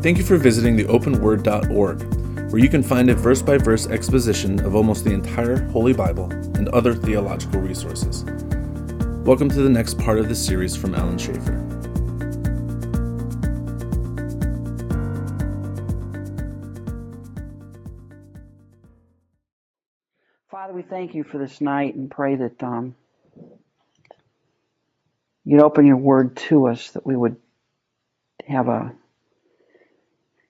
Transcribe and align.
Thank 0.00 0.16
you 0.16 0.22
for 0.22 0.36
visiting 0.36 0.76
the 0.76 0.84
openword.org, 0.84 2.52
where 2.52 2.62
you 2.62 2.68
can 2.68 2.84
find 2.84 3.10
a 3.10 3.16
verse 3.16 3.42
by 3.42 3.58
verse 3.58 3.88
exposition 3.88 4.64
of 4.64 4.76
almost 4.76 5.04
the 5.04 5.10
entire 5.10 5.60
Holy 5.70 5.92
Bible 5.92 6.30
and 6.30 6.68
other 6.68 6.94
theological 6.94 7.60
resources. 7.60 8.22
Welcome 9.24 9.48
to 9.48 9.60
the 9.60 9.68
next 9.68 9.98
part 9.98 10.20
of 10.20 10.28
this 10.28 10.42
series 10.42 10.76
from 10.76 10.94
Alan 10.94 11.18
Schaefer. 11.18 11.64
Father, 20.48 20.74
we 20.74 20.82
thank 20.82 21.16
you 21.16 21.24
for 21.24 21.38
this 21.38 21.60
night 21.60 21.96
and 21.96 22.08
pray 22.08 22.36
that 22.36 22.62
um, 22.62 22.94
you'd 25.44 25.60
open 25.60 25.86
your 25.86 25.96
word 25.96 26.36
to 26.36 26.68
us, 26.68 26.90
that 26.92 27.04
we 27.04 27.16
would 27.16 27.34
have 28.46 28.68
a 28.68 28.94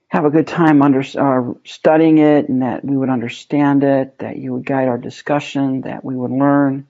have 0.08 0.24
a 0.24 0.30
good 0.30 0.46
time 0.46 0.82
under, 0.82 1.00
uh, 1.00 1.52
studying 1.64 2.18
it, 2.18 2.48
and 2.48 2.62
that 2.62 2.84
we 2.84 2.96
would 2.96 3.10
understand 3.10 3.84
it, 3.84 4.18
that 4.18 4.38
you 4.38 4.54
would 4.54 4.64
guide 4.64 4.88
our 4.88 4.96
discussion, 4.96 5.82
that 5.82 6.02
we 6.02 6.16
would 6.16 6.30
learn, 6.30 6.86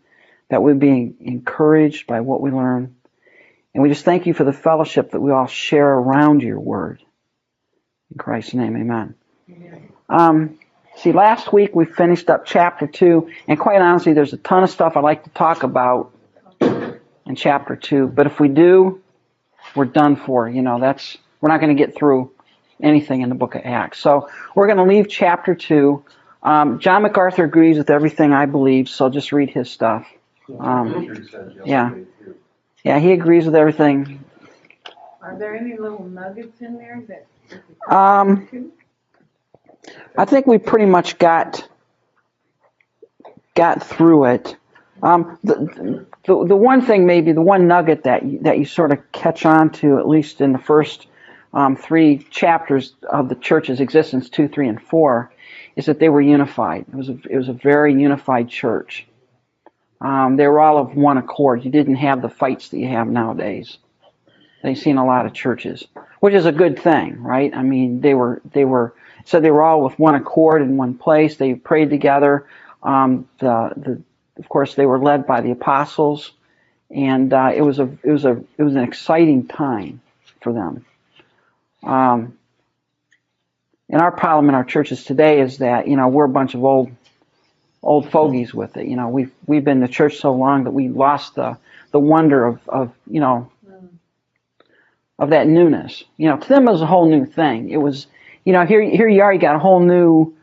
that 0.50 0.62
we'd 0.62 0.78
be 0.78 1.14
encouraged 1.20 2.06
by 2.06 2.20
what 2.20 2.40
we 2.40 2.50
learn. 2.50 2.94
And 3.74 3.82
we 3.82 3.88
just 3.88 4.04
thank 4.04 4.26
you 4.26 4.34
for 4.34 4.44
the 4.44 4.52
fellowship 4.52 5.10
that 5.10 5.20
we 5.20 5.32
all 5.32 5.48
share 5.48 5.88
around 5.88 6.42
your 6.42 6.60
word. 6.60 7.02
In 8.12 8.18
Christ's 8.18 8.54
name, 8.54 8.76
amen. 8.76 9.14
amen. 9.50 9.92
Um, 10.08 10.58
see, 10.96 11.12
last 11.12 11.52
week 11.52 11.74
we 11.74 11.86
finished 11.86 12.30
up 12.30 12.46
chapter 12.46 12.86
2, 12.86 13.30
and 13.48 13.58
quite 13.58 13.82
honestly, 13.82 14.12
there's 14.12 14.32
a 14.32 14.38
ton 14.38 14.62
of 14.62 14.70
stuff 14.70 14.96
I'd 14.96 15.02
like 15.02 15.24
to 15.24 15.30
talk 15.30 15.64
about 15.64 16.12
in 16.60 17.34
chapter 17.34 17.74
2. 17.74 18.06
But 18.06 18.26
if 18.26 18.38
we 18.38 18.48
do, 18.48 19.02
we're 19.74 19.86
done 19.86 20.14
for. 20.14 20.48
You 20.48 20.62
know, 20.62 20.80
that's, 20.80 21.18
we're 21.40 21.50
not 21.50 21.60
going 21.60 21.76
to 21.76 21.84
get 21.84 21.96
through 21.96 22.30
anything 22.82 23.22
in 23.22 23.28
the 23.28 23.34
book 23.34 23.54
of 23.54 23.62
Acts. 23.64 23.98
So 23.98 24.28
we're 24.54 24.66
going 24.66 24.78
to 24.78 24.84
leave 24.84 25.08
chapter 25.08 25.54
2. 25.54 26.04
Um, 26.42 26.78
John 26.78 27.02
MacArthur 27.02 27.44
agrees 27.44 27.78
with 27.78 27.90
everything 27.90 28.32
I 28.32 28.46
believe, 28.46 28.88
so 28.88 29.08
just 29.08 29.32
read 29.32 29.50
his 29.50 29.70
stuff. 29.70 30.06
Um, 30.58 31.26
yeah. 31.64 31.94
Yeah, 32.84 32.98
he 32.98 33.12
agrees 33.12 33.44
with 33.44 33.54
everything. 33.54 34.24
Are 35.20 35.36
there 35.38 35.54
any 35.54 35.76
little 35.76 36.04
nuggets 36.04 36.60
in 36.60 36.78
there 36.78 37.02
that? 37.08 37.92
Um, 37.92 38.72
I 40.16 40.24
think 40.24 40.46
we 40.46 40.58
pretty 40.58 40.86
much 40.86 41.18
got 41.18 41.68
got 43.54 43.82
through 43.82 44.26
it. 44.26 44.56
Um, 45.02 45.38
the, 45.44 46.06
the 46.24 46.44
the 46.46 46.56
one 46.56 46.82
thing 46.82 47.06
maybe 47.06 47.32
the 47.32 47.42
one 47.42 47.66
nugget 47.68 48.04
that 48.04 48.24
you, 48.24 48.38
that 48.40 48.58
you 48.58 48.64
sort 48.64 48.92
of 48.92 49.12
catch 49.12 49.44
on 49.44 49.70
to 49.74 49.98
at 49.98 50.08
least 50.08 50.40
in 50.40 50.52
the 50.52 50.58
first 50.58 51.08
um, 51.52 51.76
three 51.76 52.18
chapters 52.30 52.94
of 53.10 53.28
the 53.28 53.34
church's 53.34 53.80
existence, 53.80 54.28
two, 54.28 54.48
three, 54.48 54.68
and 54.68 54.80
four, 54.80 55.32
is 55.76 55.86
that 55.86 55.98
they 55.98 56.08
were 56.08 56.20
unified. 56.20 56.84
It 56.88 56.94
was 56.94 57.08
a, 57.08 57.18
it 57.30 57.36
was 57.36 57.48
a 57.48 57.52
very 57.52 57.94
unified 57.94 58.48
church. 58.48 59.06
Um, 60.00 60.36
they 60.36 60.46
were 60.46 60.60
all 60.60 60.78
of 60.78 60.94
one 60.94 61.18
accord. 61.18 61.64
You 61.64 61.70
didn't 61.70 61.96
have 61.96 62.22
the 62.22 62.28
fights 62.28 62.68
that 62.68 62.78
you 62.78 62.88
have 62.88 63.08
nowadays. 63.08 63.78
They've 64.62 64.78
seen 64.78 64.98
a 64.98 65.06
lot 65.06 65.26
of 65.26 65.32
churches, 65.32 65.86
which 66.20 66.34
is 66.34 66.46
a 66.46 66.52
good 66.52 66.80
thing, 66.80 67.22
right? 67.22 67.54
I 67.54 67.62
mean, 67.62 68.00
they 68.00 68.14
were 68.14 68.42
they 68.52 68.64
were 68.64 68.94
so 69.24 69.40
they 69.40 69.50
were 69.50 69.62
all 69.62 69.82
with 69.82 69.98
one 69.98 70.14
accord 70.14 70.62
in 70.62 70.76
one 70.76 70.94
place. 70.94 71.36
They 71.36 71.54
prayed 71.54 71.90
together. 71.90 72.46
Um, 72.82 73.28
the, 73.38 73.72
the 73.76 74.02
of 74.38 74.48
course 74.48 74.74
they 74.74 74.86
were 74.86 74.98
led 74.98 75.26
by 75.26 75.40
the 75.40 75.50
apostles, 75.50 76.32
and 76.90 77.32
uh, 77.32 77.52
it 77.54 77.62
was 77.62 77.78
a 77.78 77.88
it 78.02 78.10
was 78.10 78.24
a 78.24 78.42
it 78.56 78.62
was 78.62 78.74
an 78.74 78.82
exciting 78.82 79.46
time 79.46 80.00
for 80.40 80.52
them. 80.52 80.84
Um, 81.82 82.38
and 83.90 84.02
our 84.02 84.12
problem 84.12 84.48
in 84.48 84.54
our 84.54 84.64
churches 84.64 85.04
today 85.04 85.40
is 85.40 85.58
that 85.58 85.88
you 85.88 85.96
know 85.96 86.08
we're 86.08 86.24
a 86.24 86.28
bunch 86.28 86.54
of 86.54 86.64
old 86.64 86.90
old 87.82 88.10
fogies 88.10 88.52
with 88.52 88.76
it. 88.76 88.86
You 88.86 88.96
know 88.96 89.08
we've 89.08 89.32
we've 89.46 89.64
been 89.64 89.80
the 89.80 89.88
church 89.88 90.18
so 90.18 90.32
long 90.32 90.64
that 90.64 90.72
we 90.72 90.88
lost 90.88 91.34
the 91.34 91.56
the 91.90 92.00
wonder 92.00 92.44
of 92.44 92.68
of 92.68 92.92
you 93.10 93.20
know 93.20 93.50
of 95.18 95.30
that 95.30 95.46
newness. 95.46 96.04
You 96.16 96.28
know 96.28 96.36
to 96.36 96.48
them 96.48 96.68
it 96.68 96.72
was 96.72 96.82
a 96.82 96.86
whole 96.86 97.08
new 97.08 97.24
thing. 97.24 97.70
It 97.70 97.78
was 97.78 98.06
you 98.44 98.52
know 98.52 98.66
here 98.66 98.82
here 98.82 99.08
you 99.08 99.22
are 99.22 99.32
you 99.32 99.40
got 99.40 99.56
a 99.56 99.60
whole 99.60 99.80
new 99.80 100.34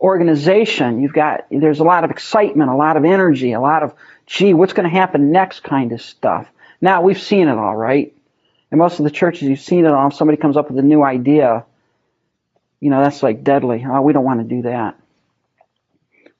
organization. 0.00 1.00
You've 1.00 1.12
got 1.12 1.46
there's 1.50 1.80
a 1.80 1.84
lot 1.84 2.04
of 2.04 2.10
excitement, 2.10 2.70
a 2.70 2.76
lot 2.76 2.96
of 2.96 3.04
energy, 3.04 3.52
a 3.52 3.60
lot 3.60 3.82
of 3.82 3.94
gee 4.26 4.54
what's 4.54 4.72
going 4.72 4.88
to 4.88 4.94
happen 4.94 5.32
next 5.32 5.60
kind 5.60 5.92
of 5.92 6.02
stuff. 6.02 6.48
Now 6.80 7.02
we've 7.02 7.20
seen 7.20 7.48
it 7.48 7.58
all 7.58 7.76
right. 7.76 8.14
In 8.72 8.78
most 8.78 8.98
of 9.00 9.04
the 9.04 9.10
churches, 9.10 9.42
you've 9.42 9.60
seen 9.60 9.84
it 9.84 9.92
all. 9.92 10.08
If 10.08 10.14
somebody 10.14 10.36
comes 10.36 10.56
up 10.56 10.70
with 10.70 10.78
a 10.78 10.86
new 10.86 11.02
idea, 11.02 11.64
you 12.80 12.90
know, 12.90 13.02
that's 13.02 13.22
like 13.22 13.42
deadly. 13.42 13.84
Oh, 13.86 14.00
we 14.02 14.12
don't 14.12 14.24
want 14.24 14.40
to 14.40 14.54
do 14.56 14.62
that. 14.62 14.96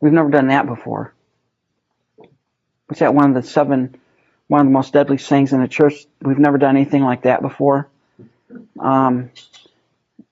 We've 0.01 0.13
never 0.13 0.31
done 0.31 0.49
that 0.49 0.67
before. 0.67 1.13
What's 2.87 3.01
that? 3.01 3.15
One 3.15 3.37
of 3.37 3.43
the 3.43 3.49
seven, 3.49 3.97
one 4.49 4.63
of 4.63 4.67
the 4.67 4.73
most 4.73 4.93
deadly 4.93 5.19
things 5.19 5.53
in 5.53 5.61
the 5.61 5.69
church. 5.69 6.07
We've 6.23 6.39
never 6.39 6.59
done 6.59 6.77
anything 6.77 7.03
like 7.03 7.23
that 7.23 7.43
before. 7.43 7.89
Um, 8.79 9.31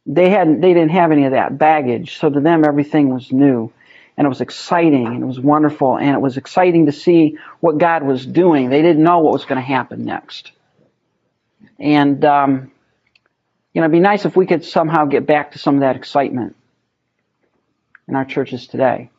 they 0.06 0.31
hadn't, 0.31 0.60
they 0.60 0.72
didn't 0.72 0.91
have 0.92 1.12
any 1.12 1.25
of 1.25 1.32
that 1.32 1.58
baggage. 1.58 2.19
So 2.19 2.31
to 2.31 2.41
them, 2.41 2.64
everything 2.64 3.12
was 3.12 3.31
new, 3.31 3.70
and 4.16 4.25
it 4.25 4.28
was 4.28 4.41
exciting, 4.41 5.06
and 5.06 5.22
it 5.22 5.26
was 5.26 5.38
wonderful, 5.38 5.98
and 5.98 6.10
it 6.10 6.20
was 6.20 6.37
exciting 6.37 6.87
to 6.87 6.92
see 6.92 7.38
what 7.60 7.78
God 7.78 8.03
was 8.03 8.25
doing. 8.25 8.70
They 8.70 8.82
didn't 8.82 9.03
know 9.03 9.19
what 9.19 9.34
was 9.34 9.44
going 9.44 9.60
to 9.60 9.66
happen 9.66 10.04
next. 10.04 10.53
And, 11.78 12.24
um, 12.24 12.72
you 13.72 13.80
know, 13.80 13.86
it'd 13.86 13.92
be 13.92 14.00
nice 14.00 14.24
if 14.24 14.36
we 14.36 14.46
could 14.46 14.64
somehow 14.64 15.04
get 15.04 15.26
back 15.26 15.52
to 15.52 15.58
some 15.58 15.76
of 15.76 15.80
that 15.80 15.96
excitement 15.96 16.56
in 18.08 18.16
our 18.16 18.24
churches 18.24 18.66
today. 18.66 19.10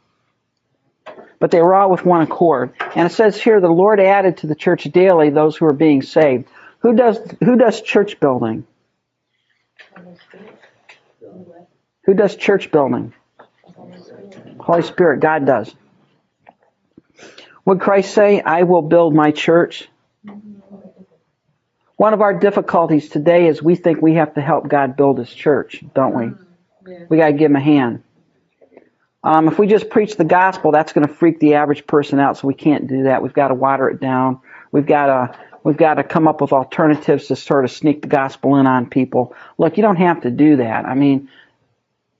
But 1.40 1.52
they 1.52 1.62
were 1.62 1.74
all 1.74 1.90
with 1.90 2.06
one 2.06 2.22
accord. 2.22 2.74
And 2.96 3.10
it 3.10 3.14
says 3.14 3.42
here, 3.42 3.62
the 3.62 3.70
Lord 3.70 4.00
added 4.00 4.38
to 4.38 4.48
the 4.48 4.56
church 4.56 4.84
daily 4.84 5.30
those 5.30 5.56
who 5.56 5.66
are 5.66 5.74
being 5.74 6.02
saved. 6.02 6.48
Who 6.80 6.96
does, 6.96 7.20
who 7.40 7.58
does 7.58 7.82
church 7.82 8.20
building? 8.20 8.66
Who 12.06 12.14
does 12.14 12.36
church 12.36 12.72
building? 12.72 13.14
Holy 14.60 14.82
Spirit, 14.82 15.20
God 15.22 15.46
does. 15.46 15.74
Would 17.66 17.80
Christ 17.80 18.14
say, 18.14 18.42
I 18.42 18.64
will 18.64 18.82
build 18.82 19.14
my 19.14 19.32
church? 19.32 19.88
One 22.00 22.14
of 22.14 22.22
our 22.22 22.34
difficulties 22.34 23.10
today 23.10 23.50
is 23.50 23.62
we 23.62 23.76
think 23.76 24.02
we 24.02 24.14
have 24.14 24.34
to 24.36 24.42
help 24.42 24.70
God 24.70 24.96
build 24.96 25.18
his 25.18 25.30
church, 25.30 25.84
don't 25.94 26.16
we? 26.16 26.32
We 27.10 27.18
got 27.18 27.28
to 27.28 27.34
give 27.34 27.52
him 27.52 27.58
a 27.58 27.60
hand. 27.60 28.04
Um, 29.22 29.50
if 29.50 29.60
we 29.60 29.68
just 29.68 29.90
preach 29.90 30.16
the 30.16 30.24
gospel, 30.24 30.72
that's 30.72 30.94
going 30.94 31.06
to 31.06 31.14
freak 31.14 31.42
the 31.42 31.56
average 31.56 31.86
person 31.86 32.22
out, 32.22 32.38
so 32.38 32.48
we 32.48 32.54
can't 32.54 32.88
do 32.88 33.04
that. 33.04 33.22
We've 33.22 33.34
got 33.34 33.50
to 33.50 33.54
water 33.54 33.90
it 33.90 34.00
down. 34.00 34.40
We've 34.72 34.86
got 34.86 35.08
to 35.08 35.40
we've 35.66 35.76
got 35.76 35.96
to 35.96 36.06
come 36.06 36.26
up 36.30 36.40
with 36.40 36.54
alternatives 36.54 37.28
to 37.28 37.36
sort 37.36 37.66
of 37.66 37.72
sneak 37.72 38.02
the 38.04 38.08
gospel 38.08 38.56
in 38.56 38.66
on 38.66 38.90
people. 38.90 39.36
Look, 39.58 39.76
you 39.76 39.84
don't 39.84 39.98
have 39.98 40.22
to 40.22 40.32
do 40.32 40.56
that. 40.56 40.86
I 40.86 40.96
mean, 40.96 41.30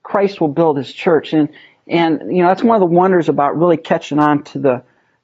Christ 0.02 0.42
will 0.42 0.48
build 0.48 0.76
his 0.76 0.92
church 0.92 1.32
and 1.32 1.48
and 1.86 2.36
you 2.36 2.42
know 2.42 2.48
that's 2.48 2.62
one 2.62 2.76
of 2.76 2.86
the 2.86 2.94
wonders 2.94 3.30
about 3.30 3.56
really 3.56 3.78
catching 3.78 4.18
on 4.18 4.44
to 4.44 4.58
the 4.58 4.82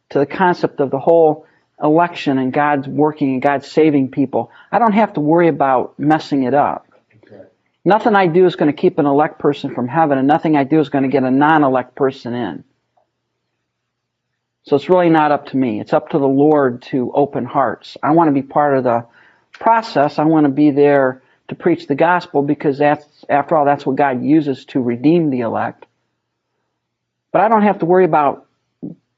to 0.08 0.18
the 0.18 0.24
concept 0.24 0.80
of 0.80 0.90
the 0.90 0.98
whole 0.98 1.44
election 1.82 2.38
and 2.38 2.52
God's 2.52 2.88
working 2.88 3.34
and 3.34 3.42
God's 3.42 3.70
saving 3.70 4.10
people. 4.10 4.50
I 4.72 4.78
don't 4.78 4.92
have 4.92 5.14
to 5.14 5.20
worry 5.20 5.48
about 5.48 5.98
messing 5.98 6.44
it 6.44 6.54
up. 6.54 6.86
Okay. 7.24 7.42
Nothing 7.84 8.14
I 8.14 8.26
do 8.26 8.46
is 8.46 8.56
going 8.56 8.72
to 8.72 8.78
keep 8.78 8.98
an 8.98 9.06
elect 9.06 9.38
person 9.38 9.74
from 9.74 9.88
heaven 9.88 10.18
and 10.18 10.26
nothing 10.26 10.56
I 10.56 10.64
do 10.64 10.80
is 10.80 10.88
going 10.88 11.04
to 11.04 11.10
get 11.10 11.22
a 11.22 11.30
non-elect 11.30 11.94
person 11.94 12.34
in. 12.34 12.64
So 14.64 14.74
it's 14.74 14.88
really 14.88 15.10
not 15.10 15.30
up 15.30 15.46
to 15.48 15.56
me. 15.56 15.80
It's 15.80 15.92
up 15.92 16.08
to 16.10 16.18
the 16.18 16.26
Lord 16.26 16.82
to 16.90 17.12
open 17.14 17.44
hearts. 17.44 17.96
I 18.02 18.10
want 18.12 18.28
to 18.28 18.32
be 18.32 18.42
part 18.42 18.76
of 18.76 18.84
the 18.84 19.06
process. 19.52 20.18
I 20.18 20.24
want 20.24 20.44
to 20.46 20.52
be 20.52 20.72
there 20.72 21.22
to 21.48 21.54
preach 21.54 21.86
the 21.86 21.94
gospel 21.94 22.42
because 22.42 22.78
that's, 22.78 23.06
after 23.28 23.56
all, 23.56 23.64
that's 23.64 23.86
what 23.86 23.94
God 23.94 24.24
uses 24.24 24.64
to 24.66 24.80
redeem 24.80 25.30
the 25.30 25.40
elect. 25.40 25.86
But 27.30 27.42
I 27.42 27.48
don't 27.48 27.62
have 27.62 27.78
to 27.78 27.86
worry 27.86 28.04
about, 28.04 28.45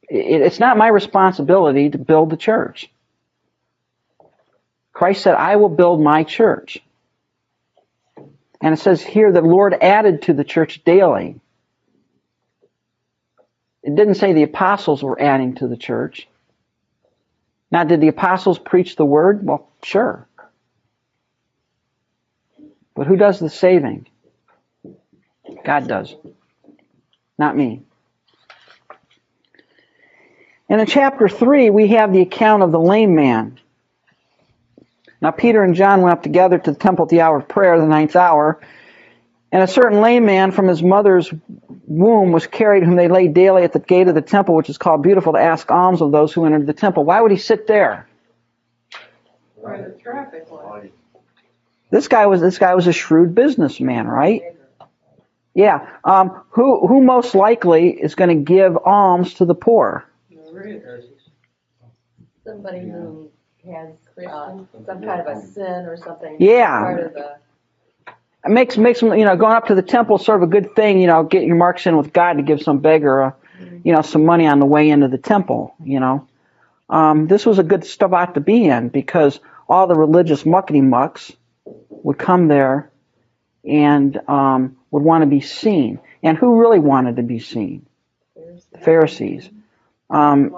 it's 0.09 0.59
not 0.59 0.79
my 0.79 0.89
responsibility 0.89 1.91
to 1.91 1.99
build 1.99 2.31
the 2.31 2.37
church. 2.37 2.91
Christ 4.93 5.23
said, 5.23 5.35
I 5.35 5.57
will 5.57 5.69
build 5.69 6.01
my 6.01 6.25
church. 6.25 6.79
And 8.61 8.75
it 8.75 8.79
says 8.79 9.03
here 9.03 9.33
the 9.33 9.41
Lord 9.43 9.75
added 9.81 10.23
to 10.23 10.33
the 10.33 10.45
church 10.45 10.83
daily. 10.85 11.41
It 13.83 13.95
didn't 13.95 14.15
say 14.17 14.33
the 14.33 14.43
apostles 14.43 15.03
were 15.03 15.21
adding 15.21 15.55
to 15.57 15.69
the 15.69 15.77
church. 15.77 16.29
Now, 17.71 17.85
did 17.85 18.01
the 18.01 18.09
apostles 18.09 18.59
preach 18.59 18.97
the 18.97 19.05
word? 19.05 19.47
Well, 19.47 19.69
sure. 19.83 20.27
But 22.95 23.07
who 23.07 23.17
does 23.17 23.39
the 23.39 23.51
saving? 23.51 24.07
God 25.65 25.87
does. 25.87 26.15
Not 27.39 27.57
me. 27.57 27.83
And 30.69 30.81
in 30.81 30.87
chapter 30.87 31.29
3, 31.29 31.71
we 31.71 31.89
have 31.89 32.13
the 32.13 32.21
account 32.21 32.63
of 32.63 32.73
the 32.73 32.81
lame 32.81 33.15
man. 33.15 33.59
Now, 35.21 35.31
Peter 35.31 35.63
and 35.63 35.75
John 35.75 36.03
went 36.03 36.13
up 36.13 36.23
together 36.23 36.59
to 36.59 36.73
the 36.73 36.79
temple 36.79 37.05
at 37.05 37.09
the 37.09 37.23
hour 37.23 37.39
of 37.39 37.49
prayer, 37.49 37.79
the 37.79 37.87
ninth 37.87 38.15
hour. 38.15 38.61
And 39.51 39.63
a 39.63 39.67
certain 39.67 40.01
lame 40.01 40.27
man 40.27 40.53
from 40.53 40.69
his 40.69 40.83
mother's 40.83 41.33
womb 41.87 42.33
was 42.33 42.47
carried, 42.47 42.85
whom 42.85 42.97
they 42.97 43.09
laid 43.09 43.33
daily 43.33 43.65
at 43.65 43.73
the 43.73 43.79
gate 43.79 44.09
of 44.09 44.15
the 44.15 44.23
temple, 44.23 44.55
which 44.55 44.69
is 44.69 44.77
called 44.77 45.03
Beautiful, 45.03 45.33
to 45.33 45.39
ask 45.39 45.71
alms 45.71 46.03
of 46.03 46.13
those 46.13 46.33
who 46.33 46.45
entered 46.45 46.67
the 46.67 46.75
temple. 46.75 47.05
Why 47.05 47.21
would 47.21 47.31
he 47.31 47.39
sit 47.39 47.67
there? 47.67 48.07
Where 49.55 49.91
the 49.91 50.01
traffic 50.01 50.51
was. 50.51 50.89
This 51.91 52.09
guy 52.09 52.27
was 52.27 52.43
this 52.43 52.59
guy 52.59 52.75
was 52.75 52.87
a 52.87 52.93
shrewd 52.93 53.35
businessman, 53.35 54.07
right? 54.07 54.43
Yeah. 55.55 55.89
Um, 56.05 56.43
who 56.51 56.87
who 56.87 57.03
most 57.03 57.35
likely 57.35 57.91
is 57.91 58.15
going 58.15 58.29
to 58.29 58.45
give 58.45 58.77
alms 58.77 59.35
to 59.35 59.47
the 59.47 59.55
poor? 59.55 60.08
The 60.63 60.69
rich. 60.69 61.05
Somebody 62.45 62.81
who 62.81 63.31
has 63.71 63.91
uh, 64.19 64.59
some 64.87 65.03
kind 65.03 65.21
of 65.21 65.27
a 65.27 65.43
sin 65.43 65.87
or 65.87 65.97
something. 65.97 66.37
Yeah. 66.41 66.81
Part 66.81 67.07
of 67.07 67.15
the, 67.15 67.37
It 68.45 68.51
makes 68.51 68.77
makes 68.79 69.01
them 69.01 69.15
you 69.19 69.25
know 69.25 69.37
going 69.37 69.55
up 69.55 69.67
to 69.69 69.75
the 69.75 69.83
temple 69.83 70.17
is 70.17 70.25
sort 70.25 70.43
of 70.43 70.49
a 70.49 70.53
good 70.53 70.75
thing. 70.77 71.01
You 71.01 71.07
know, 71.09 71.25
get 71.25 71.45
your 71.45 71.57
marks 71.57 71.87
in 71.87 71.97
with 71.97 72.13
God 72.13 72.35
to 72.35 72.43
give 72.43 72.63
some 72.63 72.79
beggar, 72.79 73.23
uh, 73.23 73.33
you 73.85 73.93
know, 73.93 74.03
some 74.03 74.25
money 74.25 74.47
on 74.47 74.61
the 74.61 74.67
way 74.67 74.91
into 74.91 75.09
the 75.09 75.19
temple. 75.19 75.75
You 75.85 76.01
know, 76.01 76.29
um, 76.91 77.27
this 77.27 77.47
was 77.47 77.59
a 77.59 77.65
good 77.65 77.85
spot 77.85 78.35
to 78.35 78.41
be 78.41 78.67
in 78.67 78.89
because 78.89 79.41
all 79.69 79.87
the 79.87 79.97
religious 79.97 80.45
muckety 80.45 80.83
mucks 80.83 81.33
would 81.91 82.19
come 82.19 82.49
there 82.49 82.91
and 83.65 84.19
um, 84.29 84.77
would 84.91 85.03
want 85.03 85.23
to 85.23 85.27
be 85.29 85.41
seen. 85.41 86.01
And 86.23 86.39
who 86.39 86.61
really 86.61 86.79
wanted 86.81 87.17
to 87.17 87.23
be 87.23 87.39
seen? 87.41 87.87
The 88.73 88.79
Pharisees. 88.79 89.51
Um, 90.11 90.55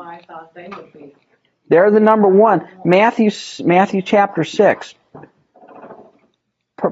they're 1.69 1.91
the 1.91 2.01
number 2.01 2.29
one. 2.29 2.69
Matthew, 2.85 3.31
Matthew 3.65 4.03
chapter 4.03 4.45
6. 4.45 4.95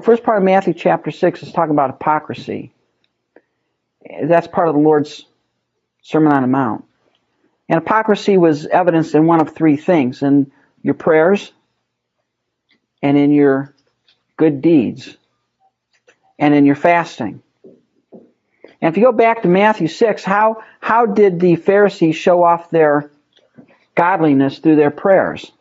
First 0.03 0.23
part 0.23 0.37
of 0.37 0.43
Matthew 0.43 0.73
chapter 0.73 1.11
6 1.11 1.43
is 1.43 1.51
talking 1.51 1.73
about 1.73 1.91
hypocrisy. 1.91 2.73
That's 4.23 4.47
part 4.47 4.67
of 4.67 4.75
the 4.75 4.81
Lord's 4.81 5.25
Sermon 6.01 6.31
on 6.31 6.41
the 6.43 6.47
Mount. 6.47 6.85
And 7.67 7.79
hypocrisy 7.81 8.37
was 8.37 8.65
evidenced 8.65 9.15
in 9.15 9.25
one 9.25 9.41
of 9.41 9.53
three 9.55 9.77
things 9.77 10.21
in 10.21 10.51
your 10.81 10.93
prayers, 10.93 11.51
and 13.01 13.17
in 13.17 13.31
your 13.31 13.73
good 14.37 14.61
deeds, 14.61 15.15
and 16.37 16.53
in 16.53 16.65
your 16.65 16.75
fasting. 16.75 17.41
And 18.81 18.93
if 18.93 18.97
you 18.97 19.03
go 19.03 19.11
back 19.11 19.41
to 19.41 19.47
Matthew 19.47 19.87
6, 19.87 20.23
how, 20.23 20.63
how 20.79 21.05
did 21.05 21.39
the 21.39 21.55
Pharisees 21.55 22.15
show 22.15 22.43
off 22.43 22.69
their 22.69 23.11
godliness 23.99 24.59
through 24.59 24.77
their 24.77 24.91
prayers. 24.91 25.51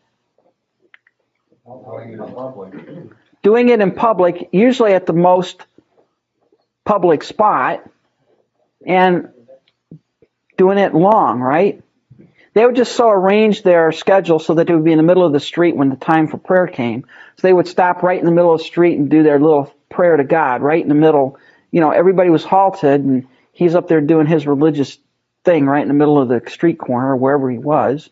Doing 3.42 3.68
it 3.68 3.80
in 3.80 3.90
public, 3.90 4.48
usually 4.52 4.92
at 4.92 5.06
the 5.06 5.12
most 5.12 5.64
public 6.84 7.24
spot, 7.24 7.84
and 8.86 9.30
doing 10.56 10.78
it 10.78 10.94
long, 10.94 11.40
right? 11.40 11.82
They 12.54 12.64
would 12.64 12.76
just 12.76 12.94
so 12.94 13.10
arrange 13.10 13.64
their 13.64 13.90
schedule 13.90 14.38
so 14.38 14.54
that 14.54 14.70
it 14.70 14.74
would 14.74 14.84
be 14.84 14.92
in 14.92 14.98
the 14.98 15.02
middle 15.04 15.26
of 15.26 15.32
the 15.32 15.40
street 15.40 15.74
when 15.74 15.90
the 15.90 15.96
time 15.96 16.28
for 16.28 16.38
prayer 16.38 16.68
came. 16.68 17.06
So 17.38 17.48
they 17.48 17.52
would 17.52 17.66
stop 17.66 18.04
right 18.04 18.20
in 18.20 18.24
the 18.24 18.32
middle 18.32 18.52
of 18.52 18.60
the 18.60 18.64
street 18.64 18.98
and 18.98 19.10
do 19.10 19.24
their 19.24 19.40
little 19.40 19.74
prayer 19.90 20.16
to 20.16 20.24
God, 20.24 20.62
right 20.62 20.82
in 20.82 20.88
the 20.88 20.94
middle. 20.94 21.38
You 21.70 21.80
know, 21.80 21.90
everybody 21.90 22.30
was 22.30 22.44
halted, 22.44 23.02
and 23.02 23.26
he's 23.52 23.74
up 23.74 23.88
there 23.88 24.00
doing 24.00 24.26
his 24.26 24.46
religious 24.46 24.98
thing 25.44 25.66
right 25.66 25.82
in 25.82 25.88
the 25.88 25.94
middle 25.94 26.20
of 26.20 26.28
the 26.28 26.42
street 26.50 26.78
corner, 26.78 27.14
wherever 27.16 27.50
he 27.50 27.58
was. 27.58 28.08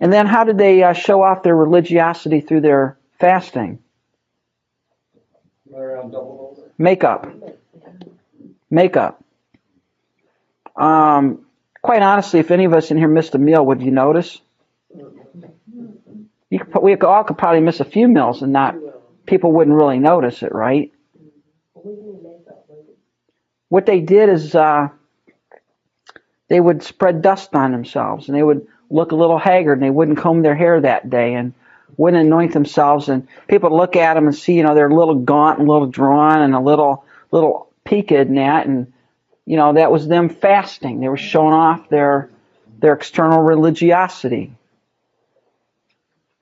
And 0.00 0.12
then 0.12 0.26
how 0.26 0.44
did 0.44 0.58
they 0.58 0.82
uh, 0.82 0.92
show 0.92 1.22
off 1.22 1.42
their 1.42 1.56
religiosity 1.56 2.40
through 2.40 2.60
their 2.60 2.98
fasting? 3.18 3.78
Makeup. 6.78 7.26
Makeup. 8.70 9.22
Um, 10.76 11.46
quite 11.82 12.02
honestly, 12.02 12.40
if 12.40 12.50
any 12.50 12.64
of 12.64 12.72
us 12.74 12.90
in 12.90 12.96
here 12.96 13.08
missed 13.08 13.34
a 13.34 13.38
meal, 13.38 13.64
would 13.66 13.82
you 13.82 13.90
notice? 13.90 14.40
You 16.50 16.58
could, 16.58 16.82
we 16.82 16.94
all 16.96 17.24
could 17.24 17.38
probably 17.38 17.60
miss 17.60 17.80
a 17.80 17.84
few 17.84 18.08
meals 18.08 18.42
and 18.42 18.52
not 18.52 18.76
people 19.26 19.52
wouldn't 19.52 19.76
really 19.76 19.98
notice 19.98 20.42
it, 20.42 20.52
right? 20.52 20.92
What 23.72 23.86
they 23.86 24.00
did 24.00 24.28
is 24.28 24.54
uh, 24.54 24.90
they 26.48 26.60
would 26.60 26.82
spread 26.82 27.22
dust 27.22 27.54
on 27.54 27.72
themselves 27.72 28.28
and 28.28 28.36
they 28.36 28.42
would 28.42 28.66
look 28.90 29.12
a 29.12 29.16
little 29.16 29.38
haggard 29.38 29.78
and 29.78 29.82
they 29.82 29.88
wouldn't 29.88 30.18
comb 30.18 30.42
their 30.42 30.54
hair 30.54 30.78
that 30.78 31.08
day 31.08 31.32
and 31.32 31.54
wouldn't 31.96 32.26
anoint 32.26 32.52
themselves 32.52 33.08
and 33.08 33.26
people 33.48 33.70
would 33.70 33.76
look 33.78 33.96
at 33.96 34.12
them 34.12 34.26
and 34.26 34.36
see 34.36 34.52
you 34.52 34.62
know 34.62 34.74
they're 34.74 34.90
a 34.90 34.94
little 34.94 35.14
gaunt 35.14 35.58
and 35.58 35.66
a 35.66 35.72
little 35.72 35.86
drawn 35.86 36.42
and 36.42 36.54
a 36.54 36.60
little 36.60 37.06
little 37.30 37.72
peaked 37.82 38.10
and 38.10 38.36
that 38.36 38.66
and 38.66 38.92
you 39.46 39.56
know 39.56 39.72
that 39.72 39.90
was 39.90 40.06
them 40.06 40.28
fasting. 40.28 41.00
They 41.00 41.08
were 41.08 41.16
showing 41.16 41.54
off 41.54 41.88
their 41.88 42.28
their 42.78 42.92
external 42.92 43.40
religiosity. 43.40 44.52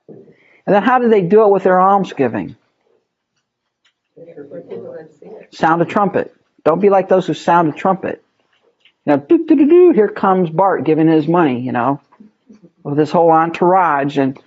And 0.09 0.75
then 0.75 0.83
how 0.83 0.99
did 0.99 1.13
they 1.13 1.21
do 1.21 1.43
it 1.43 1.49
with 1.49 1.63
their 1.63 1.79
almsgiving? 1.79 2.57
Sound 5.51 5.81
a 5.81 5.85
trumpet 5.85 6.35
don't 6.63 6.79
be 6.79 6.89
like 6.89 7.09
those 7.09 7.27
who 7.27 7.33
sound 7.33 7.69
a 7.69 7.77
trumpet. 7.77 8.23
You 9.05 9.13
know 9.13 9.17
doo, 9.17 9.45
doo, 9.45 9.55
doo, 9.55 9.91
here 9.91 10.07
comes 10.07 10.49
bart 10.49 10.83
giving 10.83 11.07
his 11.07 11.27
money 11.27 11.61
you 11.61 11.71
know 11.71 12.01
with 12.83 12.97
his 12.97 13.11
whole 13.11 13.31
entourage. 13.31 14.17
And 14.17 14.39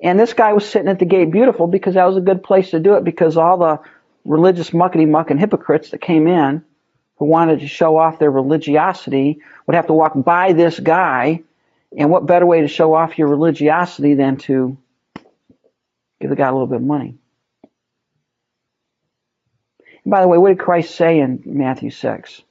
and 0.00 0.18
this 0.18 0.34
guy 0.34 0.52
was 0.52 0.68
sitting 0.68 0.88
at 0.88 0.98
the 0.98 1.04
gate 1.04 1.30
beautiful 1.30 1.66
because 1.66 1.94
that 1.94 2.04
was 2.04 2.16
a 2.16 2.20
good 2.20 2.42
place 2.42 2.70
to 2.70 2.80
do 2.80 2.94
it 2.94 3.04
because 3.04 3.36
all 3.36 3.58
the 3.58 3.80
religious 4.24 4.70
muckety 4.70 5.08
muck 5.08 5.30
and 5.30 5.40
hypocrites 5.40 5.90
that 5.90 6.00
came 6.00 6.26
in 6.26 6.64
who 7.16 7.24
wanted 7.24 7.60
to 7.60 7.68
show 7.68 7.96
off 7.96 8.18
their 8.18 8.30
religiosity 8.30 9.40
would 9.66 9.74
have 9.74 9.86
to 9.86 9.94
walk 9.94 10.12
by 10.14 10.52
this 10.52 10.78
guy. 10.78 11.42
And 11.96 12.10
what 12.10 12.26
better 12.26 12.44
way 12.44 12.60
to 12.60 12.68
show 12.68 12.94
off 12.94 13.16
your 13.16 13.28
religiosity 13.28 14.14
than 14.14 14.36
to 14.38 14.76
give 16.20 16.30
the 16.30 16.36
guy 16.36 16.48
a 16.48 16.52
little 16.52 16.66
bit 16.66 16.76
of 16.76 16.82
money 16.82 17.16
by 20.06 20.22
the 20.22 20.28
way 20.28 20.38
what 20.38 20.48
did 20.48 20.58
christ 20.58 20.94
say 20.94 21.18
in 21.18 21.42
matthew 21.44 21.90
6 21.90 22.42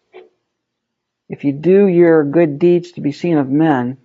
if 1.29 1.43
you 1.43 1.53
do 1.53 1.87
your 1.87 2.23
good 2.23 2.59
deeds 2.59 2.93
to 2.93 3.01
be 3.01 3.11
seen 3.11 3.37
of 3.37 3.49
men. 3.49 3.97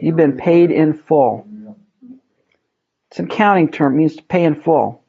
You've 0.00 0.16
been 0.16 0.36
paid 0.36 0.70
in 0.70 0.94
full. 0.94 1.46
It's 3.10 3.18
an 3.18 3.24
accounting 3.24 3.70
term, 3.70 3.94
it 3.94 3.96
means 3.96 4.16
to 4.16 4.22
pay 4.22 4.44
in 4.44 4.60
full. 4.60 5.02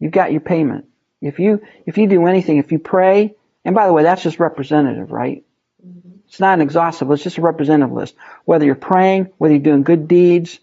You've 0.00 0.12
got 0.12 0.32
your 0.32 0.40
payment. 0.40 0.86
If 1.22 1.38
you 1.38 1.62
if 1.86 1.96
you 1.96 2.06
do 2.06 2.26
anything, 2.26 2.58
if 2.58 2.72
you 2.72 2.78
pray, 2.78 3.34
and 3.64 3.74
by 3.74 3.86
the 3.86 3.92
way, 3.92 4.02
that's 4.02 4.22
just 4.22 4.38
representative, 4.38 5.10
right? 5.10 5.44
It's 6.28 6.40
not 6.40 6.54
an 6.54 6.60
exhaustive 6.60 7.08
list, 7.08 7.20
it's 7.20 7.34
just 7.34 7.38
a 7.38 7.42
representative 7.42 7.94
list. 7.94 8.14
Whether 8.44 8.66
you're 8.66 8.74
praying, 8.74 9.30
whether 9.38 9.54
you're 9.54 9.62
doing 9.62 9.84
good 9.84 10.08
deeds 10.08 10.58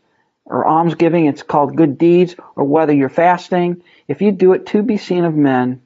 or 0.46 0.68
almsgiving, 0.68 1.26
it's 1.26 1.44
called 1.44 1.76
good 1.76 1.98
deeds, 1.98 2.36
or 2.56 2.66
whether 2.66 2.94
you're 2.94 3.10
fasting, 3.10 3.84
if 4.08 4.22
you 4.22 4.32
do 4.32 4.54
it 4.54 4.66
to 4.68 4.84
be 4.84 4.98
seen 4.98 5.24
of 5.24 5.34
men, 5.36 5.82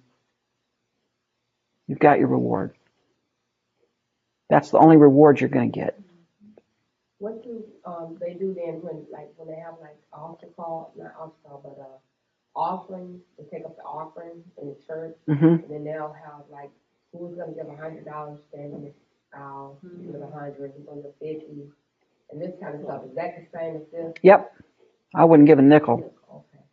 you've 1.88 2.00
got 2.00 2.20
your 2.20 2.28
reward. 2.28 2.74
That's 4.50 4.72
the 4.72 4.80
only 4.80 4.98
reward 4.98 5.40
you're 5.40 5.50
going 5.50 5.72
to 5.72 5.80
get. 5.80 6.00
What 7.20 7.44
do, 7.44 7.64
um, 7.86 8.18
they 8.22 8.34
do 8.34 8.54
then 8.54 8.82
when, 8.82 9.06
like, 9.12 9.32
when 9.38 9.48
they 9.48 9.60
have 9.62 9.76
like 9.82 9.98
altar 10.14 10.48
call, 10.56 10.94
not 10.98 11.16
altar 11.20 11.36
call, 11.44 11.62
but, 11.64 11.82
uh, 11.82 11.98
offerings, 12.56 13.22
they 13.38 13.46
take 13.46 13.66
up 13.66 13.76
the 13.76 13.84
offering 13.84 14.44
in 14.62 14.70
the 14.70 14.76
church, 14.86 15.16
hmm 15.28 15.46
and 15.46 15.64
then 15.70 15.84
they'll 15.84 16.14
have 16.14 16.42
like, 16.52 16.70
who's 17.12 17.36
gonna 17.36 17.54
give 17.54 17.68
a 17.68 17.76
hundred 17.76 18.06
dollars, 18.06 18.40
stand 18.50 18.74
in 18.74 18.82
the 18.84 18.94
aisle, 19.38 19.80
give 20.12 20.22
a 20.22 20.28
hundred, 20.32 20.74
who's 20.78 20.86
gonna 20.86 21.02
give 21.02 21.16
fifty, 21.20 21.68
and 22.31 22.41
this 22.41 22.53
kind 22.62 22.75
of 22.75 22.81
stuff, 22.81 23.03
is 23.10 23.15
that 23.15 23.36
the 23.38 23.57
same 23.57 23.75
as 23.77 23.81
this? 23.91 24.13
Yep. 24.22 24.53
I 25.15 25.25
wouldn't 25.25 25.48
give 25.48 25.60
a 25.60 25.62
nickel. 25.62 26.13
Okay. 26.29 26.63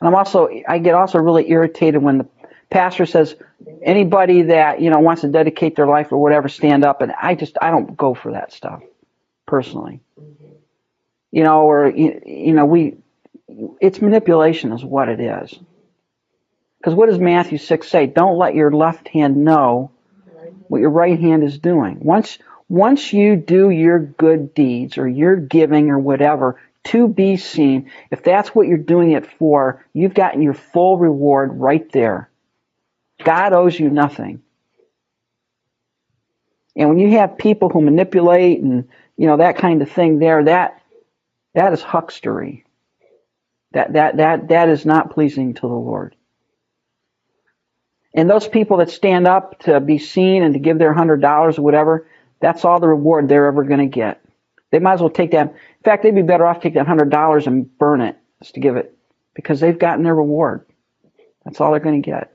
And 0.00 0.08
I'm 0.08 0.14
also, 0.14 0.48
I 0.66 0.78
get 0.78 0.94
also 0.94 1.18
really 1.18 1.50
irritated 1.50 2.02
when 2.02 2.18
the 2.18 2.28
pastor 2.70 3.06
says, 3.06 3.36
anybody 3.82 4.42
that, 4.42 4.80
you 4.80 4.90
know, 4.90 4.98
wants 4.98 5.22
to 5.22 5.28
dedicate 5.28 5.76
their 5.76 5.86
life 5.86 6.10
or 6.10 6.18
whatever, 6.18 6.48
stand 6.48 6.84
up. 6.84 7.02
And 7.02 7.12
I 7.12 7.34
just, 7.34 7.56
I 7.60 7.70
don't 7.70 7.96
go 7.96 8.14
for 8.14 8.32
that 8.32 8.52
stuff, 8.52 8.82
personally. 9.46 10.00
Mm-hmm. 10.20 10.54
You 11.30 11.44
know, 11.44 11.62
or, 11.62 11.88
you, 11.88 12.20
you 12.24 12.52
know, 12.54 12.64
we, 12.64 12.96
it's 13.80 14.00
manipulation 14.00 14.72
is 14.72 14.84
what 14.84 15.08
it 15.08 15.20
is. 15.20 15.54
Because 16.78 16.94
what 16.94 17.08
does 17.08 17.18
Matthew 17.18 17.58
6 17.58 17.88
say? 17.88 18.06
Don't 18.06 18.38
let 18.38 18.54
your 18.54 18.72
left 18.72 19.06
hand 19.08 19.36
know 19.36 19.92
what 20.66 20.80
your 20.80 20.90
right 20.90 21.20
hand 21.20 21.44
is 21.44 21.58
doing. 21.58 21.98
Once, 22.00 22.38
once 22.72 23.12
you 23.12 23.36
do 23.36 23.70
your 23.70 24.00
good 24.00 24.54
deeds 24.54 24.98
or 24.98 25.06
your 25.06 25.36
giving 25.36 25.90
or 25.90 25.98
whatever 25.98 26.60
to 26.84 27.06
be 27.06 27.36
seen, 27.36 27.90
if 28.10 28.24
that's 28.24 28.54
what 28.54 28.66
you're 28.66 28.78
doing 28.78 29.12
it 29.12 29.26
for, 29.38 29.84
you've 29.92 30.14
gotten 30.14 30.42
your 30.42 30.54
full 30.54 30.98
reward 30.98 31.52
right 31.54 31.92
there. 31.92 32.30
God 33.24 33.52
owes 33.52 33.78
you 33.78 33.90
nothing. 33.90 34.42
And 36.74 36.88
when 36.88 36.98
you 36.98 37.12
have 37.18 37.38
people 37.38 37.68
who 37.68 37.82
manipulate 37.82 38.60
and, 38.62 38.88
you 39.18 39.26
know, 39.26 39.36
that 39.36 39.58
kind 39.58 39.82
of 39.82 39.90
thing 39.90 40.18
there, 40.18 40.44
that, 40.44 40.78
That 41.54 41.72
is 41.74 41.82
huckstery. 41.82 42.64
That, 43.72 43.92
that, 43.94 44.16
that, 44.18 44.48
that 44.48 44.68
is 44.70 44.86
not 44.86 45.12
pleasing 45.12 45.54
to 45.54 45.60
the 45.62 45.68
Lord. 45.68 46.16
And 48.14 48.28
those 48.30 48.48
people 48.48 48.78
that 48.78 48.90
stand 48.90 49.26
up 49.26 49.60
to 49.60 49.80
be 49.80 49.98
seen 49.98 50.42
and 50.42 50.54
to 50.54 50.60
give 50.60 50.78
their 50.78 50.94
hundred 50.94 51.20
dollars 51.20 51.58
or 51.58 51.62
whatever, 51.62 52.06
that's 52.42 52.64
all 52.64 52.80
the 52.80 52.88
reward 52.88 53.28
they're 53.28 53.46
ever 53.46 53.64
going 53.64 53.80
to 53.80 53.86
get. 53.86 54.22
They 54.70 54.80
might 54.80 54.94
as 54.94 55.00
well 55.00 55.10
take 55.10 55.30
that. 55.32 55.48
In 55.48 55.82
fact, 55.84 56.02
they'd 56.02 56.14
be 56.14 56.22
better 56.22 56.46
off 56.46 56.58
taking 56.58 56.74
that 56.74 56.86
hundred 56.86 57.10
dollars 57.10 57.46
and 57.46 57.78
burn 57.78 58.02
it 58.02 58.18
just 58.42 58.54
to 58.54 58.60
give 58.60 58.76
it 58.76 58.96
because 59.34 59.60
they've 59.60 59.78
gotten 59.78 60.04
their 60.04 60.14
reward. 60.14 60.66
That's 61.44 61.60
all 61.60 61.70
they're 61.70 61.80
going 61.80 62.02
to 62.02 62.10
get. 62.10 62.34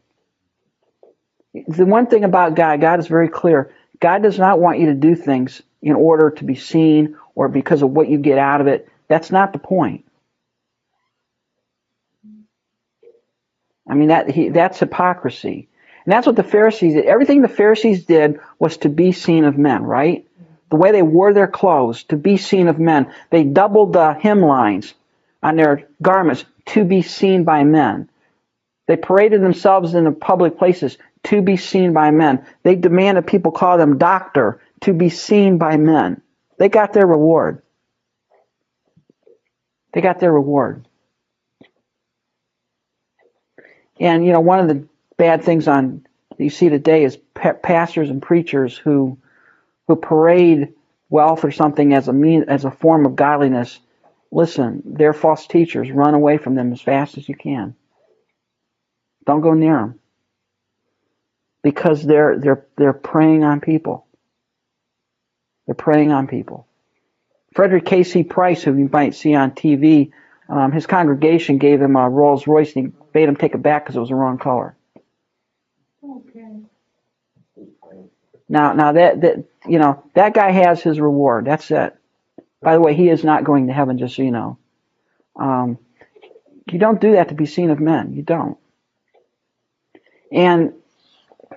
The 1.68 1.86
one 1.86 2.08
thing 2.08 2.24
about 2.24 2.56
God, 2.56 2.82
God 2.82 3.00
is 3.00 3.08
very 3.08 3.30
clear. 3.30 3.74
God 4.00 4.24
does 4.24 4.38
not 4.38 4.60
want 4.60 4.80
you 4.80 4.88
to 4.88 4.94
do 4.94 5.16
things 5.16 5.62
in 5.82 5.94
order 5.94 6.32
to 6.32 6.44
be 6.44 6.56
seen 6.56 7.18
or 7.36 7.50
because 7.50 7.82
of 7.82 7.92
what 7.92 8.10
you 8.10 8.18
get 8.18 8.38
out 8.38 8.62
of 8.62 8.68
it. 8.68 8.88
That's 9.08 9.32
not 9.32 9.54
the 9.54 9.60
point. 9.60 10.06
I 13.90 13.96
mean 13.96 14.10
that 14.10 14.30
he, 14.30 14.50
that's 14.50 14.80
hypocrisy. 14.80 15.70
And 16.08 16.14
that's 16.14 16.26
what 16.26 16.38
the 16.38 16.44
Pharisees 16.44 16.94
did. 16.94 17.04
Everything 17.04 17.42
the 17.42 17.50
Pharisees 17.50 18.06
did 18.06 18.40
was 18.60 18.78
to 18.78 18.90
be 18.90 19.12
seen 19.12 19.44
of 19.44 19.58
men, 19.58 19.84
right? 19.84 20.26
The 20.70 20.78
way 20.78 20.94
they 20.94 21.02
wore 21.02 21.34
their 21.34 21.50
clothes, 21.50 22.04
to 22.06 22.16
be 22.16 22.38
seen 22.38 22.70
of 22.70 22.80
men. 22.80 23.14
They 23.30 23.44
doubled 23.44 23.92
the 23.92 24.14
hemlines 24.18 24.94
on 25.44 25.58
their 25.58 25.90
garments 26.02 26.46
to 26.68 26.86
be 26.86 27.02
seen 27.02 27.44
by 27.44 27.66
men. 27.66 28.10
They 28.88 28.96
paraded 28.96 29.42
themselves 29.42 29.96
in 29.96 30.06
the 30.06 30.14
public 30.14 30.58
places 30.58 30.98
to 31.24 31.42
be 31.42 31.58
seen 31.58 31.92
by 31.92 32.12
men. 32.12 32.46
They 32.64 32.76
demanded 32.76 33.28
people 33.28 33.52
call 33.52 33.78
them 33.78 33.98
doctor 33.98 34.62
to 34.82 34.94
be 34.94 35.10
seen 35.10 35.58
by 35.58 35.76
men. 35.76 36.22
They 36.58 36.70
got 36.70 36.94
their 36.94 37.06
reward. 37.06 37.64
They 39.94 40.00
got 40.00 40.22
their 40.22 40.32
reward. 40.32 40.88
And 44.00 44.26
you 44.26 44.32
know, 44.32 44.40
one 44.40 44.60
of 44.60 44.70
the 44.70 44.88
bad 45.18 45.44
things 45.44 45.68
on 45.68 46.06
you 46.38 46.50
see 46.50 46.70
today 46.70 47.04
is 47.04 47.18
pa- 47.34 47.54
pastors 47.54 48.10
and 48.10 48.22
preachers 48.22 48.78
who 48.78 49.18
who 49.88 49.96
parade 49.96 50.74
wealth 51.10 51.44
or 51.44 51.52
something 51.52 51.94
as 51.94 52.08
a 52.08 52.14
mean 52.14 52.46
as 52.48 52.66
a 52.66 52.72
form 52.72 53.06
of 53.06 53.16
godliness. 53.16 53.80
Listen, 54.32 54.84
they're 54.86 55.14
false 55.14 55.48
teachers. 55.48 55.92
Run 55.92 56.14
away 56.14 56.38
from 56.38 56.56
them 56.56 56.74
as 56.74 56.82
fast 56.82 57.18
as 57.18 57.28
you 57.28 57.36
can. 57.36 57.76
Don't 59.26 59.42
go 59.42 59.54
near 59.54 59.78
them 59.78 60.00
because 61.64 62.04
they're 62.04 62.40
they're 62.40 62.66
they're 62.78 62.94
preying 62.94 63.44
on 63.44 63.62
people. 63.62 64.06
They're 65.66 65.76
preying 65.76 66.12
on 66.14 66.28
people. 66.28 66.68
Frederick 67.54 67.86
K.C. 67.86 68.24
Price, 68.24 68.64
who 68.64 68.76
you 68.78 68.90
might 68.92 69.16
see 69.16 69.34
on 69.34 69.52
TV, 69.52 70.12
um, 70.48 70.72
his 70.72 70.86
congregation 70.86 71.58
gave 71.58 71.82
him 71.82 71.96
a 71.98 72.10
Rolls 72.10 72.48
Royce 72.48 72.76
and 72.76 72.88
he 72.88 72.94
made 73.14 73.28
him 73.28 73.36
take 73.36 73.56
it 73.56 73.64
back 73.64 73.84
because 73.84 73.98
it 73.98 74.00
was 74.00 74.10
the 74.10 74.16
wrong 74.16 74.38
color. 74.38 74.77
Okay. 76.18 76.62
Now, 78.50 78.74
now 78.74 78.94
that 78.94 79.22
that 79.22 79.44
you 79.68 79.80
know 79.80 80.04
that 80.14 80.34
guy 80.34 80.52
has 80.52 80.82
his 80.82 81.00
reward. 81.00 81.46
That's 81.46 81.70
it. 81.72 81.96
By 82.62 82.74
the 82.74 82.82
way, 82.82 82.96
he 82.96 83.10
is 83.10 83.24
not 83.24 83.44
going 83.44 83.68
to 83.68 83.74
heaven, 83.74 83.98
just 83.98 84.16
so 84.16 84.22
you 84.24 84.32
know. 84.32 84.58
Um, 85.36 85.78
you 86.72 86.80
don't 86.80 87.00
do 87.00 87.14
that 87.14 87.30
to 87.30 87.36
be 87.36 87.46
seen 87.46 87.70
of 87.70 87.80
men. 87.80 88.14
You 88.14 88.24
don't. 88.24 88.58
And 90.32 90.74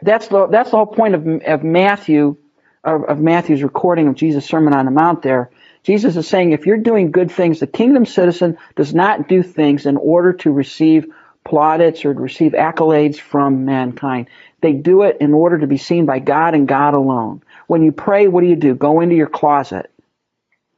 that's 0.02 0.28
the 0.28 0.46
that's 0.46 0.70
the 0.70 0.76
whole 0.76 0.86
point 0.86 1.14
of 1.14 1.26
of 1.46 1.64
Matthew 1.64 2.36
of, 2.84 3.04
of 3.04 3.18
Matthew's 3.20 3.62
recording 3.62 4.08
of 4.08 4.14
Jesus' 4.14 4.46
Sermon 4.46 4.74
on 4.74 4.84
the 4.84 4.90
Mount. 4.90 5.22
There, 5.22 5.50
Jesus 5.82 6.16
is 6.16 6.28
saying, 6.28 6.52
if 6.52 6.66
you're 6.66 6.78
doing 6.78 7.10
good 7.10 7.30
things, 7.30 7.60
the 7.60 7.66
kingdom 7.66 8.04
citizen 8.04 8.58
does 8.76 8.94
not 8.94 9.28
do 9.28 9.42
things 9.42 9.86
in 9.86 9.96
order 9.96 10.32
to 10.34 10.50
receive 10.50 11.06
plaudits 11.44 12.04
or 12.04 12.14
to 12.14 12.20
receive 12.20 12.52
accolades 12.52 13.18
from 13.18 13.64
mankind. 13.64 14.28
They 14.60 14.72
do 14.72 15.02
it 15.02 15.18
in 15.20 15.32
order 15.32 15.58
to 15.58 15.66
be 15.66 15.78
seen 15.78 16.06
by 16.06 16.18
God 16.18 16.54
and 16.54 16.68
God 16.68 16.94
alone. 16.94 17.42
When 17.66 17.82
you 17.82 17.92
pray, 17.92 18.28
what 18.28 18.42
do 18.42 18.46
you 18.46 18.56
do? 18.56 18.74
Go 18.74 19.00
into 19.00 19.14
your 19.14 19.28
closet. 19.28 19.90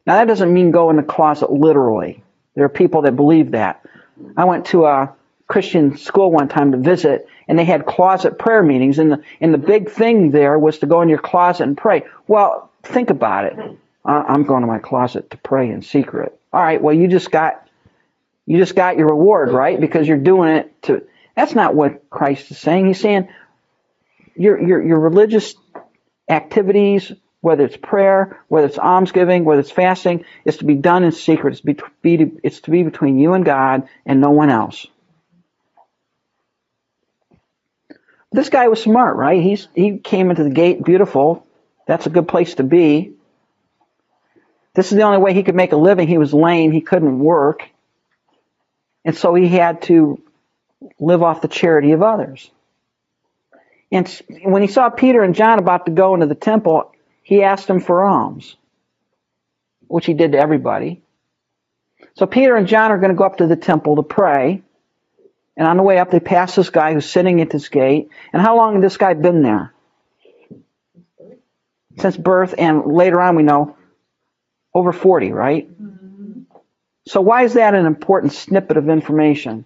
Now 0.06 0.14
that 0.14 0.26
doesn't 0.26 0.52
mean 0.52 0.70
go 0.70 0.90
in 0.90 0.96
the 0.96 1.02
closet 1.02 1.50
literally. 1.50 2.22
There 2.54 2.64
are 2.64 2.70
people 2.70 3.02
that 3.02 3.16
believe 3.16 3.52
that. 3.52 3.84
I 4.36 4.44
went 4.44 4.66
to 4.66 4.86
a 4.86 5.14
Christian 5.48 5.96
school 5.96 6.30
one 6.30 6.48
time 6.48 6.72
to 6.72 6.78
visit, 6.78 7.26
and 7.48 7.58
they 7.58 7.64
had 7.64 7.86
closet 7.86 8.38
prayer 8.38 8.62
meetings, 8.62 8.98
and 8.98 9.12
the 9.12 9.22
and 9.40 9.52
the 9.52 9.58
big 9.58 9.90
thing 9.90 10.30
there 10.30 10.58
was 10.58 10.78
to 10.78 10.86
go 10.86 11.02
in 11.02 11.08
your 11.08 11.18
closet 11.18 11.64
and 11.64 11.76
pray. 11.76 12.04
Well, 12.26 12.70
think 12.82 13.10
about 13.10 13.44
it. 13.46 13.58
I'm 14.04 14.44
going 14.44 14.62
to 14.62 14.66
my 14.66 14.78
closet 14.78 15.30
to 15.30 15.36
pray 15.36 15.70
in 15.70 15.82
secret. 15.82 16.38
All 16.52 16.62
right. 16.62 16.82
Well, 16.82 16.94
you 16.94 17.06
just 17.06 17.30
got 17.30 17.61
you 18.46 18.58
just 18.58 18.74
got 18.74 18.96
your 18.96 19.08
reward, 19.08 19.52
right? 19.52 19.80
Because 19.80 20.06
you're 20.08 20.18
doing 20.18 20.56
it 20.56 20.82
to. 20.82 21.04
That's 21.36 21.54
not 21.54 21.74
what 21.74 22.10
Christ 22.10 22.50
is 22.50 22.58
saying. 22.58 22.86
He's 22.86 23.00
saying 23.00 23.28
your 24.34 24.60
your 24.60 24.82
your 24.82 25.00
religious 25.00 25.54
activities, 26.28 27.12
whether 27.40 27.64
it's 27.64 27.76
prayer, 27.76 28.40
whether 28.48 28.66
it's 28.66 28.78
almsgiving, 28.78 29.44
whether 29.44 29.60
it's 29.60 29.70
fasting, 29.70 30.24
is 30.44 30.58
to 30.58 30.64
be 30.64 30.74
done 30.74 31.04
in 31.04 31.12
secret. 31.12 31.52
It's, 31.52 31.60
be, 31.60 31.76
be, 32.02 32.32
it's 32.42 32.60
to 32.60 32.70
be 32.70 32.82
between 32.82 33.18
you 33.18 33.34
and 33.34 33.44
God 33.44 33.88
and 34.06 34.20
no 34.20 34.30
one 34.30 34.50
else. 34.50 34.86
This 38.32 38.48
guy 38.48 38.68
was 38.68 38.82
smart, 38.82 39.16
right? 39.16 39.42
He's 39.42 39.68
he 39.74 39.98
came 39.98 40.30
into 40.30 40.44
the 40.44 40.50
gate 40.50 40.82
beautiful. 40.82 41.46
That's 41.86 42.06
a 42.06 42.10
good 42.10 42.28
place 42.28 42.54
to 42.54 42.62
be. 42.62 43.12
This 44.74 44.90
is 44.90 44.96
the 44.96 45.02
only 45.02 45.18
way 45.18 45.34
he 45.34 45.42
could 45.42 45.54
make 45.54 45.72
a 45.72 45.76
living. 45.76 46.08
He 46.08 46.16
was 46.16 46.32
lame. 46.32 46.72
He 46.72 46.80
couldn't 46.80 47.18
work. 47.18 47.68
And 49.04 49.16
so 49.16 49.34
he 49.34 49.48
had 49.48 49.82
to 49.82 50.22
live 50.98 51.22
off 51.22 51.42
the 51.42 51.48
charity 51.48 51.92
of 51.92 52.02
others. 52.02 52.50
And 53.90 54.08
when 54.42 54.62
he 54.62 54.68
saw 54.68 54.88
Peter 54.88 55.22
and 55.22 55.34
John 55.34 55.58
about 55.58 55.86
to 55.86 55.92
go 55.92 56.14
into 56.14 56.26
the 56.26 56.34
temple, 56.34 56.92
he 57.22 57.42
asked 57.42 57.66
them 57.66 57.80
for 57.80 58.06
alms, 58.06 58.56
which 59.86 60.06
he 60.06 60.14
did 60.14 60.32
to 60.32 60.38
everybody. 60.38 61.02
So 62.14 62.26
Peter 62.26 62.56
and 62.56 62.66
John 62.66 62.90
are 62.90 62.98
going 62.98 63.10
to 63.10 63.16
go 63.16 63.24
up 63.24 63.38
to 63.38 63.46
the 63.46 63.56
temple 63.56 63.96
to 63.96 64.02
pray. 64.02 64.62
And 65.56 65.68
on 65.68 65.76
the 65.76 65.82
way 65.82 65.98
up, 65.98 66.10
they 66.10 66.20
pass 66.20 66.54
this 66.54 66.70
guy 66.70 66.94
who's 66.94 67.08
sitting 67.08 67.40
at 67.42 67.50
this 67.50 67.68
gate. 67.68 68.08
And 68.32 68.40
how 68.40 68.56
long 68.56 68.74
had 68.74 68.82
this 68.82 68.96
guy 68.96 69.14
been 69.14 69.42
there? 69.42 69.74
Since 71.98 72.16
birth, 72.16 72.54
and 72.56 72.86
later 72.86 73.20
on 73.20 73.36
we 73.36 73.42
know 73.42 73.76
over 74.74 74.92
40, 74.92 75.32
right? 75.32 75.70
Mm-hmm. 75.70 75.91
So 77.06 77.20
why 77.20 77.44
is 77.44 77.54
that 77.54 77.74
an 77.74 77.86
important 77.86 78.32
snippet 78.32 78.76
of 78.76 78.88
information? 78.88 79.64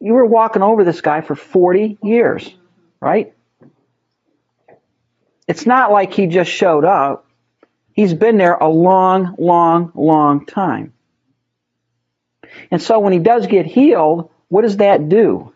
You 0.00 0.12
were 0.12 0.26
walking 0.26 0.62
over 0.62 0.84
this 0.84 1.00
guy 1.00 1.22
for 1.22 1.34
40 1.34 1.98
years, 2.02 2.48
right? 3.00 3.34
It's 5.48 5.66
not 5.66 5.90
like 5.90 6.12
he 6.12 6.26
just 6.26 6.50
showed 6.50 6.84
up. 6.84 7.26
He's 7.92 8.14
been 8.14 8.36
there 8.36 8.54
a 8.54 8.68
long, 8.68 9.34
long, 9.38 9.90
long 9.94 10.46
time. 10.46 10.92
And 12.70 12.80
so 12.80 13.00
when 13.00 13.12
he 13.12 13.18
does 13.18 13.46
get 13.46 13.66
healed, 13.66 14.30
what 14.48 14.62
does 14.62 14.76
that 14.76 15.08
do? 15.08 15.52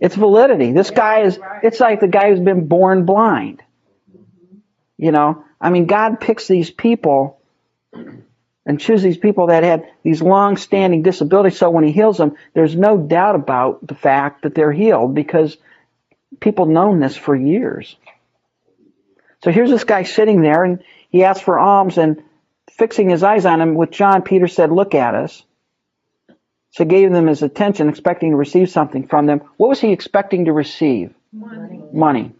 It's 0.00 0.14
validity. 0.14 0.72
This 0.72 0.90
guy 0.90 1.22
is, 1.22 1.38
it's 1.62 1.80
like 1.80 2.00
the 2.00 2.08
guy 2.08 2.30
who's 2.30 2.40
been 2.40 2.68
born 2.68 3.06
blind. 3.06 3.62
You 5.02 5.10
know, 5.10 5.44
I 5.60 5.70
mean, 5.70 5.86
God 5.86 6.20
picks 6.20 6.46
these 6.46 6.70
people 6.70 7.40
and 7.92 8.78
chooses 8.78 9.02
these 9.02 9.16
people 9.16 9.48
that 9.48 9.64
had 9.64 9.90
these 10.04 10.22
long 10.22 10.56
standing 10.56 11.02
disabilities. 11.02 11.58
So 11.58 11.70
when 11.70 11.82
he 11.82 11.90
heals 11.90 12.18
them, 12.18 12.36
there's 12.54 12.76
no 12.76 12.96
doubt 12.96 13.34
about 13.34 13.84
the 13.84 13.96
fact 13.96 14.42
that 14.42 14.54
they're 14.54 14.70
healed 14.70 15.12
because 15.12 15.56
people 16.38 16.66
known 16.66 17.00
this 17.00 17.16
for 17.16 17.34
years. 17.34 17.96
So 19.42 19.50
here's 19.50 19.70
this 19.70 19.82
guy 19.82 20.04
sitting 20.04 20.40
there 20.40 20.62
and 20.62 20.84
he 21.10 21.24
asked 21.24 21.42
for 21.42 21.58
alms 21.58 21.98
and 21.98 22.22
fixing 22.70 23.10
his 23.10 23.24
eyes 23.24 23.44
on 23.44 23.60
him 23.60 23.74
with 23.74 23.90
John, 23.90 24.22
Peter 24.22 24.46
said, 24.46 24.70
look 24.70 24.94
at 24.94 25.16
us. 25.16 25.42
So 26.70 26.84
gave 26.84 27.10
them 27.10 27.26
his 27.26 27.42
attention, 27.42 27.88
expecting 27.88 28.30
to 28.30 28.36
receive 28.36 28.70
something 28.70 29.08
from 29.08 29.26
them. 29.26 29.40
What 29.56 29.66
was 29.66 29.80
he 29.80 29.90
expecting 29.90 30.44
to 30.44 30.52
receive? 30.52 31.12
Money. 31.32 31.82
Money. 31.92 32.32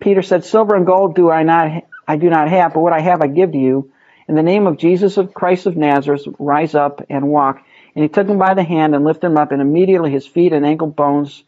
Peter 0.00 0.22
said, 0.22 0.44
Silver 0.44 0.74
and 0.74 0.86
gold 0.86 1.14
do 1.14 1.30
I 1.30 1.42
not 1.42 1.84
I 2.06 2.16
do 2.16 2.28
not 2.28 2.48
have, 2.48 2.74
but 2.74 2.80
what 2.80 2.92
I 2.92 3.00
have 3.00 3.22
I 3.22 3.28
give 3.28 3.52
to 3.52 3.58
you. 3.58 3.92
In 4.26 4.34
the 4.34 4.42
name 4.42 4.66
of 4.66 4.78
Jesus 4.78 5.16
of 5.16 5.34
Christ 5.34 5.66
of 5.66 5.76
Nazareth, 5.76 6.26
rise 6.38 6.74
up 6.74 7.04
and 7.08 7.28
walk. 7.28 7.62
And 7.94 8.02
he 8.02 8.08
took 8.08 8.28
him 8.28 8.38
by 8.38 8.54
the 8.54 8.62
hand 8.62 8.94
and 8.94 9.04
lifted 9.04 9.26
him 9.26 9.36
up, 9.36 9.52
and 9.52 9.60
immediately 9.60 10.10
his 10.10 10.26
feet 10.26 10.52
and 10.52 10.64
ankle 10.64 10.86
bones 10.86 11.42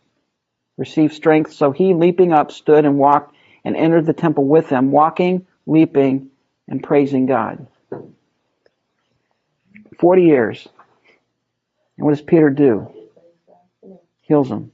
received 0.77 1.15
strength. 1.15 1.53
So 1.53 1.71
he, 1.71 1.95
leaping 1.95 2.33
up, 2.33 2.51
stood 2.51 2.85
and 2.85 2.99
walked 2.99 3.35
and 3.65 3.77
entered 3.77 4.07
the 4.07 4.13
temple 4.13 4.45
with 4.45 4.69
them, 4.69 4.91
walking, 4.91 5.47
leaping, 5.67 6.31
and 6.69 6.83
praising 6.83 7.27
God. 7.27 7.67
Forty 9.99 10.23
years. 10.23 10.67
And 11.97 12.05
what 12.05 12.13
does 12.13 12.23
Peter 12.23 12.51
do? 12.51 12.93
Heals 14.23 14.49
him. 14.51 14.72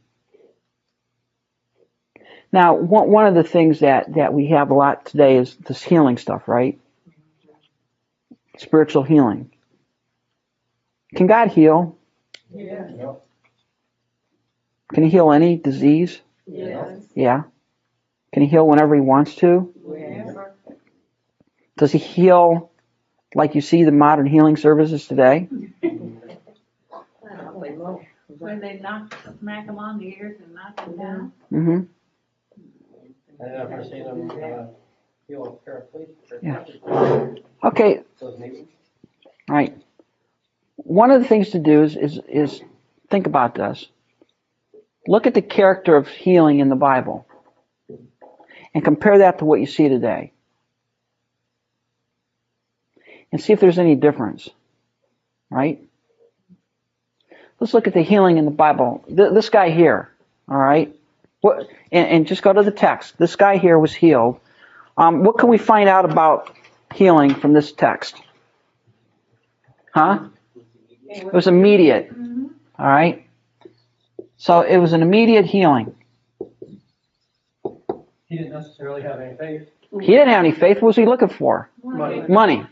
Now, 2.52 2.74
one, 2.74 3.10
one 3.10 3.26
of 3.26 3.34
the 3.34 3.44
things 3.44 3.80
that, 3.80 4.14
that 4.14 4.32
we 4.32 4.48
have 4.48 4.70
a 4.70 4.74
lot 4.74 5.04
today 5.06 5.36
is 5.36 5.54
this 5.56 5.82
healing 5.82 6.16
stuff, 6.16 6.48
right? 6.48 6.78
Spiritual 8.56 9.02
healing. 9.02 9.50
Can 11.14 11.26
God 11.26 11.48
heal? 11.48 11.96
Yes. 12.54 12.90
Can 14.92 15.04
He 15.04 15.10
heal 15.10 15.32
any 15.32 15.56
disease? 15.56 16.20
Yes. 16.46 17.00
Yeah. 17.14 17.42
Can 18.32 18.42
He 18.42 18.48
heal 18.48 18.66
whenever 18.66 18.94
He 18.94 19.00
wants 19.00 19.34
to? 19.36 19.72
Yes. 19.90 20.34
Does 21.76 21.92
He 21.92 21.98
heal 21.98 22.70
like 23.34 23.54
you 23.54 23.60
see 23.60 23.84
the 23.84 23.92
modern 23.92 24.26
healing 24.26 24.56
services 24.56 25.06
today? 25.06 25.48
When 28.38 28.60
they 28.60 28.78
knock, 28.78 29.14
smack 29.40 29.66
them 29.66 29.78
on 29.78 29.98
the 29.98 30.06
ears 30.06 30.36
and 30.44 30.54
knock 30.54 30.76
them 30.76 30.96
down. 30.96 31.32
Mm-hmm. 31.52 31.80
Hmm 33.38 33.44
I've 33.44 33.70
never 33.70 33.84
seen 33.84 34.04
them, 34.04 34.30
uh, 34.30 34.66
paraplegic. 35.30 36.08
Yeah. 36.42 36.64
Okay, 37.64 38.02
So 38.18 38.28
it's 38.28 38.38
neat. 38.38 38.68
right. 39.48 39.76
One 40.76 41.10
of 41.10 41.20
the 41.22 41.28
things 41.28 41.50
to 41.50 41.58
do 41.58 41.82
is, 41.82 41.96
is, 41.96 42.20
is 42.28 42.62
think 43.10 43.26
about 43.26 43.54
this. 43.54 43.86
Look 45.06 45.26
at 45.26 45.34
the 45.34 45.42
character 45.42 45.96
of 45.96 46.08
healing 46.08 46.60
in 46.60 46.68
the 46.68 46.76
Bible 46.76 47.26
and 48.74 48.84
compare 48.84 49.18
that 49.18 49.38
to 49.38 49.44
what 49.44 49.60
you 49.60 49.66
see 49.66 49.88
today. 49.88 50.32
And 53.32 53.40
see 53.40 53.52
if 53.52 53.60
there's 53.60 53.78
any 53.78 53.94
difference. 53.94 54.48
Right? 55.50 55.82
Let's 57.60 57.74
look 57.74 57.86
at 57.86 57.94
the 57.94 58.02
healing 58.02 58.38
in 58.38 58.44
the 58.44 58.50
Bible. 58.50 59.04
Th- 59.08 59.32
this 59.32 59.50
guy 59.50 59.70
here, 59.70 60.10
all 60.48 60.56
right? 60.58 60.94
What, 61.40 61.68
and, 61.92 62.08
and 62.08 62.26
just 62.26 62.42
go 62.42 62.52
to 62.52 62.62
the 62.62 62.70
text. 62.70 63.16
This 63.18 63.36
guy 63.36 63.58
here 63.58 63.78
was 63.78 63.94
healed. 63.94 64.40
Um, 64.96 65.22
what 65.22 65.38
can 65.38 65.48
we 65.48 65.58
find 65.58 65.88
out 65.88 66.04
about 66.04 66.56
healing 66.94 67.34
from 67.34 67.52
this 67.52 67.72
text? 67.72 68.16
Huh? 69.94 70.28
It 71.08 71.32
was 71.32 71.46
immediate. 71.46 72.10
All 72.78 72.86
right? 72.86 73.26
So 74.36 74.60
it 74.60 74.78
was 74.78 74.92
an 74.92 75.02
immediate 75.02 75.46
healing. 75.46 75.94
He 78.28 78.36
didn't 78.36 78.52
necessarily 78.52 79.02
have 79.02 79.20
any 79.20 79.36
faith. 79.36 79.68
He 80.00 80.06
didn't 80.06 80.28
have 80.28 80.44
any 80.44 80.52
faith. 80.52 80.76
What 80.76 80.88
was 80.88 80.96
he 80.96 81.06
looking 81.06 81.28
for? 81.30 81.70
Money. 81.82 82.22
Money. 82.28 82.66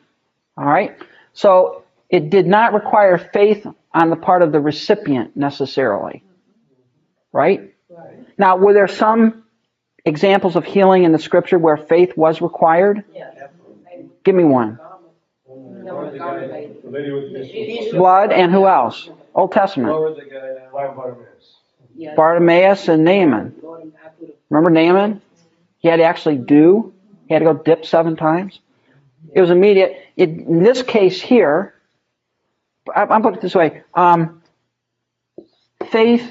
All 0.56 0.66
right? 0.66 0.96
So 1.32 1.84
it 2.10 2.30
did 2.30 2.46
not 2.46 2.74
require 2.74 3.16
faith 3.32 3.66
on 3.94 4.10
the 4.10 4.16
part 4.16 4.42
of 4.42 4.52
the 4.52 4.60
recipient 4.60 5.36
necessarily. 5.36 6.22
Right? 7.32 7.74
Now, 8.38 8.56
were 8.56 8.72
there 8.72 8.88
some 8.88 9.44
examples 10.04 10.56
of 10.56 10.64
healing 10.64 11.04
in 11.04 11.12
the 11.12 11.18
scripture 11.18 11.58
where 11.58 11.76
faith 11.76 12.16
was 12.16 12.40
required? 12.40 13.04
Yes. 13.14 13.36
Give 14.24 14.34
me 14.34 14.44
one. 14.44 14.78
Lower 15.48 16.10
the 16.10 16.18
guy 16.18 16.40
down. 16.40 16.76
The 16.82 16.90
lady 16.90 17.12
with 17.12 17.32
the 17.32 17.90
Blood 17.92 18.32
and 18.32 18.52
who 18.52 18.66
else? 18.66 19.08
Old 19.34 19.52
Testament. 19.52 19.92
Lower 19.92 20.14
the 20.14 20.22
guy 20.22 20.54
down. 20.54 20.70
Blind 20.72 20.96
Bartimaeus. 22.16 22.88
And 22.88 23.04
Naaman. 23.04 23.54
Remember 24.50 24.70
Naaman? 24.70 25.22
He 25.78 25.88
had 25.88 25.96
to 25.96 26.04
actually 26.04 26.38
do. 26.38 26.92
He 27.28 27.34
had 27.34 27.40
to 27.40 27.44
go 27.44 27.54
dip 27.54 27.86
seven 27.86 28.16
times. 28.16 28.58
It 29.32 29.40
was 29.40 29.50
immediate. 29.50 29.96
It, 30.16 30.30
in 30.30 30.62
this 30.62 30.82
case 30.82 31.20
here, 31.20 31.74
I'm 32.94 33.22
putting 33.22 33.38
it 33.38 33.42
this 33.42 33.54
way: 33.54 33.82
um, 33.94 34.42
faith 35.90 36.28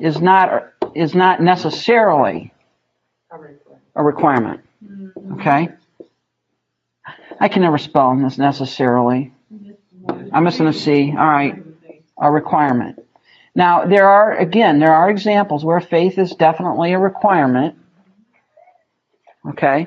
is 0.00 0.20
not 0.20 0.72
is 0.94 1.14
not 1.14 1.40
necessarily 1.40 2.52
a 3.96 4.02
requirement. 4.02 4.60
Okay. 5.32 5.68
I 7.40 7.48
can 7.48 7.62
never 7.62 7.78
spell 7.78 8.16
this 8.16 8.38
necessarily. 8.38 9.32
I'm 10.32 10.44
just 10.44 10.58
going 10.58 10.72
to 10.72 10.78
see. 10.78 11.10
All 11.10 11.26
right, 11.26 11.62
a 12.18 12.30
requirement. 12.30 13.04
Now, 13.54 13.84
there 13.86 14.08
are, 14.08 14.36
again, 14.36 14.80
there 14.80 14.94
are 14.94 15.08
examples 15.08 15.64
where 15.64 15.80
faith 15.80 16.18
is 16.18 16.32
definitely 16.32 16.92
a 16.92 16.98
requirement. 16.98 17.76
Okay? 19.48 19.86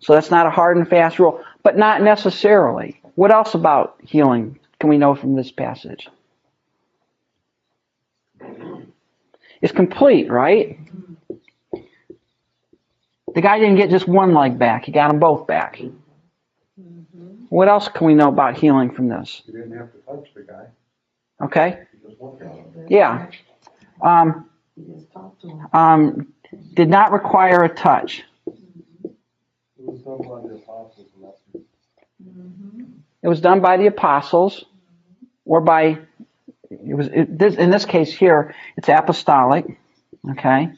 So 0.00 0.14
that's 0.14 0.30
not 0.30 0.46
a 0.46 0.50
hard 0.50 0.76
and 0.78 0.88
fast 0.88 1.18
rule, 1.18 1.42
but 1.62 1.76
not 1.76 2.02
necessarily. 2.02 3.00
What 3.14 3.30
else 3.30 3.54
about 3.54 3.96
healing 4.02 4.58
can 4.80 4.88
we 4.88 4.98
know 4.98 5.14
from 5.14 5.36
this 5.36 5.50
passage? 5.50 6.08
It's 9.64 9.72
complete, 9.72 10.30
right? 10.30 10.78
The 13.34 13.40
guy 13.40 13.58
didn't 13.58 13.76
get 13.76 13.88
just 13.88 14.06
one 14.06 14.34
leg 14.34 14.58
back, 14.58 14.84
he 14.84 14.92
got 14.92 15.08
them 15.08 15.18
both 15.18 15.46
back. 15.46 15.80
What 17.48 17.68
else 17.68 17.88
can 17.88 18.06
we 18.06 18.12
know 18.12 18.28
about 18.28 18.58
healing 18.58 18.90
from 18.90 19.08
this? 19.08 19.40
You 19.46 19.54
didn't 19.54 19.78
have 19.78 19.90
to 19.92 19.98
touch 20.00 20.34
the 20.34 20.42
guy. 20.42 20.66
Okay? 21.46 21.78
You 21.94 22.10
just 22.10 22.20
looked 22.20 22.42
at 22.42 22.48
him. 22.48 22.86
Yeah. 22.90 23.30
Um, 24.02 24.50
um, 25.72 26.34
did 26.74 26.90
not 26.90 27.12
require 27.12 27.64
a 27.64 27.74
touch. 27.74 28.22
It 29.02 29.16
was 29.86 30.02
done 30.02 30.18
by 30.18 30.46
the 30.46 30.56
apostles. 30.56 31.06
It 33.22 33.28
was 33.28 33.40
done 33.40 33.60
by 33.62 33.78
the 33.78 33.86
apostles 33.86 34.66
or 35.46 35.62
by, 35.62 36.00
it 36.70 36.96
was, 36.96 37.08
it, 37.08 37.38
this, 37.38 37.56
in 37.56 37.70
this 37.70 37.84
case 37.84 38.12
here, 38.12 38.54
it's 38.76 38.88
apostolic. 38.88 39.66
Okay? 40.32 40.70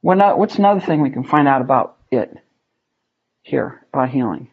What, 0.00 0.16
no- 0.18 0.36
what's 0.36 0.56
another 0.56 0.80
thing 0.80 1.00
we 1.00 1.10
can 1.10 1.24
find 1.24 1.48
out 1.48 1.60
about 1.62 1.96
it 2.10 2.36
here, 3.42 3.84
about 3.92 4.10
healing? 4.10 4.50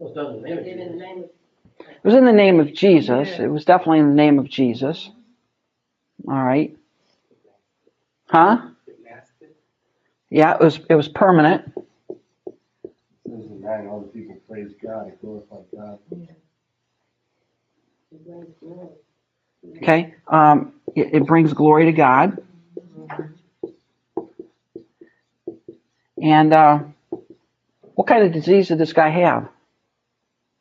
It 0.00 0.04
was 0.04 0.14
in 0.16 0.42
the 0.42 0.48
name 0.48 0.58
of 0.58 0.64
Give 0.64 0.68
in 0.68 0.88
the 0.88 0.94
Jesus. 0.94 1.28
It 1.94 2.04
was 2.04 2.14
in 2.14 2.24
the 2.24 2.32
name 2.32 2.60
of 2.60 2.72
Jesus. 2.72 3.38
It 3.38 3.48
was 3.48 3.64
definitely 3.64 4.00
in 4.00 4.08
the 4.10 4.14
name 4.14 4.38
of 4.38 4.48
Jesus. 4.48 5.10
All 6.28 6.34
right. 6.34 6.76
Huh? 8.28 8.70
Yeah, 10.30 10.54
it 10.54 10.60
was, 10.60 10.80
it 10.90 10.94
was 10.94 11.08
permanent. 11.08 11.72
Says 14.48 14.74
the 14.82 14.88
and 14.88 14.92
all 14.92 15.04
the 15.06 15.10
people 15.10 15.12
praise 15.12 15.12
God, 15.12 15.12
glorify 15.20 15.56
God. 15.76 15.98
Okay, 19.76 20.14
um, 20.28 20.72
it, 20.94 21.14
it 21.14 21.26
brings 21.26 21.52
glory 21.52 21.86
to 21.86 21.92
God. 21.92 22.38
And 26.22 26.52
uh, 26.52 26.78
what 27.94 28.06
kind 28.06 28.24
of 28.24 28.32
disease 28.32 28.68
did 28.68 28.78
this 28.78 28.92
guy 28.92 29.10
have? 29.10 29.48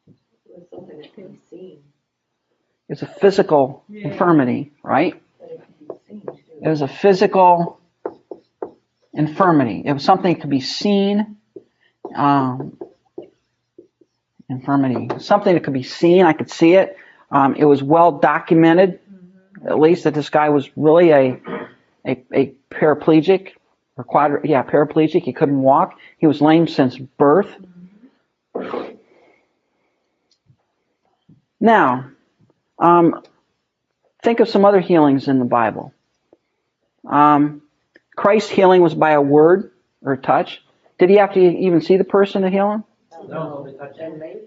It 0.08 0.14
was 0.58 0.68
something 0.72 0.98
that 0.98 1.16
could 1.16 1.32
be 1.32 1.40
seen, 1.50 1.84
It's 2.90 3.02
a 3.02 3.08
physical 3.08 3.84
Yeah. 3.90 4.10
infirmity, 4.10 4.74
right? 4.84 5.22
it 5.42 5.62
could 5.66 5.80
be 5.80 5.96
seen 6.08 6.22
too. 6.22 6.34
It 6.64 6.70
was 6.70 6.82
a 6.82 6.88
physical 6.88 7.80
infirmity. 9.14 9.84
It 9.86 9.94
was 9.94 10.04
something 10.04 10.34
that 10.34 10.42
could 10.42 10.50
be 10.50 10.62
seen. 10.62 11.38
Um, 12.14 12.78
infirmity, 14.50 15.20
something 15.20 15.54
that 15.54 15.64
could 15.64 15.74
be 15.74 15.84
seen. 15.84 16.26
I 16.26 16.34
could 16.34 16.52
see 16.52 16.74
it. 16.74 16.98
Um, 17.32 17.56
it 17.56 17.66
was 17.66 17.82
well 17.82 18.14
documented, 18.14 19.00
at 19.68 19.80
least 19.80 20.04
that 20.04 20.14
this 20.14 20.30
guy 20.30 20.50
was 20.50 20.70
really 20.76 21.12
a 21.12 21.42
a, 22.06 22.24
a 22.34 22.54
paraplegic 22.72 23.54
or 23.98 24.04
quadri- 24.04 24.42
yeah 24.46 24.64
paraplegic. 24.64 25.24
He 25.24 25.34
couldn't 25.34 25.62
walk. 25.62 25.98
He 26.18 26.28
was 26.28 26.42
lame 26.42 26.68
since 26.68 26.98
birth. 26.98 27.50
Now, 31.60 32.12
um, 32.78 33.24
think 34.24 34.40
of 34.40 34.50
some 34.50 34.66
other 34.66 34.80
healings 34.80 35.28
in 35.28 35.40
the 35.40 35.46
Bible. 35.46 35.94
Um, 37.08 37.62
Christ's 38.16 38.50
healing 38.50 38.82
was 38.82 38.94
by 38.94 39.12
a 39.12 39.22
word 39.22 39.72
or 40.02 40.14
a 40.14 40.18
touch. 40.18 40.62
Did 40.98 41.10
he 41.10 41.18
have 41.18 41.34
to 41.34 41.40
even 41.40 41.82
see 41.82 41.98
the 41.98 42.04
person 42.04 42.44
to 42.44 42.50
heal 42.50 42.72
him? 42.72 42.84
No, 43.28 43.68
And 44.00 44.20
maybe, 44.20 44.40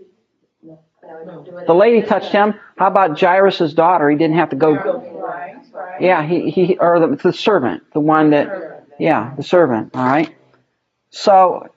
no, 0.63 0.79
no, 1.03 1.19
we 1.21 1.25
don't 1.27 1.45
do 1.45 1.57
it. 1.59 1.67
The 1.67 1.75
lady 1.75 2.03
touched 2.07 2.33
him. 2.33 2.55
How 2.77 2.89
about 2.89 3.19
Jairus' 3.21 3.73
daughter? 3.73 4.11
He 4.11 4.17
didn't 4.17 4.37
have 4.37 4.51
to 4.51 4.57
go. 4.57 4.73
Right, 4.75 5.57
right. 5.73 6.01
Yeah, 6.03 6.23
he, 6.27 6.51
he 6.51 6.77
or 6.79 7.01
the, 7.01 7.17
the 7.17 7.33
servant, 7.33 7.93
the 7.93 8.01
one 8.01 8.31
that, 8.31 8.87
yeah, 8.99 9.35
the 9.37 9.43
servant. 9.43 9.95
All 9.95 10.05
right. 10.05 10.35
So, 11.11 11.69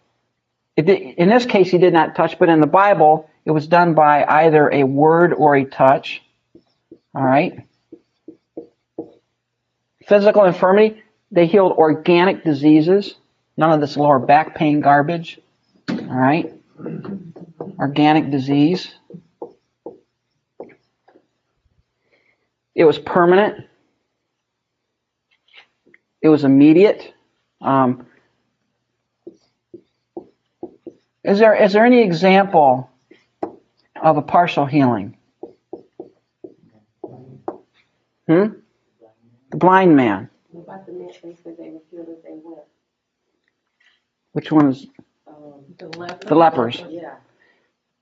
it, 0.76 0.86
did- 0.86 1.02
in 1.18 1.30
this 1.30 1.46
case, 1.46 1.72
he 1.72 1.78
did 1.78 1.94
not 1.94 2.16
touch, 2.16 2.38
but 2.40 2.50
in 2.50 2.60
the 2.62 2.68
Bible, 2.68 3.30
it 3.46 3.52
was 3.52 3.68
done 3.68 3.94
by 3.94 4.26
either 4.26 4.70
a 4.72 4.84
word 4.84 5.34
or 5.34 5.56
a 5.56 5.66
touch. 5.66 6.22
All 7.16 7.24
right. 7.24 7.66
Physical 10.08 10.46
infirmity, 10.46 11.04
they 11.32 11.48
healed 11.48 11.74
organic 11.74 12.44
diseases. 12.44 13.16
None 13.58 13.72
of 13.72 13.82
this 13.82 13.98
lower 13.98 14.20
back 14.20 14.56
pain 14.56 14.82
garbage. 14.82 15.40
All 15.90 15.96
right. 15.98 16.54
Organic 17.80 18.32
disease. 18.32 18.94
It 22.76 22.86
was 22.86 22.98
permanent. 23.00 23.66
it 26.22 26.30
was 26.30 26.44
immediate. 26.44 27.14
Um, 27.62 28.06
is 31.24 31.40
there 31.40 31.56
is 31.56 31.74
there 31.74 31.86
any 31.86 32.02
example 32.02 32.90
of 34.02 34.18
a 34.18 34.22
partial 34.22 34.66
healing? 34.66 35.18
Hmm? 38.28 38.54
The 39.50 39.58
blind 39.58 39.96
man. 39.96 40.30
What 40.52 40.64
about 40.64 40.86
the 40.86 40.94
men, 40.94 41.10
they 41.46 41.70
were 41.70 41.80
healed 41.92 42.08
as 42.10 42.24
they 42.24 42.40
went? 42.44 42.62
Which 44.34 44.52
one 44.52 44.70
is 44.70 44.88
The 45.82 45.98
leper. 45.98 46.28
the 46.28 46.36
lepers? 46.36 46.84
yeah, 46.90 47.16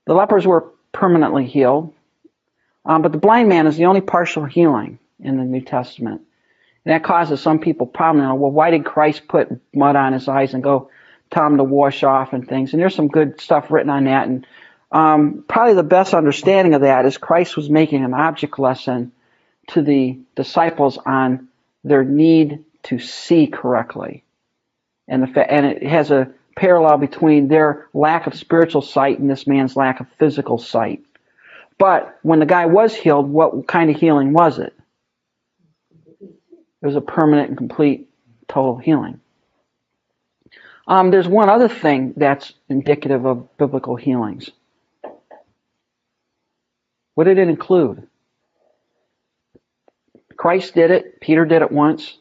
The 0.04 0.12
lepers 0.12 0.46
were 0.46 0.66
permanently 0.92 1.46
healed, 1.46 1.94
um, 2.84 3.00
but 3.00 3.12
the 3.12 3.18
blind 3.18 3.48
man 3.48 3.66
is 3.66 3.78
the 3.78 3.86
only 3.86 4.02
partial 4.02 4.44
healing 4.44 4.98
in 5.18 5.38
the 5.38 5.44
New 5.44 5.62
Testament. 5.62 6.20
And 6.84 6.92
that 6.92 7.04
causes 7.04 7.40
some 7.40 7.58
people 7.58 7.86
problem. 7.86 8.24
Know, 8.24 8.34
well, 8.34 8.50
why 8.50 8.70
did 8.70 8.84
Christ 8.84 9.28
put 9.28 9.48
mud 9.74 9.96
on 9.96 10.12
his 10.12 10.28
eyes 10.28 10.52
and 10.52 10.62
go 10.62 10.90
tell 11.30 11.46
him 11.46 11.56
to 11.56 11.64
wash 11.64 12.02
off 12.02 12.34
and 12.34 12.46
things? 12.46 12.72
And 12.72 12.82
there's 12.82 12.94
some 12.94 13.08
good 13.08 13.40
stuff 13.40 13.70
written 13.70 13.90
on 13.90 14.04
that. 14.04 14.28
And 14.28 14.46
um, 14.92 15.44
probably 15.48 15.74
the 15.74 15.82
best 15.82 16.12
understanding 16.12 16.74
of 16.74 16.82
that 16.82 17.06
is 17.06 17.16
Christ 17.16 17.56
was 17.56 17.70
making 17.70 18.04
an 18.04 18.12
object 18.12 18.58
lesson 18.58 19.12
to 19.68 19.82
the 19.82 20.18
disciples 20.34 20.98
on 20.98 21.48
their 21.82 22.04
need 22.04 22.64
to 22.84 22.98
see 22.98 23.46
correctly. 23.46 24.22
And, 25.08 25.22
the 25.22 25.26
fa- 25.28 25.50
and 25.50 25.64
it 25.64 25.82
has 25.82 26.10
a 26.10 26.32
parallel 26.60 26.98
between 26.98 27.48
their 27.48 27.88
lack 27.94 28.26
of 28.26 28.34
spiritual 28.34 28.82
sight 28.82 29.18
and 29.18 29.30
this 29.30 29.46
man's 29.46 29.76
lack 29.76 29.98
of 30.00 30.06
physical 30.18 30.58
sight. 30.58 31.02
But 31.78 32.18
when 32.20 32.38
the 32.38 32.44
guy 32.44 32.66
was 32.66 32.94
healed, 32.94 33.30
what 33.30 33.66
kind 33.66 33.88
of 33.90 33.96
healing 33.96 34.34
was 34.34 34.58
it? 34.58 34.74
It 36.20 36.86
was 36.86 36.96
a 36.96 37.00
permanent 37.00 37.48
and 37.48 37.56
complete 37.56 38.10
total 38.46 38.76
healing. 38.76 39.20
Um, 40.86 41.10
there's 41.10 41.26
one 41.26 41.48
other 41.48 41.68
thing 41.68 42.12
that's 42.18 42.52
indicative 42.68 43.24
of 43.24 43.56
biblical 43.56 43.96
healings. 43.96 44.50
What 47.14 47.24
did 47.24 47.38
it 47.38 47.48
include? 47.48 48.06
Christ 50.36 50.74
did 50.74 50.90
it. 50.90 51.20
Peter 51.22 51.46
did 51.46 51.62
it 51.62 51.72
once. 51.72 52.18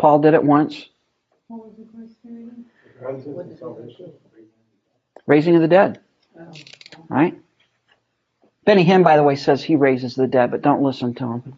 Paul 0.00 0.18
did 0.18 0.34
it 0.34 0.42
once. 0.42 0.88
What 1.46 1.66
was 1.66 1.76
the 1.78 1.84
question? 1.84 2.66
Raising 5.26 5.54
of 5.56 5.62
the 5.62 5.68
dead. 5.68 6.00
Right? 7.08 7.38
Benny 8.64 8.84
Hinn, 8.84 9.02
by 9.02 9.16
the 9.16 9.22
way, 9.22 9.36
says 9.36 9.62
he 9.62 9.76
raises 9.76 10.14
the 10.14 10.26
dead, 10.26 10.50
but 10.50 10.62
don't 10.62 10.82
listen 10.82 11.14
to 11.14 11.24
him. 11.24 11.56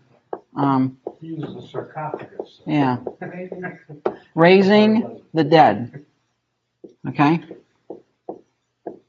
Um, 0.57 0.99
He 1.21 1.29
uses 1.29 1.65
a 1.65 1.69
sarcophagus. 1.69 2.61
yeah. 2.67 2.99
Raising 4.35 5.23
the 5.35 5.45
dead. 5.45 6.05
Okay? 7.09 7.41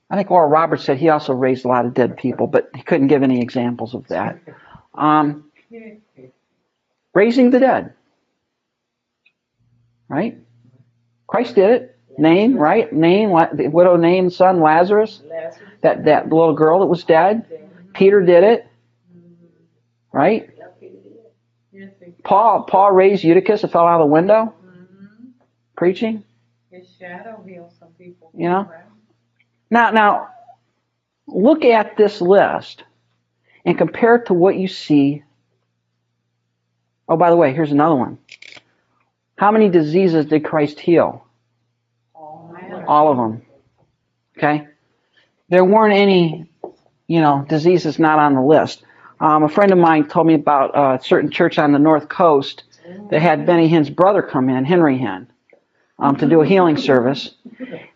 I 0.10 0.16
think 0.16 0.30
Oral 0.32 0.50
Roberts 0.50 0.84
said 0.84 0.98
he 0.98 1.10
also 1.10 1.34
raised 1.34 1.66
a 1.66 1.68
lot 1.68 1.86
of 1.86 1.94
dead 1.94 2.18
people, 2.18 2.48
but 2.48 2.70
he 2.76 2.84
couldn't 2.84 3.08
give 3.08 3.24
any 3.24 3.42
examples 3.42 3.94
of 3.94 4.08
that. 4.10 4.40
Um, 4.94 5.46
raising 7.14 7.50
the 7.50 7.60
dead. 7.60 7.94
Right? 10.08 10.38
Christ 11.28 11.56
did 11.56 11.70
it. 11.72 11.93
Name, 12.18 12.56
right? 12.58 12.92
Name, 12.92 13.30
the 13.54 13.68
widow 13.68 13.96
Nain's 13.96 14.36
son 14.36 14.62
Lazarus. 14.62 15.22
That, 15.82 16.06
that 16.06 16.30
little 16.30 16.54
girl 16.54 16.80
that 16.80 16.86
was 16.86 17.04
dead. 17.04 17.46
Peter 17.94 18.22
did 18.22 18.44
it. 18.44 18.68
Right? 20.12 20.50
Paul, 22.24 22.64
Paul 22.64 22.92
raised 22.92 23.24
Eutychus 23.24 23.62
that 23.62 23.72
fell 23.72 23.86
out 23.86 24.00
of 24.00 24.08
the 24.08 24.12
window 24.12 24.54
preaching. 25.76 26.24
His 26.70 26.88
shadow 26.98 27.44
healed 27.46 27.72
some 27.80 27.90
people. 28.00 28.32
You 28.36 28.50
know? 28.50 28.72
Now, 29.70 29.92
now, 29.92 30.30
look 31.28 31.66
at 31.66 31.98
this 31.98 32.22
list 32.22 32.84
and 33.66 33.78
compare 33.78 34.16
it 34.16 34.28
to 34.28 34.34
what 34.34 34.56
you 34.56 34.68
see. 34.68 35.24
Oh, 37.08 37.18
by 37.18 37.30
the 37.30 37.36
way, 37.36 37.54
here's 37.54 37.72
another 37.72 37.96
one. 37.96 38.18
How 39.38 39.52
many 39.52 39.70
diseases 39.70 40.28
did 40.28 40.46
Christ 40.46 40.80
heal? 40.80 41.26
All 42.88 43.12
of 43.12 43.18
them. 43.18 43.42
Okay? 44.38 44.68
There 45.50 45.64
weren't 45.64 45.94
any, 45.94 46.50
you 47.08 47.22
know, 47.22 47.46
diseases 47.48 48.00
not 48.00 48.20
on 48.20 48.34
the 48.36 48.42
list. 48.42 48.84
Um, 49.20 49.44
a 49.44 49.50
friend 49.50 49.72
of 49.72 49.78
mine 49.78 50.08
told 50.08 50.28
me 50.28 50.34
about 50.34 50.72
a 50.76 51.04
certain 51.04 51.30
church 51.30 51.58
on 51.58 51.72
the 51.72 51.80
North 51.80 52.10
Coast 52.10 52.64
that 53.10 53.22
had 53.22 53.46
Benny 53.46 53.70
Hinn's 53.70 53.90
brother 53.90 54.22
come 54.22 54.50
in, 54.50 54.66
Henry 54.66 54.98
Hinn, 54.98 55.28
um, 56.00 56.16
to 56.18 56.28
do 56.28 56.42
a 56.42 56.46
healing 56.46 56.78
service. 56.78 57.32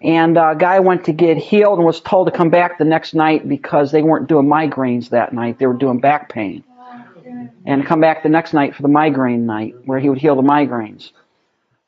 And 0.01 0.37
a 0.37 0.55
guy 0.57 0.79
went 0.79 1.05
to 1.05 1.13
get 1.13 1.37
healed 1.37 1.79
and 1.79 1.85
was 1.85 1.99
told 1.99 2.27
to 2.27 2.31
come 2.31 2.49
back 2.49 2.77
the 2.77 2.85
next 2.85 3.13
night 3.13 3.47
because 3.47 3.91
they 3.91 4.01
weren't 4.01 4.27
doing 4.27 4.47
migraines 4.47 5.09
that 5.09 5.33
night. 5.33 5.59
They 5.59 5.67
were 5.67 5.73
doing 5.73 5.99
back 5.99 6.31
pain. 6.31 6.63
And 7.65 7.85
come 7.85 7.99
back 7.99 8.23
the 8.23 8.29
next 8.29 8.53
night 8.53 8.75
for 8.75 8.81
the 8.81 8.87
migraine 8.87 9.45
night 9.45 9.75
where 9.83 9.99
he 9.99 10.09
would 10.09 10.19
heal 10.19 10.35
the 10.35 10.41
migraines. 10.41 11.11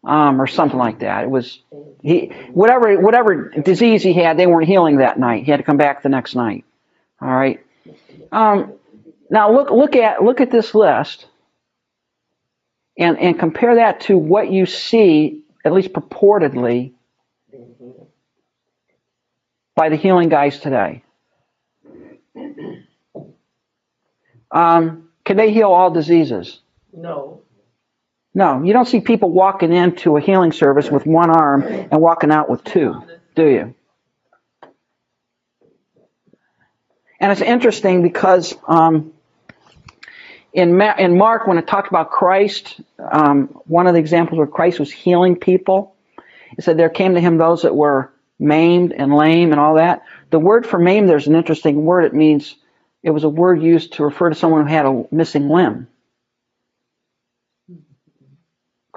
Um, 0.01 0.41
or 0.41 0.47
something 0.47 0.79
like 0.79 0.99
that. 0.99 1.25
It 1.25 1.29
was 1.29 1.59
he 2.01 2.27
whatever 2.53 2.97
whatever 3.01 3.49
disease 3.49 4.01
he 4.01 4.13
had, 4.13 4.37
they 4.37 4.47
weren't 4.47 4.67
healing 4.67 4.97
that 4.97 5.19
night. 5.19 5.43
He 5.43 5.51
had 5.51 5.57
to 5.57 5.63
come 5.63 5.75
back 5.75 6.03
the 6.03 6.09
next 6.09 6.35
night. 6.35 6.63
All 7.21 7.27
right. 7.27 7.59
Um, 8.31 8.73
now 9.29 9.51
look 9.51 9.71
look 9.71 9.97
at 9.97 10.23
look 10.23 10.39
at 10.39 10.51
this 10.51 10.73
list 10.73 11.27
and 12.97 13.17
and 13.19 13.37
compare 13.37 13.75
that 13.75 14.01
to 14.01 14.17
what 14.17 14.49
you 14.49 14.65
see, 14.65 15.43
at 15.65 15.73
least 15.73 15.91
purportedly, 15.91 16.93
by 19.75 19.89
the 19.89 19.97
healing 19.97 20.29
guys 20.29 20.59
today. 20.59 21.03
Um, 24.51 25.09
can 25.25 25.37
they 25.37 25.51
heal 25.51 25.69
all 25.69 25.91
diseases? 25.91 26.59
No, 26.93 27.41
No, 28.39 28.63
you 28.63 28.71
don't 28.71 28.87
see 28.87 29.01
people 29.01 29.29
walking 29.31 29.73
into 29.73 30.15
a 30.15 30.21
healing 30.21 30.53
service 30.53 30.89
with 30.89 31.05
one 31.05 31.29
arm 31.29 31.61
and 31.61 31.99
walking 31.99 32.31
out 32.31 32.49
with 32.49 32.63
two, 32.63 33.03
do 33.35 33.45
you? 33.45 33.75
And 37.19 37.33
it's 37.33 37.41
interesting 37.41 38.01
because 38.01 38.55
um, 38.65 39.11
in, 40.53 40.77
Ma- 40.77 40.95
in 40.97 41.17
Mark, 41.17 41.47
when 41.47 41.57
it 41.57 41.67
talked 41.67 41.89
about 41.89 42.11
Christ, 42.11 42.79
um, 42.97 43.47
one 43.65 43.87
of 43.87 43.93
the 43.93 43.99
examples 43.99 44.37
where 44.37 44.47
Christ 44.47 44.79
was 44.79 44.89
healing 44.89 45.35
people, 45.35 45.97
it 46.57 46.63
said 46.63 46.77
there 46.77 46.87
came 46.87 47.15
to 47.15 47.19
him 47.19 47.37
those 47.37 47.63
that 47.63 47.75
were 47.75 48.09
maimed 48.39 48.93
and 48.93 49.13
lame 49.13 49.51
and 49.51 49.59
all 49.59 49.75
that. 49.75 50.05
The 50.29 50.39
word 50.39 50.65
for 50.65 50.79
maimed, 50.79 51.09
there's 51.09 51.27
an 51.27 51.35
interesting 51.35 51.83
word. 51.83 52.05
It 52.05 52.13
means, 52.13 52.55
it 53.03 53.09
was 53.09 53.25
a 53.25 53.29
word 53.29 53.61
used 53.61 53.95
to 53.95 54.05
refer 54.05 54.29
to 54.29 54.35
someone 54.35 54.65
who 54.65 54.73
had 54.73 54.85
a 54.85 55.03
missing 55.11 55.49
limb. 55.49 55.89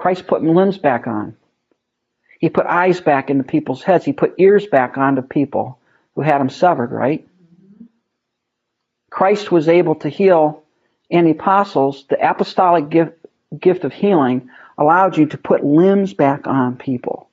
Christ 0.03 0.27
put 0.27 0.43
limbs 0.43 0.77
back 0.77 1.07
on. 1.07 1.37
He 2.37 2.49
put 2.49 2.65
eyes 2.65 2.99
back 2.99 3.29
into 3.29 3.45
people's 3.45 3.83
heads. 3.83 4.03
He 4.03 4.11
put 4.11 4.33
ears 4.37 4.67
back 4.67 4.97
onto 4.97 5.21
people 5.21 5.79
who 6.13 6.21
had 6.21 6.39
them 6.39 6.49
severed, 6.49 6.91
right? 6.91 7.25
Christ 9.09 9.49
was 9.49 9.69
able 9.69 9.95
to 9.95 10.09
heal 10.09 10.61
and 11.09 11.25
the 11.25 11.31
apostles. 11.31 12.03
The 12.09 12.17
apostolic 12.17 12.89
gift, 12.89 13.13
gift 13.57 13.85
of 13.85 13.93
healing 13.93 14.49
allowed 14.77 15.15
you 15.15 15.27
to 15.27 15.37
put 15.37 15.63
limbs 15.63 16.13
back 16.13 16.47
on 16.47 16.75
people. 16.75 17.29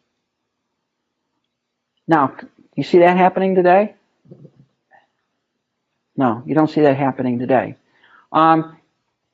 Now, 2.06 2.36
you 2.76 2.84
see 2.84 2.98
that 2.98 3.16
happening 3.16 3.56
today? 3.56 3.96
No, 6.16 6.44
you 6.46 6.54
don't 6.54 6.70
see 6.70 6.82
that 6.82 6.96
happening 6.96 7.40
today. 7.40 7.74
Um, 8.30 8.76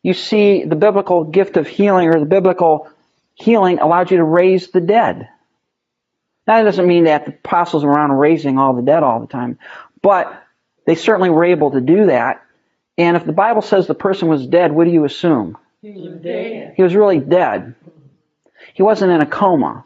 you 0.03 0.15
see 0.15 0.65
the 0.65 0.77
biblical 0.77 1.25
gift 1.25 1.59
of 1.59 1.67
healing 1.67 2.09
or 2.09 2.19
the 2.19 2.25
biblical 2.25 2.89
healing 3.37 3.79
allowed 3.79 4.11
you 4.11 4.17
to 4.17 4.25
raise 4.25 4.71
the 4.71 4.81
dead. 4.81 5.29
Now, 6.47 6.59
that 6.59 6.65
doesn't 6.65 6.87
mean 6.87 7.05
that 7.05 7.27
the 7.27 7.33
apostles 7.33 7.85
were 7.85 7.91
around 7.91 8.13
raising 8.13 8.59
all 8.59 8.75
the 8.75 8.83
dead 8.83 9.03
all 9.03 9.21
the 9.21 9.27
time, 9.27 9.59
but 10.03 10.43
they 10.87 10.95
certainly 10.95 11.31
were 11.31 11.45
able 11.45 11.73
to 11.73 11.81
do 11.81 12.07
that. 12.07 12.43
And 12.99 13.17
if 13.17 13.27
the 13.27 13.33
Bible 13.33 13.63
says 13.63 13.87
the 13.87 13.95
person 13.95 14.29
was 14.29 14.47
dead, 14.47 14.73
what 14.73 14.85
do 14.85 14.91
you 14.91 15.05
assume? 15.05 15.59
He 15.83 15.91
was 15.91 16.21
dead. 16.23 16.75
He 16.77 16.83
was 16.83 16.95
really 16.95 17.21
dead. 17.21 17.75
He 18.75 18.83
wasn't 18.83 19.13
in 19.13 19.21
a 19.21 19.27
coma. 19.27 19.85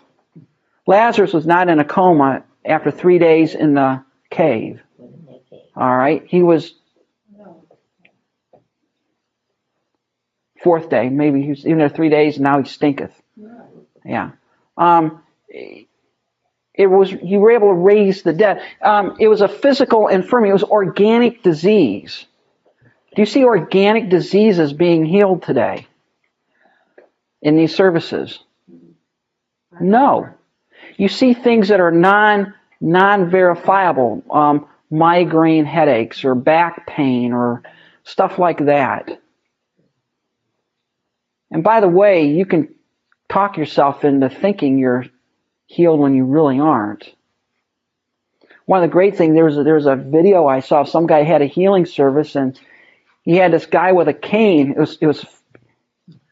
Lazarus 0.86 1.32
was 1.32 1.46
not 1.46 1.68
in 1.68 1.80
a 1.80 1.84
coma 1.84 2.44
after 2.64 2.90
three 2.90 3.18
days 3.18 3.54
in 3.54 3.74
the 3.74 4.04
cave. 4.30 4.80
All 5.74 5.96
right. 5.96 6.24
He 6.26 6.42
was 6.42 6.74
fourth 10.62 10.90
day. 10.90 11.08
Maybe 11.08 11.42
he 11.42 11.48
was 11.48 11.64
in 11.64 11.78
there 11.78 11.88
three 11.88 12.10
days 12.10 12.36
and 12.36 12.44
now 12.44 12.58
he 12.58 12.68
stinketh. 12.68 13.19
Yeah. 14.04 14.32
Um, 14.76 15.22
it 16.74 16.86
was, 16.86 17.12
you 17.12 17.40
were 17.40 17.50
able 17.50 17.68
to 17.68 17.74
raise 17.74 18.22
the 18.22 18.32
dead. 18.32 18.62
Um, 18.80 19.16
it 19.20 19.28
was 19.28 19.40
a 19.40 19.48
physical 19.48 20.08
infirmity. 20.08 20.50
It 20.50 20.54
was 20.54 20.64
organic 20.64 21.42
disease. 21.42 22.26
Do 23.14 23.22
you 23.22 23.26
see 23.26 23.44
organic 23.44 24.08
diseases 24.08 24.72
being 24.72 25.04
healed 25.04 25.42
today 25.42 25.86
in 27.42 27.56
these 27.56 27.74
services? 27.74 28.38
No. 29.80 30.28
You 30.96 31.08
see 31.08 31.34
things 31.34 31.68
that 31.68 31.80
are 31.80 31.90
non 31.90 32.54
non 32.80 33.30
verifiable, 33.30 34.22
um, 34.30 34.66
migraine 34.90 35.66
headaches 35.66 36.24
or 36.24 36.34
back 36.34 36.86
pain 36.86 37.32
or 37.32 37.62
stuff 38.04 38.38
like 38.38 38.64
that. 38.66 39.20
And 41.50 41.62
by 41.62 41.80
the 41.80 41.88
way, 41.88 42.28
you 42.28 42.46
can 42.46 42.74
talk 43.30 43.56
yourself 43.56 44.04
into 44.04 44.28
thinking 44.28 44.78
you're 44.78 45.06
healed 45.66 46.00
when 46.00 46.14
you 46.14 46.24
really 46.24 46.60
aren't. 46.60 47.08
One 48.66 48.82
of 48.82 48.90
the 48.90 48.92
great 48.92 49.16
things 49.16 49.34
there 49.34 49.44
was 49.44 49.56
a, 49.56 49.64
there 49.64 49.74
was 49.74 49.86
a 49.86 49.96
video 49.96 50.46
I 50.46 50.60
saw. 50.60 50.84
Some 50.84 51.06
guy 51.06 51.22
had 51.22 51.42
a 51.42 51.46
healing 51.46 51.86
service 51.86 52.36
and 52.36 52.58
he 53.22 53.36
had 53.36 53.52
this 53.52 53.66
guy 53.66 53.92
with 53.92 54.08
a 54.08 54.14
cane. 54.14 54.72
It 54.72 54.78
was 54.78 54.98
it 55.00 55.06
was 55.06 55.24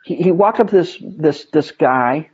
he, 0.04 0.16
he 0.16 0.30
walked 0.30 0.60
up 0.60 0.68
to 0.70 0.76
this 0.76 0.96
this 1.00 1.46
this 1.52 1.70
guy 1.70 2.30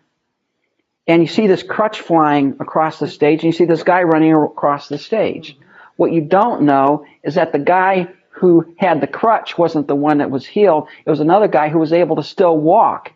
and 1.06 1.22
you 1.22 1.28
see 1.28 1.46
this 1.46 1.62
crutch 1.62 2.00
flying 2.00 2.56
across 2.60 2.98
the 2.98 3.08
stage 3.08 3.42
and 3.42 3.52
you 3.52 3.56
see 3.56 3.64
this 3.66 3.82
guy 3.82 4.02
running 4.02 4.34
across 4.34 4.88
the 4.88 4.98
stage. 4.98 5.56
What 5.96 6.12
you 6.12 6.22
don't 6.22 6.62
know 6.62 7.06
is 7.22 7.36
that 7.36 7.52
the 7.52 7.58
guy 7.58 8.08
who 8.30 8.74
had 8.78 9.00
the 9.00 9.06
crutch 9.06 9.56
wasn't 9.56 9.86
the 9.86 9.94
one 9.94 10.18
that 10.18 10.30
was 10.30 10.44
healed. 10.44 10.88
It 11.06 11.10
was 11.10 11.20
another 11.20 11.48
guy 11.48 11.68
who 11.68 11.78
was 11.78 11.92
able 11.92 12.16
to 12.16 12.22
still 12.22 12.56
walk. 12.56 13.12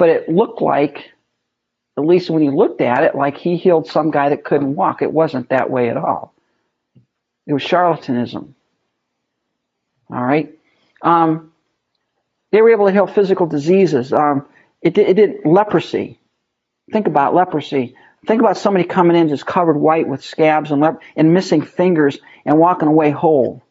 But 0.00 0.10
it 0.10 0.30
looked 0.30 0.62
like, 0.62 1.12
at 1.98 2.04
least 2.06 2.30
when 2.30 2.42
you 2.44 2.52
looked 2.56 2.82
at 2.82 3.04
it, 3.04 3.14
like 3.16 3.38
he 3.38 3.56
healed 3.58 3.88
some 3.88 4.10
guy 4.10 4.30
that 4.30 4.44
couldn't 4.44 4.76
walk. 4.76 5.02
It 5.02 5.12
wasn't 5.12 5.50
that 5.50 5.70
way 5.70 5.90
at 5.90 5.98
all. 5.98 6.34
It 7.46 7.54
was 7.54 7.62
charlatanism. 7.64 8.54
All 10.10 10.22
right. 10.24 10.58
Um, 11.02 11.52
they 12.52 12.62
were 12.62 12.72
able 12.72 12.86
to 12.86 12.92
heal 12.92 13.08
physical 13.08 13.46
diseases. 13.46 14.12
Um, 14.12 14.46
it, 14.82 14.98
it 14.98 15.14
did 15.14 15.46
leprosy. 15.46 16.20
Think 16.92 17.08
about 17.08 17.34
leprosy. 17.34 17.96
Think 18.26 18.42
about 18.42 18.58
somebody 18.58 18.86
coming 18.86 19.16
in 19.18 19.28
just 19.30 19.46
covered 19.46 19.78
white 19.78 20.08
with 20.08 20.24
scabs 20.24 20.72
and, 20.72 20.82
lep- 20.82 21.02
and 21.16 21.34
missing 21.34 21.62
fingers 21.62 22.18
and 22.46 22.58
walking 22.58 22.88
away 22.88 23.12
whole 23.12 23.64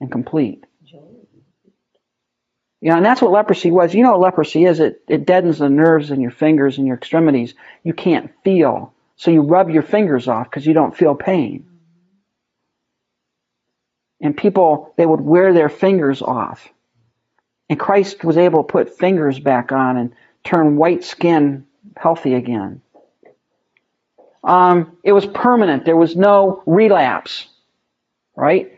and 0.00 0.12
complete. 0.12 0.65
You 2.80 2.90
know, 2.90 2.96
and 2.98 3.06
that's 3.06 3.22
what 3.22 3.32
leprosy 3.32 3.70
was. 3.70 3.94
You 3.94 4.02
know 4.02 4.12
what 4.12 4.20
leprosy 4.20 4.64
is? 4.64 4.80
It, 4.80 5.02
it 5.08 5.26
deadens 5.26 5.58
the 5.58 5.68
nerves 5.68 6.10
in 6.10 6.20
your 6.20 6.30
fingers 6.30 6.78
and 6.78 6.86
your 6.86 6.96
extremities. 6.96 7.54
You 7.82 7.94
can't 7.94 8.30
feel. 8.44 8.92
So 9.16 9.30
you 9.30 9.42
rub 9.42 9.70
your 9.70 9.82
fingers 9.82 10.28
off 10.28 10.50
because 10.50 10.66
you 10.66 10.74
don't 10.74 10.96
feel 10.96 11.14
pain. 11.14 11.66
And 14.20 14.36
people, 14.36 14.94
they 14.96 15.06
would 15.06 15.20
wear 15.20 15.52
their 15.52 15.68
fingers 15.68 16.22
off. 16.22 16.68
And 17.68 17.80
Christ 17.80 18.24
was 18.24 18.36
able 18.36 18.62
to 18.62 18.72
put 18.72 18.98
fingers 18.98 19.38
back 19.38 19.72
on 19.72 19.96
and 19.96 20.12
turn 20.44 20.76
white 20.76 21.02
skin 21.02 21.66
healthy 21.96 22.34
again. 22.34 22.82
Um, 24.44 24.96
it 25.02 25.12
was 25.12 25.26
permanent. 25.26 25.84
There 25.84 25.96
was 25.96 26.14
no 26.14 26.62
relapse, 26.66 27.48
right? 28.36 28.72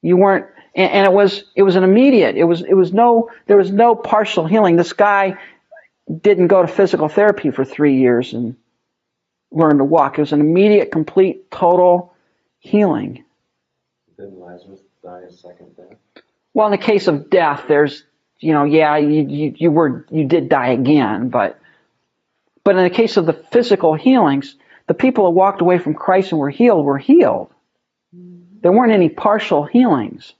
You 0.00 0.16
weren't, 0.16 0.46
and, 0.74 0.90
and 0.90 1.06
it 1.06 1.12
was 1.12 1.44
it 1.54 1.62
was 1.62 1.76
an 1.76 1.84
immediate. 1.84 2.36
It 2.36 2.44
was 2.44 2.62
it 2.62 2.74
was 2.74 2.92
no 2.92 3.30
there 3.46 3.56
was 3.56 3.70
no 3.70 3.94
partial 3.94 4.46
healing. 4.46 4.76
This 4.76 4.92
guy 4.92 5.38
didn't 6.20 6.48
go 6.48 6.62
to 6.62 6.68
physical 6.68 7.08
therapy 7.08 7.50
for 7.50 7.64
three 7.64 7.96
years 7.96 8.32
and 8.32 8.56
learn 9.50 9.78
to 9.78 9.84
walk. 9.84 10.18
It 10.18 10.22
was 10.22 10.32
an 10.32 10.40
immediate, 10.40 10.90
complete, 10.90 11.50
total 11.50 12.14
healing. 12.58 13.24
Didn't 14.16 14.40
Lazarus 14.40 14.80
die 15.02 15.22
a 15.28 15.32
second 15.32 15.76
death? 15.76 15.98
Well, 16.54 16.66
in 16.66 16.72
the 16.72 16.78
case 16.78 17.06
of 17.08 17.30
death, 17.30 17.64
there's 17.68 18.04
you 18.42 18.52
know, 18.52 18.64
yeah, 18.64 18.96
you, 18.96 19.26
you, 19.28 19.54
you 19.56 19.70
were 19.70 20.04
you 20.10 20.24
did 20.26 20.48
die 20.48 20.70
again, 20.70 21.28
but 21.28 21.58
but 22.64 22.76
in 22.76 22.82
the 22.82 22.90
case 22.90 23.16
of 23.16 23.26
the 23.26 23.32
physical 23.32 23.94
healings, 23.94 24.56
the 24.88 24.94
people 24.94 25.24
who 25.24 25.30
walked 25.30 25.60
away 25.60 25.78
from 25.78 25.94
Christ 25.94 26.32
and 26.32 26.40
were 26.40 26.50
healed 26.50 26.84
were 26.84 26.98
healed. 26.98 27.50
Mm-hmm. 28.14 28.60
There 28.60 28.72
weren't 28.72 28.92
any 28.92 29.08
partial 29.08 29.64
healings. 29.64 30.34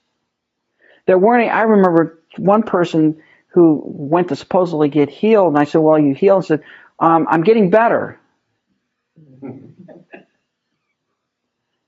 There 1.06 1.18
weren't. 1.18 1.42
Any, 1.42 1.50
I 1.50 1.62
remember 1.62 2.20
one 2.38 2.62
person 2.62 3.22
who 3.48 3.82
went 3.84 4.28
to 4.28 4.36
supposedly 4.36 4.88
get 4.88 5.10
healed, 5.10 5.48
and 5.48 5.58
I 5.58 5.64
said, 5.64 5.78
"Well, 5.78 5.98
you 5.98 6.14
healed?" 6.14 6.40
And 6.40 6.46
said, 6.46 6.62
um, 6.98 7.26
"I'm 7.30 7.42
getting 7.44 7.70
better." 7.70 8.18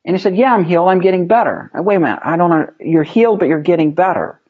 And 0.04 0.16
he 0.16 0.18
said, 0.18 0.36
"Yeah, 0.36 0.54
I'm 0.54 0.64
healed. 0.64 0.88
I'm 0.88 1.00
getting 1.00 1.26
better." 1.28 1.70
Wait 1.74 1.96
a 1.96 2.00
minute. 2.00 2.20
I 2.24 2.36
don't 2.36 2.50
know. 2.50 2.72
You're 2.80 3.04
healed, 3.04 3.38
but 3.40 3.48
you're 3.48 3.62
getting 3.62 3.92
better. 3.92 4.40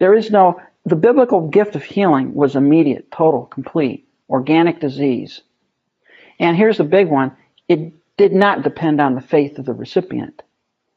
There 0.00 0.14
is 0.14 0.30
no. 0.30 0.60
The 0.86 0.96
biblical 0.96 1.48
gift 1.48 1.76
of 1.76 1.84
healing 1.84 2.34
was 2.34 2.56
immediate, 2.56 3.10
total, 3.10 3.46
complete, 3.46 4.08
organic 4.28 4.80
disease. 4.80 5.42
And 6.38 6.56
here's 6.56 6.78
the 6.78 6.84
big 6.84 7.08
one: 7.08 7.36
it 7.68 7.92
did 8.16 8.32
not 8.32 8.62
depend 8.62 9.00
on 9.00 9.14
the 9.14 9.20
faith 9.20 9.58
of 9.58 9.66
the 9.66 9.74
recipient. 9.74 10.42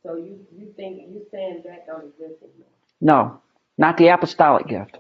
So 0.03 0.15
you 0.15 0.46
think, 0.78 1.02
you 1.10 1.26
saying 1.32 1.63
that 1.66 1.86
don't 1.86 2.06
exist 2.06 2.42
anymore? 2.42 2.70
No, 3.02 3.42
not 3.78 3.98
the 3.98 4.08
apostolic 4.10 4.68
gift. 4.68 4.98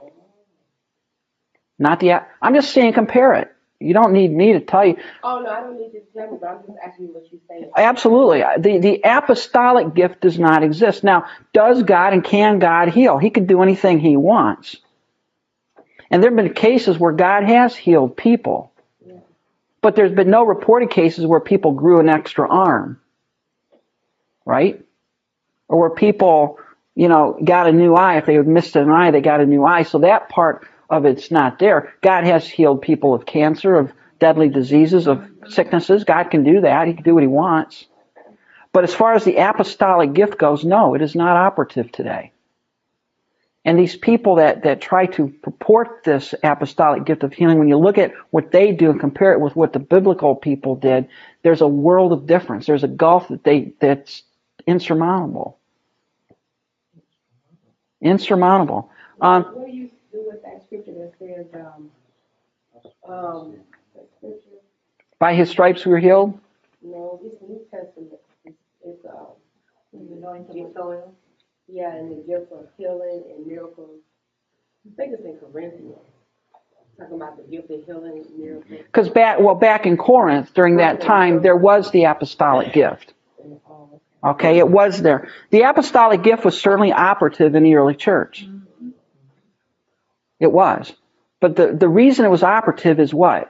Not 1.79 1.99
the. 1.99 2.11
ap- 2.11 2.29
I'm 2.41 2.55
just 2.55 2.73
saying, 2.73 2.93
compare 2.93 3.33
it. 3.35 3.53
You 3.79 3.93
don't 3.93 4.11
need 4.11 4.31
me 4.31 4.53
to 4.53 4.59
tell 4.59 4.85
you. 4.85 4.97
Oh, 5.23 5.39
no, 5.39 5.51
I 5.51 5.61
don't 5.61 5.77
need 5.79 5.93
you 5.93 5.99
to 5.99 6.05
tell 6.11 6.31
me, 6.31 6.37
but 6.41 6.47
I'm 6.47 6.65
just 6.65 6.79
asking 6.83 7.07
you 7.07 7.13
what 7.13 7.31
you're 7.31 7.41
saying. 7.47 7.69
Absolutely. 7.77 8.43
The, 8.57 8.79
the 8.79 9.01
apostolic 9.03 9.93
gift 9.93 10.21
does 10.21 10.39
not 10.39 10.63
exist. 10.63 11.03
Now, 11.03 11.25
does 11.53 11.83
God 11.83 12.13
and 12.13 12.23
can 12.23 12.57
God 12.57 12.89
heal? 12.89 13.19
He 13.19 13.29
can 13.29 13.45
do 13.45 13.61
anything 13.61 13.99
he 13.99 14.17
wants. 14.17 14.77
And 16.09 16.23
there 16.23 16.31
have 16.31 16.37
been 16.37 16.53
cases 16.55 16.97
where 16.97 17.11
God 17.11 17.43
has 17.43 17.75
healed 17.75 18.17
people. 18.17 18.71
But 19.81 19.95
there's 19.95 20.11
been 20.11 20.31
no 20.31 20.43
reported 20.43 20.89
cases 20.89 21.27
where 21.27 21.39
people 21.39 21.73
grew 21.73 21.99
an 21.99 22.09
extra 22.09 22.49
arm. 22.49 22.99
Right? 24.43 24.83
Or 25.67 25.79
where 25.79 25.89
people, 25.89 26.59
you 26.95 27.07
know, 27.07 27.37
got 27.43 27.67
a 27.67 27.71
new 27.71 27.95
eye. 27.95 28.17
If 28.17 28.25
they 28.25 28.35
had 28.35 28.47
missed 28.47 28.75
an 28.75 28.89
eye, 28.89 29.11
they 29.11 29.21
got 29.21 29.41
a 29.41 29.45
new 29.45 29.65
eye. 29.65 29.83
So 29.83 29.99
that 29.99 30.29
part 30.29 30.67
of 30.89 31.05
it's 31.05 31.31
not 31.31 31.59
there. 31.59 31.93
God 32.01 32.23
has 32.23 32.47
healed 32.47 32.81
people 32.81 33.13
of 33.13 33.25
cancer, 33.25 33.75
of 33.75 33.91
deadly 34.19 34.49
diseases, 34.49 35.07
of 35.07 35.29
sicknesses. 35.49 36.03
God 36.03 36.25
can 36.31 36.43
do 36.43 36.61
that. 36.61 36.87
He 36.87 36.93
can 36.93 37.03
do 37.03 37.13
what 37.13 37.23
he 37.23 37.27
wants. 37.27 37.85
But 38.71 38.83
as 38.83 38.93
far 38.93 39.13
as 39.13 39.23
the 39.23 39.37
apostolic 39.37 40.13
gift 40.13 40.37
goes, 40.37 40.63
no, 40.63 40.93
it 40.93 41.01
is 41.01 41.15
not 41.15 41.35
operative 41.35 41.91
today. 41.91 42.31
And 43.65 43.77
these 43.77 43.97
people 43.97 44.35
that, 44.35 44.63
that 44.63 44.79
try 44.79 45.07
to 45.07 45.27
purport 45.27 46.05
this 46.05 46.33
apostolic 46.41 47.03
gift 47.03 47.23
of 47.23 47.33
healing, 47.33 47.59
when 47.59 47.67
you 47.67 47.77
look 47.77 47.97
at 47.97 48.13
what 48.29 48.51
they 48.51 48.71
do 48.71 48.89
and 48.89 48.99
compare 48.99 49.33
it 49.33 49.41
with 49.41 49.57
what 49.57 49.73
the 49.73 49.79
biblical 49.79 50.35
people 50.35 50.77
did, 50.77 51.09
there's 51.43 51.59
a 51.59 51.67
world 51.67 52.13
of 52.13 52.27
difference. 52.27 52.65
There's 52.65 52.85
a 52.85 52.87
gulf 52.87 53.27
that 53.27 53.43
they 53.43 53.73
that's 53.81 54.23
insurmountable. 54.67 55.57
Insurmountable. 58.01 58.89
Um, 59.21 59.43
What 59.43 59.65
do 59.67 59.71
you 59.71 59.89
do 60.11 60.23
with 60.27 60.43
that 60.43 60.63
scripture 60.65 60.93
that 60.93 61.13
says, 61.17 61.45
um, 61.55 61.89
um, 63.11 63.55
scripture, 64.17 64.37
by 65.19 65.33
his 65.33 65.49
stripes 65.49 65.83
we 65.85 65.91
were 65.91 65.99
healed. 65.99 66.39
no, 66.83 67.19
this 67.23 67.33
New 67.41 67.59
Testament, 67.71 68.11
it's, 68.45 68.55
it's, 68.85 69.05
uh, 69.05 69.25
The 69.93 70.13
anointing 70.13 70.63
with 70.65 70.77
oil. 70.77 71.11
yeah, 71.67 71.95
and 71.95 72.11
the 72.11 72.21
gift 72.27 72.51
of 72.51 72.67
healing 72.77 73.23
and 73.35 73.47
miracles. 73.47 73.99
I 74.85 74.95
think 74.95 75.13
it's 75.13 75.25
in 75.25 75.37
Corinthians, 75.51 75.97
talking 76.99 77.15
about 77.15 77.35
the 77.37 77.43
gift 77.43 77.71
of 77.71 77.83
healing 77.85 78.23
and 78.27 78.37
miracles. 78.39 78.65
Because 78.85 79.09
back, 79.09 79.39
well, 79.39 79.55
back 79.55 79.85
in 79.87 79.97
Corinth 79.97 80.53
during 80.53 80.77
that 80.77 81.01
time, 81.01 81.41
there 81.41 81.57
was 81.57 81.89
the 81.91 82.03
apostolic 82.03 82.71
gift. 82.73 83.13
And, 84.23 84.31
Okay, 84.31 84.57
it 84.57 84.67
was 84.67 85.01
there. 85.01 85.29
The 85.51 85.61
apostolic 85.61 86.23
gift 86.23 86.43
was 86.43 86.59
certainly 86.59 86.91
operative 86.91 87.55
in 87.55 87.63
the 87.63 87.75
early 87.75 87.95
church. 87.95 88.47
It 90.39 90.51
was. 90.51 90.91
But 91.39 91.55
the, 91.55 91.73
the 91.73 91.87
reason 91.87 92.25
it 92.25 92.29
was 92.29 92.43
operative 92.43 92.99
is 92.99 93.13
what? 93.13 93.49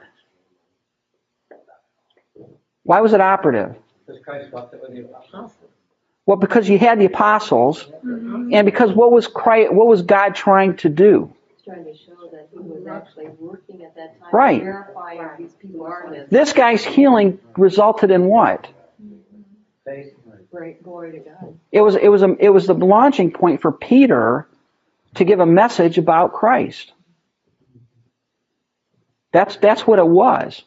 Why 2.82 3.00
was 3.00 3.12
it 3.12 3.20
operative? 3.20 3.76
Because 4.06 4.22
Christ 4.22 4.52
walked 4.52 4.74
it 4.74 4.80
with 4.80 4.92
the 4.92 5.04
apostles. 5.04 5.52
Well, 6.24 6.36
because 6.36 6.68
you 6.68 6.78
had 6.78 7.00
the 7.00 7.06
apostles, 7.06 7.84
mm-hmm. 7.84 8.52
and 8.52 8.66
because 8.66 8.92
what 8.92 9.10
was 9.10 9.26
Christ, 9.26 9.72
what 9.72 9.86
was 9.86 10.02
God 10.02 10.34
trying 10.34 10.76
to 10.78 10.90
do? 10.90 11.34
Trying 11.64 11.84
to 11.84 11.94
show 11.94 12.28
that 12.32 12.48
he 12.52 12.58
was 12.58 12.86
actually 12.86 13.28
working 13.38 13.82
at 13.82 13.94
that 13.96 14.20
time. 14.20 14.28
Right. 14.32 14.58
To 14.58 14.64
verify 14.64 15.12
if 15.14 15.38
these 15.38 15.52
people 15.52 15.86
are 15.86 16.10
this. 16.10 16.28
This 16.30 16.52
guy's 16.52 16.84
healing 16.84 17.38
resulted 17.56 18.10
in 18.10 18.26
what? 18.26 18.64
Mm-hmm. 19.02 19.40
Faith. 19.86 20.17
Great 20.50 20.82
glory 20.82 21.12
to 21.12 21.18
God. 21.18 21.58
It 21.72 21.82
was 21.82 21.96
it 21.96 22.08
was 22.08 22.22
a, 22.22 22.34
it 22.38 22.48
was 22.50 22.66
the 22.66 22.74
launching 22.74 23.30
point 23.32 23.60
for 23.60 23.72
Peter 23.72 24.48
to 25.16 25.24
give 25.24 25.40
a 25.40 25.46
message 25.46 25.98
about 25.98 26.32
Christ. 26.32 26.92
That's 29.32 29.56
that's 29.56 29.86
what 29.86 29.98
it 29.98 30.06
was. 30.08 30.62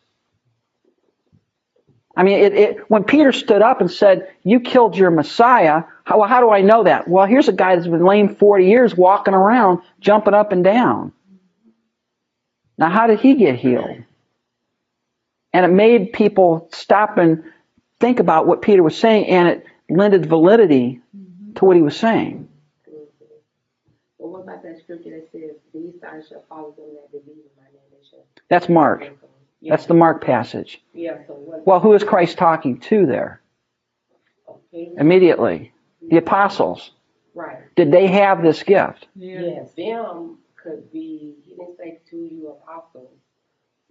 I 2.16 2.24
mean, 2.24 2.40
it, 2.40 2.54
it, 2.54 2.92
when 2.92 3.06
Peter 3.06 3.32
stood 3.32 3.62
up 3.62 3.82
and 3.82 3.90
said, 3.90 4.30
"You 4.44 4.60
killed 4.60 4.98
your 4.98 5.12
Messiah," 5.12 5.84
how 6.04 6.22
how 6.24 6.42
do 6.42 6.52
I 6.52 6.62
know 6.62 6.84
that? 6.84 7.08
Well, 7.08 7.26
here's 7.26 7.48
a 7.48 7.54
guy 7.54 7.76
that's 7.76 7.88
been 7.88 8.06
lame 8.06 8.36
40 8.36 8.66
years, 8.66 8.96
walking 8.96 9.34
around, 9.34 9.82
jumping 10.00 10.34
up 10.36 10.52
and 10.52 10.64
down. 10.64 11.14
Now, 12.78 12.90
how 12.90 13.08
did 13.08 13.20
he 13.20 13.36
get 13.36 13.56
healed? 13.56 14.04
And 15.54 15.66
it 15.66 15.70
made 15.70 16.14
people 16.14 16.70
stop 16.72 17.18
and 17.18 17.44
think 18.00 18.20
about 18.20 18.48
what 18.48 18.62
Peter 18.62 18.84
was 18.84 18.98
saying, 18.98 19.28
and 19.28 19.48
it 19.48 19.66
lended 19.96 20.26
validity 20.26 21.02
mm-hmm. 21.16 21.54
to 21.54 21.66
what 21.66 21.76
he 21.76 21.82
was 21.82 21.96
saying. 21.98 22.48
But 24.20 24.28
what 24.28 24.44
about 24.44 24.64
that 24.64 24.80
scripture 24.80 25.10
that 25.12 25.30
says, 25.32 25.56
these 25.74 25.94
signs 26.00 26.28
shall 26.28 26.44
follow 26.48 26.72
them 26.72 26.86
that 26.96 27.12
believe 27.12 27.38
in 27.38 27.52
my 27.58 27.64
name, 27.64 27.82
they 27.92 28.08
shall. 28.10 28.26
That's 28.50 28.70
Mark. 28.70 29.10
Yeah, 29.62 29.74
That's 29.74 29.86
the 29.86 29.94
Mark 29.94 30.24
passage. 30.24 30.82
yeah, 30.94 31.18
so 31.28 31.34
what? 31.34 31.66
Well, 31.68 31.80
who 31.80 31.94
is 31.94 32.04
Christ 32.04 32.38
talking 32.38 32.80
to 32.82 33.06
there? 33.06 33.42
Okay, 34.50 34.92
Immediately. 34.98 35.72
The 36.10 36.18
apostles. 36.18 36.92
Right, 37.34 37.60
Did 37.76 37.92
they 37.92 38.08
have 38.08 38.42
this 38.42 38.64
gift? 38.64 39.08
yes, 39.16 39.72
them 39.74 40.38
could 40.62 40.92
be, 40.92 41.36
he 41.46 41.52
didn't 41.56 41.78
say 41.78 42.00
to 42.10 42.16
you 42.18 42.50
apostles. 42.50 43.14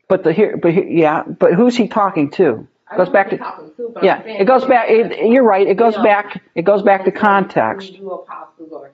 But 0.08 0.24
the 0.24 0.32
here, 0.32 0.56
but 0.56 0.74
here, 0.74 0.86
yeah, 0.86 1.22
but 1.22 1.54
who's 1.54 1.76
he 1.76 1.88
talking 1.88 2.30
to? 2.32 2.66
I 2.90 2.96
Goes 2.96 3.08
back 3.08 3.30
to 3.30 3.36
you're 3.36 3.44
talking 3.44 3.72
to, 3.76 3.90
but 3.94 3.98
I'm 4.00 4.04
yeah. 4.04 4.22
saying- 4.24 4.40
It 4.40 4.44
goes 4.46 4.64
back. 4.64 4.90
It, 4.90 5.30
you're 5.30 5.44
right. 5.44 5.66
It 5.66 5.76
goes 5.76 5.96
Yeah. 5.96 6.02
back. 6.02 6.42
It 6.54 6.62
goes 6.62 6.82
back 6.82 7.04
to 7.04 7.12
context. 7.12 7.92
you 7.92 8.10
apostles 8.10 8.72
or, 8.72 8.90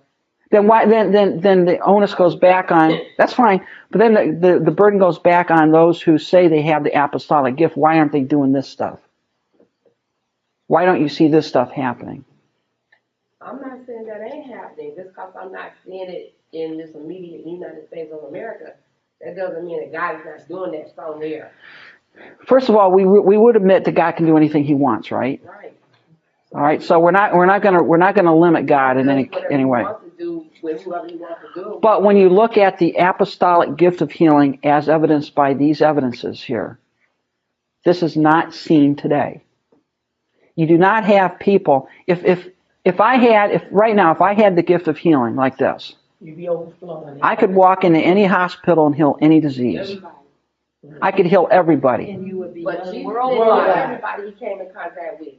Then 0.51 0.67
why? 0.67 0.87
Then 0.87 1.13
then 1.13 1.41
then 1.41 1.65
the 1.65 1.79
onus 1.81 2.15
goes 2.15 2.37
back 2.37 2.71
on. 2.71 2.99
That's 3.19 3.33
fine. 3.33 3.67
But 3.91 3.99
then 3.99 4.15
the, 4.15 4.49
the 4.59 4.65
the 4.67 4.71
burden 4.71 4.99
goes 4.99 5.19
back 5.19 5.51
on 5.51 5.71
those 5.73 6.01
who 6.03 6.19
say 6.19 6.49
they 6.49 6.63
have 6.63 6.85
the 6.85 6.93
apostolic 6.93 7.57
gift. 7.57 7.77
Why 7.77 7.99
aren't 7.99 8.13
they 8.13 8.21
doing 8.23 8.53
this 8.53 8.69
stuff? 8.69 9.01
Why 10.69 10.85
don't 10.85 11.01
you 11.01 11.09
see 11.09 11.29
this 11.29 11.47
stuff 11.47 11.71
happening? 11.71 12.25
I'm 13.41 13.61
not 13.61 13.79
saying 13.87 14.07
that 14.07 14.21
ain't 14.23 14.47
happening, 14.53 14.95
just 14.97 15.15
cause 15.15 15.33
I'm 15.41 15.53
not 15.53 15.73
seeing 15.85 16.09
it 16.11 16.35
in 16.53 16.77
this 16.79 16.91
immediate 16.95 17.47
United 17.47 17.87
States 17.87 18.13
of 18.13 18.25
America, 18.25 18.75
that 19.21 19.37
doesn't 19.37 19.65
mean 19.65 19.81
that 19.81 19.93
God 19.93 20.21
is 20.21 20.27
not 20.27 20.49
doing 20.49 20.73
that 20.73 20.95
somewhere, 20.95 21.53
First 22.47 22.69
of 22.69 22.77
all, 22.77 22.93
we 22.93 23.05
we 23.05 23.37
would 23.37 23.57
admit 23.57 23.85
that 23.85 23.93
God 23.93 24.13
can 24.13 24.27
do 24.27 24.37
anything 24.37 24.65
He 24.65 24.75
wants, 24.75 25.11
right? 25.11 25.41
right? 25.45 25.77
All 26.53 26.61
right. 26.61 26.83
So 26.83 26.99
we're 26.99 27.11
not 27.11 27.35
we're 27.35 27.47
not 27.47 27.63
gonna 27.63 27.83
we're 27.83 27.97
not 27.97 28.15
gonna 28.15 28.35
limit 28.37 28.67
God 28.67 28.97
in 28.97 29.09
any 29.09 29.31
any 29.51 29.65
way. 29.65 29.83
wants 29.83 30.05
to 30.05 30.11
do 30.17 30.47
with 30.63 30.83
whoever 30.83 31.07
he 31.09 31.17
wants 31.17 31.43
to 31.43 31.63
do. 31.63 31.79
But 31.83 32.03
when 32.03 32.17
you 32.17 32.29
look 32.29 32.57
at 32.57 32.79
the 32.79 32.97
apostolic 32.99 33.77
gift 33.77 34.01
of 34.01 34.11
healing 34.11 34.61
as 34.65 34.89
evidenced 34.89 35.35
by 35.35 35.55
these 35.55 35.83
evidences 35.83 36.43
here, 36.43 36.79
this 37.85 38.03
is 38.03 38.17
not 38.17 38.55
seen 38.55 38.97
today. 38.97 39.43
You 40.57 40.67
do 40.67 40.79
not 40.79 41.05
have 41.05 41.39
people, 41.39 41.89
if, 42.07 42.25
if, 42.25 42.49
if 42.85 43.01
I 43.01 43.17
had, 43.17 43.51
if 43.51 43.63
right 43.71 43.95
now, 43.95 44.13
if 44.13 44.23
I 44.23 44.33
had 44.33 44.57
the 44.57 44.63
gift 44.63 44.89
of 44.89 44.97
healing 44.97 45.37
like 45.37 45.59
this, 45.59 45.95
You 46.21 46.35
be 46.35 46.49
overflowing. 46.49 47.19
I 47.23 47.37
could 47.37 47.55
walk 47.55 47.85
into 47.85 48.01
any 48.01 48.25
hospital 48.25 48.87
and 48.87 48.95
heal 48.95 49.19
any 49.21 49.41
disease. 49.41 49.81
Everybody. 49.81 50.15
I 51.03 51.13
could 51.13 51.27
heal 51.27 51.49
everybody. 51.51 52.11
And 52.11 52.27
you 52.27 52.39
would 52.39 52.55
be 52.55 52.65
But 52.65 52.85
done 52.85 52.95
Jesus 52.95 52.95
didn't 52.95 53.05
heal 53.05 53.15
worldwide. 53.15 53.79
everybody 53.79 54.27
he 54.27 54.33
came 54.33 54.61
in 54.61 54.67
contact 54.75 55.21
with. 55.21 55.35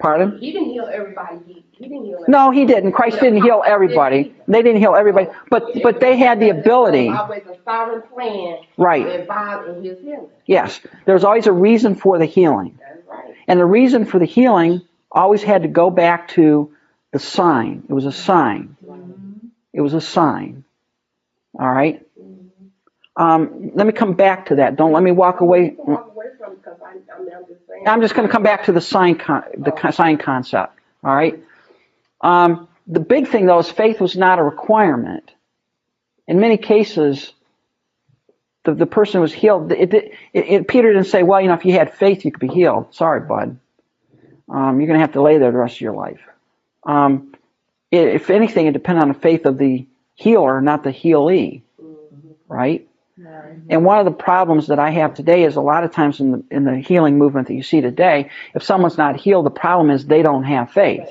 Pardon? 0.00 0.38
He 0.38 0.50
didn't 0.52 0.70
heal 0.70 0.88
everybody, 0.90 1.38
he, 1.46 1.64
he 1.72 1.84
didn't 1.88 2.04
heal. 2.06 2.14
everybody. 2.14 2.32
No, 2.32 2.50
he 2.50 2.64
didn't. 2.64 2.92
Christ 2.92 3.20
didn't 3.20 3.42
heal 3.42 3.62
everybody. 3.66 4.34
They 4.48 4.62
didn't 4.62 4.80
heal 4.80 4.94
everybody, 4.94 5.28
but, 5.50 5.64
but 5.82 6.00
they 6.00 6.16
had 6.16 6.40
the 6.40 6.48
ability, 6.50 7.08
There's 7.08 7.18
Always 7.18 7.42
a 7.46 7.56
sovereign 7.64 8.02
plan 8.14 8.58
right? 8.78 9.20
involved 9.20 9.68
in 9.68 9.84
his 9.84 9.98
healing, 10.00 10.28
Yes. 10.46 10.80
There's 11.04 11.22
always 11.24 11.46
a 11.46 11.52
reason 11.52 11.96
for 11.96 12.18
the 12.18 12.24
healing. 12.24 12.78
that's 12.80 13.06
right. 13.06 13.34
And 13.46 13.60
the 13.60 13.66
reason 13.66 14.06
for 14.06 14.18
the 14.18 14.24
healing 14.24 14.80
always 15.12 15.42
had 15.42 15.62
to 15.62 15.68
go 15.68 15.90
back 15.90 16.28
to 16.28 16.72
the 17.12 17.18
sign. 17.18 17.82
It 17.88 17.92
was 17.92 18.06
a 18.06 18.12
sign. 18.12 18.76
Mm-hmm. 18.82 19.48
It 19.74 19.82
was 19.82 19.92
a 19.92 20.00
sign. 20.00 20.64
All 21.58 21.70
right? 21.70 22.06
Um, 23.16 23.72
let 23.74 23.86
me 23.86 23.92
come 23.92 24.14
back 24.14 24.46
to 24.46 24.56
that. 24.56 24.76
Don't 24.76 24.92
let 24.92 25.02
me 25.02 25.10
walk 25.10 25.40
away. 25.40 25.64
You 25.64 25.76
can 25.76 25.86
walk 25.86 26.12
away 26.14 26.26
from 26.38 26.52
it, 26.52 26.64
cause 26.64 26.76
I, 26.84 26.90
I 26.90 27.20
mean, 27.22 27.30
I'm 27.36 27.46
just 27.46 27.66
saying. 27.68 27.84
I'm 27.86 28.00
just 28.00 28.14
going 28.14 28.26
to 28.26 28.32
come 28.32 28.42
back 28.42 28.64
to 28.64 28.72
the 28.72 28.80
sign, 28.80 29.16
con- 29.16 29.44
the 29.56 29.72
co- 29.72 29.90
sign 29.90 30.16
concept. 30.18 30.78
All 31.04 31.14
right? 31.14 31.42
Um, 32.20 32.68
the 32.86 33.00
big 33.00 33.28
thing, 33.28 33.46
though, 33.46 33.58
is 33.58 33.70
faith 33.70 34.00
was 34.00 34.16
not 34.16 34.38
a 34.38 34.42
requirement. 34.42 35.30
In 36.28 36.40
many 36.40 36.56
cases, 36.56 37.32
the, 38.64 38.74
the 38.74 38.86
person 38.86 39.20
was 39.20 39.32
healed. 39.32 39.72
It, 39.72 39.92
it, 39.94 40.12
it, 40.32 40.68
Peter 40.68 40.92
didn't 40.92 41.08
say, 41.08 41.22
well, 41.22 41.40
you 41.40 41.48
know, 41.48 41.54
if 41.54 41.64
you 41.64 41.72
had 41.72 41.94
faith, 41.94 42.24
you 42.24 42.30
could 42.32 42.40
be 42.40 42.48
healed. 42.54 42.94
Sorry, 42.94 43.20
bud. 43.20 43.58
Um, 44.48 44.80
you're 44.80 44.86
going 44.86 44.98
to 44.98 45.04
have 45.04 45.12
to 45.12 45.22
lay 45.22 45.38
there 45.38 45.52
the 45.52 45.58
rest 45.58 45.76
of 45.76 45.80
your 45.80 45.94
life. 45.94 46.20
Um, 46.84 47.34
if 47.90 48.30
anything, 48.30 48.66
it 48.66 48.72
depended 48.72 49.02
on 49.02 49.08
the 49.08 49.14
faith 49.14 49.46
of 49.46 49.58
the 49.58 49.86
healer, 50.14 50.60
not 50.60 50.84
the 50.84 50.90
healee. 50.90 51.62
Right? 52.48 52.88
And 53.68 53.84
one 53.84 53.98
of 53.98 54.04
the 54.04 54.10
problems 54.10 54.68
that 54.68 54.78
I 54.78 54.90
have 54.90 55.14
today 55.14 55.44
is 55.44 55.56
a 55.56 55.60
lot 55.60 55.84
of 55.84 55.92
times 55.92 56.20
in 56.20 56.32
the, 56.32 56.44
in 56.50 56.64
the 56.64 56.78
healing 56.78 57.18
movement 57.18 57.48
that 57.48 57.54
you 57.54 57.62
see 57.62 57.80
today, 57.80 58.30
if 58.54 58.62
someone's 58.62 58.98
not 58.98 59.16
healed, 59.16 59.46
the 59.46 59.50
problem 59.50 59.90
is 59.90 60.06
they 60.06 60.22
don't 60.22 60.44
have 60.44 60.72
faith. 60.72 61.08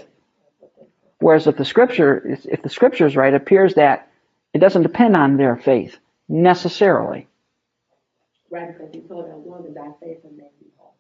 Whereas 1.20 1.48
if 1.48 1.58
the 1.58 1.66
scripture, 1.66 2.38
if 2.46 2.62
the 2.62 2.70
scripture 2.70 3.06
is 3.06 3.16
right, 3.16 3.34
it 3.34 3.38
appears 3.38 3.76
that 3.76 4.10
it 4.54 4.60
doesn't 4.60 4.84
depend 4.84 5.16
on 5.16 5.38
their 5.38 5.58
faith 5.58 5.98
necessarily. 6.28 7.28
Right, 8.50 8.76
because 8.76 8.94
he 8.94 9.02
told 9.02 9.30
that 9.30 9.38
woman, 9.38 9.74
thy 9.74 9.92
faith 10.00 10.20
will 10.24 10.32
make 10.32 10.54
you 10.60 10.68
whole. 10.78 10.96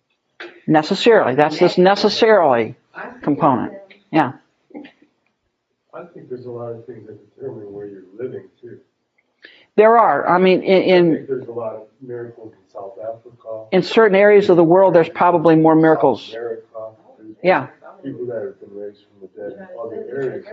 Necessarily. 0.67 1.35
That's 1.35 1.57
this 1.57 1.77
necessarily 1.77 2.75
component. 3.23 3.73
Yeah. 4.11 4.33
I 5.93 6.05
think 6.13 6.29
there's 6.29 6.45
a 6.45 6.51
lot 6.51 6.73
of 6.73 6.85
things 6.85 7.07
that 7.07 7.35
determine 7.35 7.73
where 7.73 7.87
you're 7.87 8.03
living 8.13 8.49
too. 8.61 8.79
There 9.79 9.97
are. 9.97 10.27
I 10.27 10.37
mean, 10.39 10.61
in, 10.61 10.81
in, 10.83 11.25
there's 11.25 11.47
a 11.47 11.51
lot 11.51 11.73
of 11.75 11.83
miracles 12.01 12.53
in 12.53 12.69
South 12.73 12.97
Africa. 13.01 13.67
in 13.71 13.81
certain 13.81 14.15
areas 14.15 14.49
of 14.49 14.57
the 14.57 14.63
world, 14.63 14.93
there's 14.93 15.07
probably 15.07 15.55
more 15.55 15.73
miracles. 15.75 16.29
America. 16.31 16.61
Yeah. 17.41 17.67
People 18.03 18.25
that 18.27 18.41
have 18.43 18.59
been 18.59 18.77
raised 18.77 18.99
from 19.07 19.21
the 19.21 19.27
dead 19.39 19.53
in 19.53 19.67
other 19.81 20.05
areas. 20.09 20.45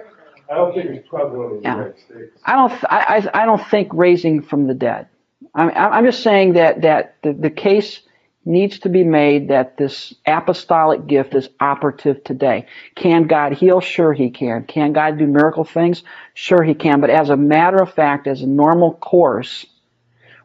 I 0.49 0.55
don't 0.55 0.75
think 0.75 0.91
it's 0.91 1.09
prevalent 1.09 1.51
in 1.55 1.57
the 1.59 1.63
Yeah. 1.65 1.75
United 1.77 1.99
States. 1.99 2.39
I 2.45 2.53
don't. 2.55 2.71
th- 2.71 2.85
I. 2.89 3.01
I 3.35 3.43
I 3.43 3.47
don't 3.47 3.65
think 3.69 3.89
raising 3.93 4.43
from 4.43 4.69
the 4.69 4.75
dead. 4.75 5.09
I'm. 5.55 5.71
I'm 5.75 6.05
just 6.05 6.23
saying 6.23 6.53
that 6.53 6.83
that 6.83 7.17
the, 7.23 7.33
the 7.33 7.51
case 7.51 8.01
needs 8.47 8.81
to 8.81 8.91
be 8.91 9.05
made 9.05 9.49
that 9.51 9.77
this 9.79 10.15
apostolic 10.27 11.07
gift 11.07 11.35
is 11.35 11.51
operative 11.61 12.25
today. 12.25 12.67
Can 12.97 13.29
God 13.29 13.55
heal? 13.55 13.81
Sure, 13.81 14.13
He 14.15 14.31
can. 14.31 14.65
Can 14.65 14.95
God 14.95 15.19
do 15.19 15.27
miracle 15.29 15.65
things? 15.65 16.05
Sure, 16.35 16.63
He 16.63 16.75
can. 16.75 17.01
But 17.03 17.11
as 17.11 17.31
a 17.31 17.37
matter 17.37 17.79
of 17.83 17.95
fact, 17.95 18.29
as 18.29 18.43
a 18.43 18.49
normal 18.49 18.95
course, 18.95 19.67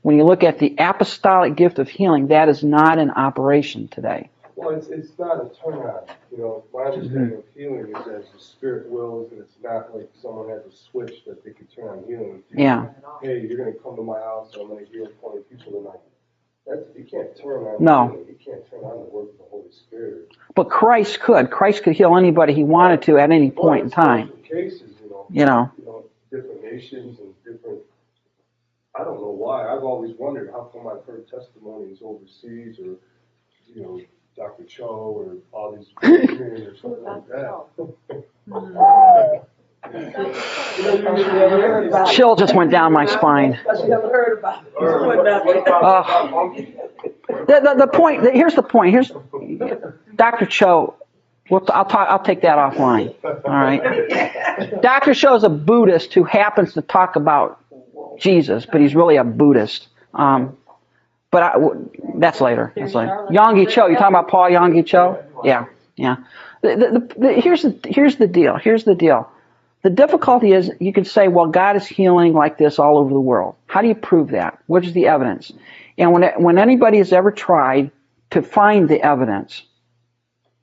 when 0.03 0.17
you 0.17 0.25
look 0.25 0.43
at 0.43 0.59
the 0.59 0.75
apostolic 0.79 1.55
gift 1.55 1.79
of 1.79 1.89
healing, 1.89 2.27
that 2.29 2.49
is 2.49 2.63
not 2.63 2.99
in 2.99 3.11
operation 3.11 3.87
today. 3.89 4.29
Well, 4.55 4.71
it's, 4.77 4.87
it's 4.89 5.17
not 5.19 5.37
a 5.37 5.49
turn 5.63 5.75
on, 5.79 6.01
you 6.31 6.39
know, 6.39 6.65
my 6.73 6.83
understanding 6.83 7.31
Mm-hmm. 7.31 7.39
of 7.39 7.45
healing 7.55 7.87
is 7.95 8.07
as 8.07 8.31
the 8.33 8.39
spirit 8.39 8.89
wills, 8.89 9.31
and 9.31 9.41
it's 9.41 9.55
not 9.63 9.95
like 9.95 10.09
someone 10.21 10.49
has 10.49 10.61
a 10.65 10.75
switch 10.75 11.25
that 11.25 11.43
they 11.45 11.51
can 11.53 11.67
turn 11.67 11.89
on 11.89 12.03
healing. 12.07 12.43
Yeah. 12.53 12.87
Hey, 13.23 13.41
you're 13.47 13.57
gonna 13.57 13.73
come 13.83 13.95
to 13.95 14.03
my 14.03 14.19
house, 14.19 14.53
and 14.53 14.63
I'm 14.63 14.69
gonna 14.69 14.85
heal 14.91 15.07
twenty 15.21 15.41
people 15.43 15.73
tonight. 15.81 16.01
That's, 16.67 16.81
you 16.95 17.03
can't 17.03 17.35
turn 17.35 17.63
on. 17.63 17.83
No. 17.83 18.23
You 18.27 18.35
can't 18.43 18.69
turn 18.69 18.81
on 18.81 19.05
the 19.05 19.09
work 19.09 19.31
of 19.31 19.37
the 19.37 19.43
Holy 19.49 19.71
Spirit. 19.71 20.29
But 20.55 20.69
Christ 20.69 21.19
could. 21.19 21.49
Christ 21.49 21.83
could 21.83 21.95
heal 21.95 22.15
anybody 22.15 22.53
He 22.53 22.63
wanted 22.63 23.01
to 23.03 23.17
at 23.17 23.31
any 23.31 23.51
point 23.51 23.85
in 23.85 23.89
time. 23.89 24.31
Cases, 24.43 24.93
you 25.03 25.09
know, 25.09 25.25
You 25.29 25.45
know. 25.45 25.71
you 25.77 25.85
know, 25.85 26.05
different 26.31 26.63
nations 26.63 27.19
and 27.19 27.33
different, 27.43 27.79
I 28.99 29.03
don't 29.03 29.19
know 29.21 29.31
why, 29.31 29.73
I've 29.73 29.83
always 29.83 30.15
wondered, 30.17 30.51
how 30.51 30.69
come 30.73 30.87
I've 30.87 31.03
heard 31.05 31.27
testimonies 31.27 31.99
overseas 32.03 32.79
or, 32.79 32.97
you 33.73 33.81
know, 33.81 34.01
Dr. 34.35 34.63
Cho 34.65 34.85
or 34.85 35.37
all 35.51 35.75
these, 35.75 35.87
or 36.03 36.75
something 36.77 37.03
like 37.03 37.27
that. 37.27 37.65
Chill 42.11 42.35
just 42.35 42.55
went 42.55 42.71
down 42.71 42.93
my 42.93 43.05
spine. 43.05 43.59
Uh, 45.71 46.03
The, 47.47 47.59
the, 47.63 47.75
the 47.77 47.87
point, 47.87 48.23
here's 48.33 48.55
the 48.55 48.61
point, 48.63 48.91
here's, 48.93 49.11
Dr. 50.15 50.45
Cho, 50.45 50.95
well, 51.49 51.65
I'll 51.69 51.85
talk, 51.85 52.07
I'll 52.09 52.23
take 52.23 52.41
that 52.41 52.57
offline, 52.57 53.15
all 53.23 53.41
right? 53.45 54.81
Dr. 54.81 55.13
Cho's 55.13 55.43
a 55.43 55.49
Buddhist 55.49 56.13
who 56.13 56.23
happens 56.23 56.73
to 56.73 56.81
talk 56.81 57.15
about 57.15 57.59
Jesus, 58.19 58.65
but 58.65 58.81
he's 58.81 58.95
really 58.95 59.15
a 59.17 59.23
Buddhist. 59.23 59.87
Um, 60.13 60.57
but 61.31 61.43
I, 61.43 61.55
that's 62.17 62.41
later, 62.41 62.73
that's 62.75 62.93
later. 62.93 63.27
Yonggi 63.31 63.69
Cho, 63.69 63.87
you 63.87 63.95
talking 63.95 64.15
about 64.15 64.27
Paul 64.29 64.49
Yonggi 64.49 64.85
Cho? 64.85 65.23
Yeah, 65.43 65.65
yeah. 65.95 66.17
The, 66.61 66.75
the, 66.75 66.99
the, 66.99 67.19
the, 67.19 67.33
here's 67.41 67.61
the, 67.63 67.79
here's 67.85 68.17
the 68.17 68.27
deal, 68.27 68.57
here's 68.57 68.83
the 68.83 68.95
deal. 68.95 69.29
The 69.83 69.89
difficulty 69.89 70.51
is 70.51 70.71
you 70.79 70.93
can 70.93 71.05
say, 71.05 71.27
well, 71.27 71.47
God 71.47 71.75
is 71.75 71.87
healing 71.87 72.33
like 72.33 72.57
this 72.57 72.77
all 72.77 72.97
over 72.97 73.13
the 73.13 73.19
world. 73.19 73.55
How 73.65 73.81
do 73.81 73.87
you 73.87 73.95
prove 73.95 74.31
that? 74.31 74.59
What 74.67 74.85
is 74.85 74.93
the 74.93 75.07
evidence? 75.07 75.51
And 75.97 76.11
when, 76.11 76.23
when 76.41 76.57
anybody 76.57 76.99
has 76.99 77.11
ever 77.11 77.31
tried 77.31 77.91
to 78.31 78.41
find 78.41 78.87
the 78.87 79.01
evidence, 79.01 79.63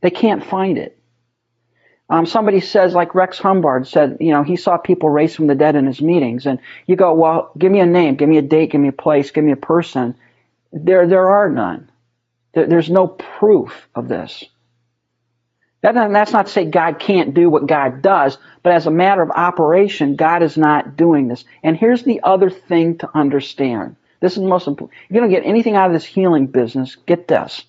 they 0.00 0.10
can't 0.10 0.44
find 0.44 0.78
it. 0.78 0.98
Um, 2.10 2.24
somebody 2.24 2.60
says, 2.60 2.94
like 2.94 3.14
Rex 3.14 3.38
Humbard 3.38 3.86
said, 3.86 4.16
you 4.20 4.32
know, 4.32 4.42
he 4.42 4.56
saw 4.56 4.78
people 4.78 5.10
raised 5.10 5.36
from 5.36 5.46
the 5.46 5.54
dead 5.54 5.76
in 5.76 5.86
his 5.86 6.00
meetings. 6.00 6.46
And 6.46 6.58
you 6.86 6.96
go, 6.96 7.12
well, 7.12 7.52
give 7.58 7.70
me 7.70 7.80
a 7.80 7.86
name, 7.86 8.14
give 8.14 8.28
me 8.28 8.38
a 8.38 8.42
date, 8.42 8.70
give 8.70 8.80
me 8.80 8.88
a 8.88 8.92
place, 8.92 9.30
give 9.30 9.44
me 9.44 9.52
a 9.52 9.56
person. 9.56 10.14
There, 10.72 11.06
there 11.06 11.28
are 11.30 11.50
none. 11.50 11.90
There, 12.54 12.66
there's 12.66 12.88
no 12.88 13.08
proof 13.08 13.88
of 13.94 14.08
this. 14.08 14.44
That, 15.82 15.94
that's 15.94 16.32
not 16.32 16.46
to 16.46 16.52
say 16.52 16.64
God 16.64 16.98
can't 16.98 17.34
do 17.34 17.48
what 17.50 17.66
God 17.66 18.02
does, 18.02 18.36
but 18.62 18.72
as 18.72 18.86
a 18.86 18.90
matter 18.90 19.22
of 19.22 19.30
operation, 19.30 20.16
God 20.16 20.42
is 20.42 20.56
not 20.56 20.96
doing 20.96 21.28
this. 21.28 21.44
And 21.62 21.76
here's 21.76 22.02
the 22.02 22.20
other 22.24 22.50
thing 22.50 22.98
to 22.98 23.10
understand. 23.16 23.94
This 24.20 24.32
is 24.32 24.42
the 24.42 24.48
most 24.48 24.66
important. 24.66 24.98
If 25.08 25.14
you 25.14 25.20
don't 25.20 25.30
get 25.30 25.46
anything 25.46 25.76
out 25.76 25.86
of 25.86 25.92
this 25.92 26.04
healing 26.04 26.48
business, 26.48 26.96
get 27.06 27.28
this. 27.28 27.64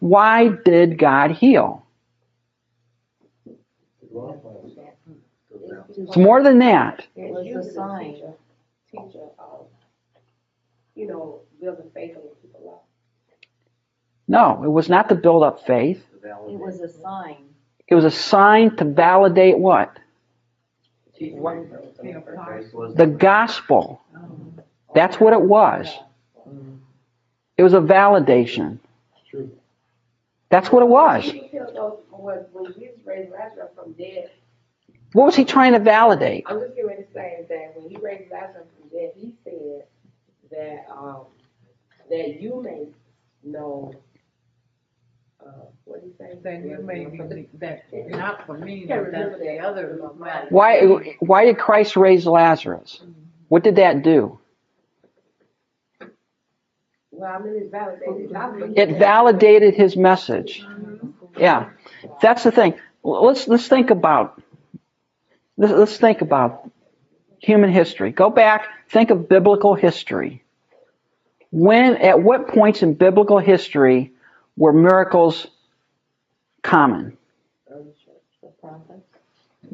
Why 0.00 0.48
did 0.48 0.98
God 0.98 1.32
heal? 1.32 1.84
It's 5.98 6.16
more 6.16 6.42
than 6.42 6.58
that. 6.60 7.06
It 7.16 7.30
was 7.30 7.66
a 7.66 7.72
sign. 7.72 8.22
Teacher, 8.90 9.20
you 10.94 11.06
know, 11.06 11.40
building 11.60 11.90
faith 11.94 12.16
in 12.16 12.22
people 12.42 12.70
up. 12.70 12.86
No, 14.28 14.62
it 14.64 14.68
was 14.68 14.88
not 14.88 15.08
to 15.10 15.14
build 15.14 15.42
up 15.42 15.66
faith. 15.66 16.04
It 16.24 16.58
was 16.58 16.80
a 16.80 16.88
sign. 16.88 17.36
It 17.88 17.94
was 17.94 18.04
a 18.04 18.10
sign 18.10 18.76
to 18.76 18.84
validate 18.84 19.58
what? 19.58 19.98
The 21.18 23.14
gospel. 23.18 24.00
That's 24.94 25.18
what 25.20 25.32
it 25.32 25.42
was. 25.42 25.88
It 27.56 27.62
was 27.62 27.74
a 27.74 27.80
validation. 27.80 28.78
That's 30.50 30.70
what 30.70 30.82
it 30.82 30.88
was. 30.88 31.24
He 31.24 31.48
killed 31.48 31.74
those, 31.74 31.98
when, 32.10 32.38
when 32.52 32.72
Jesus 32.74 32.98
raised 33.06 33.30
Lazarus 33.32 33.70
from 33.74 33.92
dead, 33.92 34.30
What 35.12 35.26
was 35.26 35.36
he 35.36 35.44
trying 35.44 35.72
to 35.72 35.78
validate? 35.78 36.44
I'm 36.46 36.60
just 36.60 36.74
getting 36.74 36.88
ready 36.88 37.02
to 37.04 37.12
say 37.12 37.46
that 37.48 37.72
when 37.76 37.90
he 37.90 37.96
raised 37.96 38.30
Lazarus 38.30 38.66
from 38.78 38.88
death, 38.90 39.12
he 39.16 39.34
said 39.44 39.84
that, 40.50 40.86
um, 40.90 41.22
that 42.10 42.40
you 42.40 42.62
may 42.62 42.88
know, 43.42 43.94
uh, 45.44 45.50
what 45.84 46.02
did 46.02 46.12
he 46.12 46.16
say? 46.18 46.38
Then 46.42 46.68
you 46.68 46.78
may 46.82 47.04
be, 47.04 47.48
that, 47.58 47.84
not 48.08 48.46
for 48.46 48.58
me, 48.58 48.86
but 48.88 48.88
that's 48.88 49.04
remember 49.06 49.38
the 49.38 49.58
other 49.58 50.00
matter. 50.18 50.46
Why, 50.50 51.16
why 51.20 51.44
did 51.44 51.58
Christ 51.58 51.96
raise 51.96 52.26
Lazarus? 52.26 53.00
What 53.48 53.64
did 53.64 53.76
that 53.76 54.02
do? 54.02 54.38
Well, 57.10 57.30
I 57.30 57.38
mean, 57.38 57.54
it's 57.56 57.70
validated. 57.70 58.78
It 58.78 58.98
validated 58.98 59.74
his 59.74 59.96
message. 59.96 60.64
Yeah, 61.38 61.70
that's 62.20 62.42
the 62.42 62.50
thing. 62.50 62.74
Let's 63.02 63.46
let's 63.46 63.68
think 63.68 63.90
about 63.90 64.40
let's, 65.56 65.72
let's 65.72 65.96
think 65.98 66.20
about 66.20 66.70
human 67.38 67.70
history. 67.70 68.12
Go 68.12 68.30
back, 68.30 68.66
think 68.88 69.10
of 69.10 69.28
biblical 69.28 69.74
history. 69.74 70.42
When, 71.50 71.96
at 71.96 72.22
what 72.22 72.48
points 72.48 72.82
in 72.82 72.94
biblical 72.94 73.38
history 73.38 74.12
were 74.62 74.72
miracles 74.72 75.48
common? 76.62 77.18
The 77.68 78.48
prophets. 78.60 79.02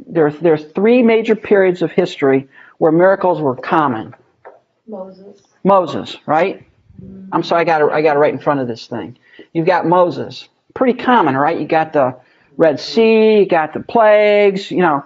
There's 0.06 0.38
there's 0.38 0.64
three 0.72 1.02
major 1.02 1.36
periods 1.36 1.82
of 1.82 1.92
history 1.92 2.48
where 2.78 2.90
miracles 2.90 3.38
were 3.38 3.54
common. 3.54 4.14
Moses. 4.86 5.42
Moses, 5.62 6.16
right? 6.24 6.64
Mm-hmm. 7.04 7.34
I'm 7.34 7.42
sorry, 7.42 7.60
I 7.60 7.64
got 7.64 7.82
it, 7.82 7.92
I 7.92 8.00
got 8.00 8.16
it 8.16 8.18
right 8.18 8.32
in 8.32 8.38
front 8.38 8.60
of 8.60 8.66
this 8.66 8.86
thing. 8.86 9.18
You've 9.52 9.66
got 9.66 9.84
Moses, 9.84 10.48
pretty 10.72 10.98
common, 10.98 11.36
right? 11.36 11.60
You 11.60 11.66
got 11.66 11.92
the 11.92 12.16
Red 12.56 12.80
Sea, 12.80 13.40
you 13.40 13.46
got 13.46 13.74
the 13.74 13.80
plagues, 13.80 14.70
you 14.70 14.78
know. 14.78 15.04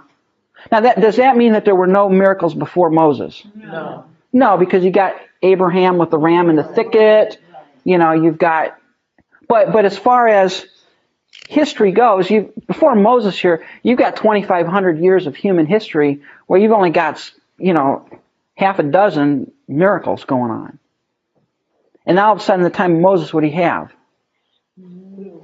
Now, 0.71 0.83
that 0.83 1.01
does 1.01 1.17
that 1.17 1.37
mean 1.37 1.55
that 1.55 1.65
there 1.65 1.75
were 1.75 1.89
no 1.89 2.09
miracles 2.09 2.55
before 2.55 2.89
Moses? 2.89 3.43
No. 3.57 4.05
No, 4.33 4.57
because 4.59 4.85
you 4.85 4.93
got 4.93 5.17
Abraham 5.43 5.99
with 5.99 6.11
the 6.11 6.19
ram 6.19 6.51
in 6.51 6.55
the 6.55 6.63
thicket. 6.63 7.41
You 7.83 7.99
know, 7.99 8.13
you've 8.13 8.39
got, 8.39 8.79
but 9.49 9.73
but 9.73 9.85
as 9.85 9.99
far 9.99 10.29
as 10.29 10.67
history 11.49 11.93
goes, 11.93 12.31
you 12.31 12.53
before 12.67 12.95
Moses 12.95 13.39
here, 13.39 13.67
you've 13.83 13.99
got 13.99 14.17
2,500 14.17 14.99
years 14.99 15.27
of 15.27 15.37
human 15.37 15.67
history 15.67 16.23
where 16.47 16.61
you've 16.61 16.73
only 16.73 16.91
got 16.91 17.31
you 17.59 17.75
know 17.75 18.09
half 18.55 18.79
a 18.79 18.83
dozen 18.83 19.51
miracles 19.69 20.25
going 20.25 20.51
on. 20.51 20.79
And 22.07 22.17
now 22.17 22.29
all 22.29 22.33
of 22.35 22.41
a 22.41 22.43
sudden, 22.43 22.65
the 22.65 22.71
time 22.71 22.97
of 22.97 23.01
Moses, 23.01 23.33
what 23.33 23.43
do 23.43 23.47
you 23.47 23.55
have? 23.55 23.93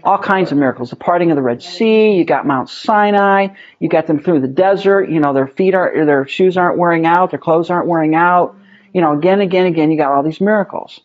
All 0.03 0.19
kinds 0.19 0.53
of 0.53 0.59
miracles. 0.59 0.91
The 0.91 0.97
parting 0.97 1.31
of 1.31 1.37
the 1.37 1.43
Red 1.43 1.63
Sea. 1.63 2.13
You 2.13 2.25
got 2.25 2.47
Mount 2.47 2.69
Sinai. 2.69 3.49
You 3.79 3.89
got 3.89 4.07
them 4.07 4.21
through 4.21 4.41
the 4.41 4.49
desert. 4.49 5.09
You 5.09 5.21
know, 5.21 5.33
their 5.33 5.47
feet 5.47 5.75
are, 5.75 6.05
their 6.05 6.27
shoes 6.27 6.57
aren't 6.57 6.79
wearing 6.79 7.07
out. 7.07 7.31
Their 7.31 7.39
clothes 7.39 7.71
aren't 7.71 7.87
wearing 7.87 8.15
out. 8.15 8.57
You 8.93 9.01
know, 9.01 9.17
again, 9.17 9.41
again, 9.41 9.67
again, 9.67 9.91
you 9.91 9.97
got 9.97 10.13
all 10.13 10.23
these 10.23 10.41
miracles. 10.41 11.01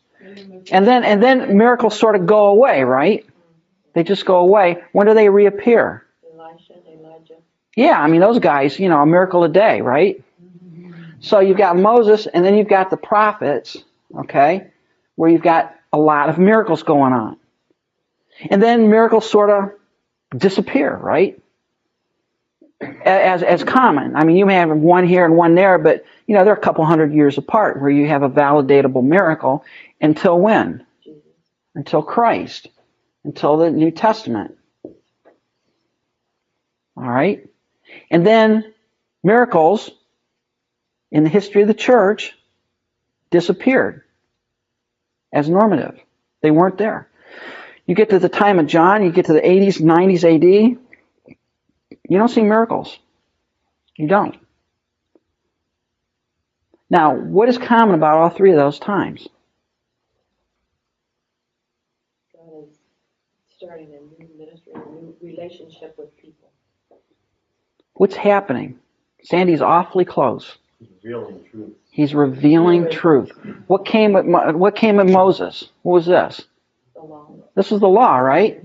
And 0.71 0.87
then, 0.87 1.03
and 1.03 1.21
then 1.21 1.57
miracles 1.57 1.97
sort 1.97 2.15
of 2.15 2.25
go 2.25 2.47
away, 2.47 2.83
right? 2.83 3.25
They 3.93 4.03
just 4.03 4.25
go 4.25 4.37
away. 4.37 4.83
When 4.91 5.07
do 5.07 5.13
they 5.13 5.29
reappear? 5.29 6.05
Elisha, 6.23 6.73
Elijah. 6.87 7.35
Yeah, 7.75 7.99
I 7.99 8.07
mean, 8.07 8.21
those 8.21 8.39
guys, 8.39 8.79
you 8.79 8.89
know, 8.89 9.01
a 9.01 9.05
miracle 9.05 9.43
a 9.43 9.49
day, 9.49 9.81
right? 9.81 10.23
So 11.19 11.39
you've 11.39 11.57
got 11.57 11.77
Moses, 11.77 12.27
and 12.27 12.43
then 12.43 12.55
you've 12.55 12.67
got 12.67 12.89
the 12.89 12.97
prophets, 12.97 13.77
okay, 14.13 14.67
where 15.15 15.29
you've 15.29 15.41
got 15.41 15.73
a 15.93 15.97
lot 15.97 16.29
of 16.29 16.37
miracles 16.37 16.83
going 16.83 17.13
on. 17.13 17.37
And 18.49 18.61
then 18.61 18.89
miracles 18.89 19.29
sort 19.29 19.49
of 19.49 19.71
disappear, 20.37 20.95
right? 20.95 21.39
As, 23.05 23.41
as 23.41 23.63
common. 23.63 24.17
I 24.17 24.25
mean, 24.25 24.35
you 24.35 24.45
may 24.45 24.55
have 24.55 24.69
one 24.69 25.07
here 25.07 25.23
and 25.23 25.37
one 25.37 25.55
there, 25.55 25.77
but, 25.77 26.03
you 26.27 26.35
know, 26.35 26.43
they're 26.43 26.53
a 26.53 26.59
couple 26.59 26.83
hundred 26.83 27.13
years 27.13 27.37
apart 27.37 27.81
where 27.81 27.91
you 27.91 28.07
have 28.07 28.23
a 28.23 28.29
validatable 28.29 29.03
miracle 29.03 29.63
until 30.03 30.39
when? 30.39 30.85
Until 31.73 32.03
Christ. 32.03 32.67
Until 33.23 33.57
the 33.57 33.71
New 33.71 33.89
Testament. 33.89 34.55
All 36.95 37.09
right? 37.09 37.47
And 38.11 38.25
then 38.25 38.73
miracles 39.23 39.89
in 41.11 41.23
the 41.23 41.29
history 41.29 41.63
of 41.63 41.67
the 41.67 41.73
church 41.73 42.33
disappeared 43.31 44.03
as 45.31 45.49
normative. 45.49 45.99
They 46.41 46.51
weren't 46.51 46.77
there. 46.77 47.09
You 47.87 47.95
get 47.95 48.11
to 48.11 48.19
the 48.19 48.29
time 48.29 48.59
of 48.59 48.67
John, 48.67 49.03
you 49.03 49.11
get 49.11 49.25
to 49.25 49.33
the 49.33 49.41
80s, 49.41 49.81
90s 49.81 50.23
AD, 50.23 50.77
you 52.09 52.17
don't 52.17 52.29
see 52.29 52.41
miracles. 52.41 52.97
You 53.95 54.07
don't. 54.07 54.35
Now, 56.89 57.15
what 57.15 57.49
is 57.49 57.57
common 57.57 57.95
about 57.95 58.17
all 58.17 58.29
three 58.29 58.51
of 58.51 58.57
those 58.57 58.79
times? 58.79 59.27
God 62.35 62.63
is 62.63 62.77
starting 63.57 63.87
a 63.87 64.21
new 64.21 64.29
ministry, 64.37 64.73
a 64.75 64.77
new 64.77 65.15
relationship 65.43 65.95
with 65.97 66.15
people. 66.17 66.49
What's 67.93 68.15
happening? 68.15 68.79
Sandy's 69.23 69.61
awfully 69.61 70.05
close. 70.05 70.57
He's 70.79 70.89
Revealing 71.03 71.45
truth. 71.51 71.71
He's 71.89 72.13
revealing 72.15 72.89
truth. 72.89 73.31
What 73.67 73.85
came 73.85 74.13
with 74.13 74.25
what 74.25 74.75
came 74.75 74.97
with 74.97 75.09
Moses? 75.09 75.69
What 75.83 75.93
was 75.93 76.05
this? 76.05 76.41
The 76.95 77.01
law. 77.01 77.27
This 77.55 77.69
was 77.71 77.81
the 77.81 77.87
law, 77.87 78.17
right? 78.17 78.63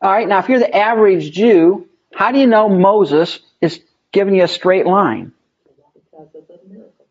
All 0.00 0.10
right. 0.10 0.28
Now, 0.28 0.38
if 0.38 0.48
you're 0.48 0.60
the 0.60 0.74
average 0.74 1.32
Jew, 1.32 1.88
how 2.14 2.32
do 2.32 2.38
you 2.38 2.46
know 2.46 2.68
Moses 2.68 3.40
is 3.60 3.80
giving 4.12 4.34
you 4.36 4.44
a 4.44 4.48
straight 4.48 4.86
line? 4.86 5.32
Because 5.94 6.28
of 6.34 6.46
the 6.46 6.58
miracles. 6.68 7.08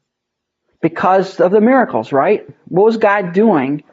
Because 0.82 1.40
of 1.40 1.52
the 1.52 1.62
miracles, 1.62 2.12
right? 2.12 2.48
What 2.70 2.86
was 2.86 2.98
God 2.98 3.34
doing? 3.34 3.84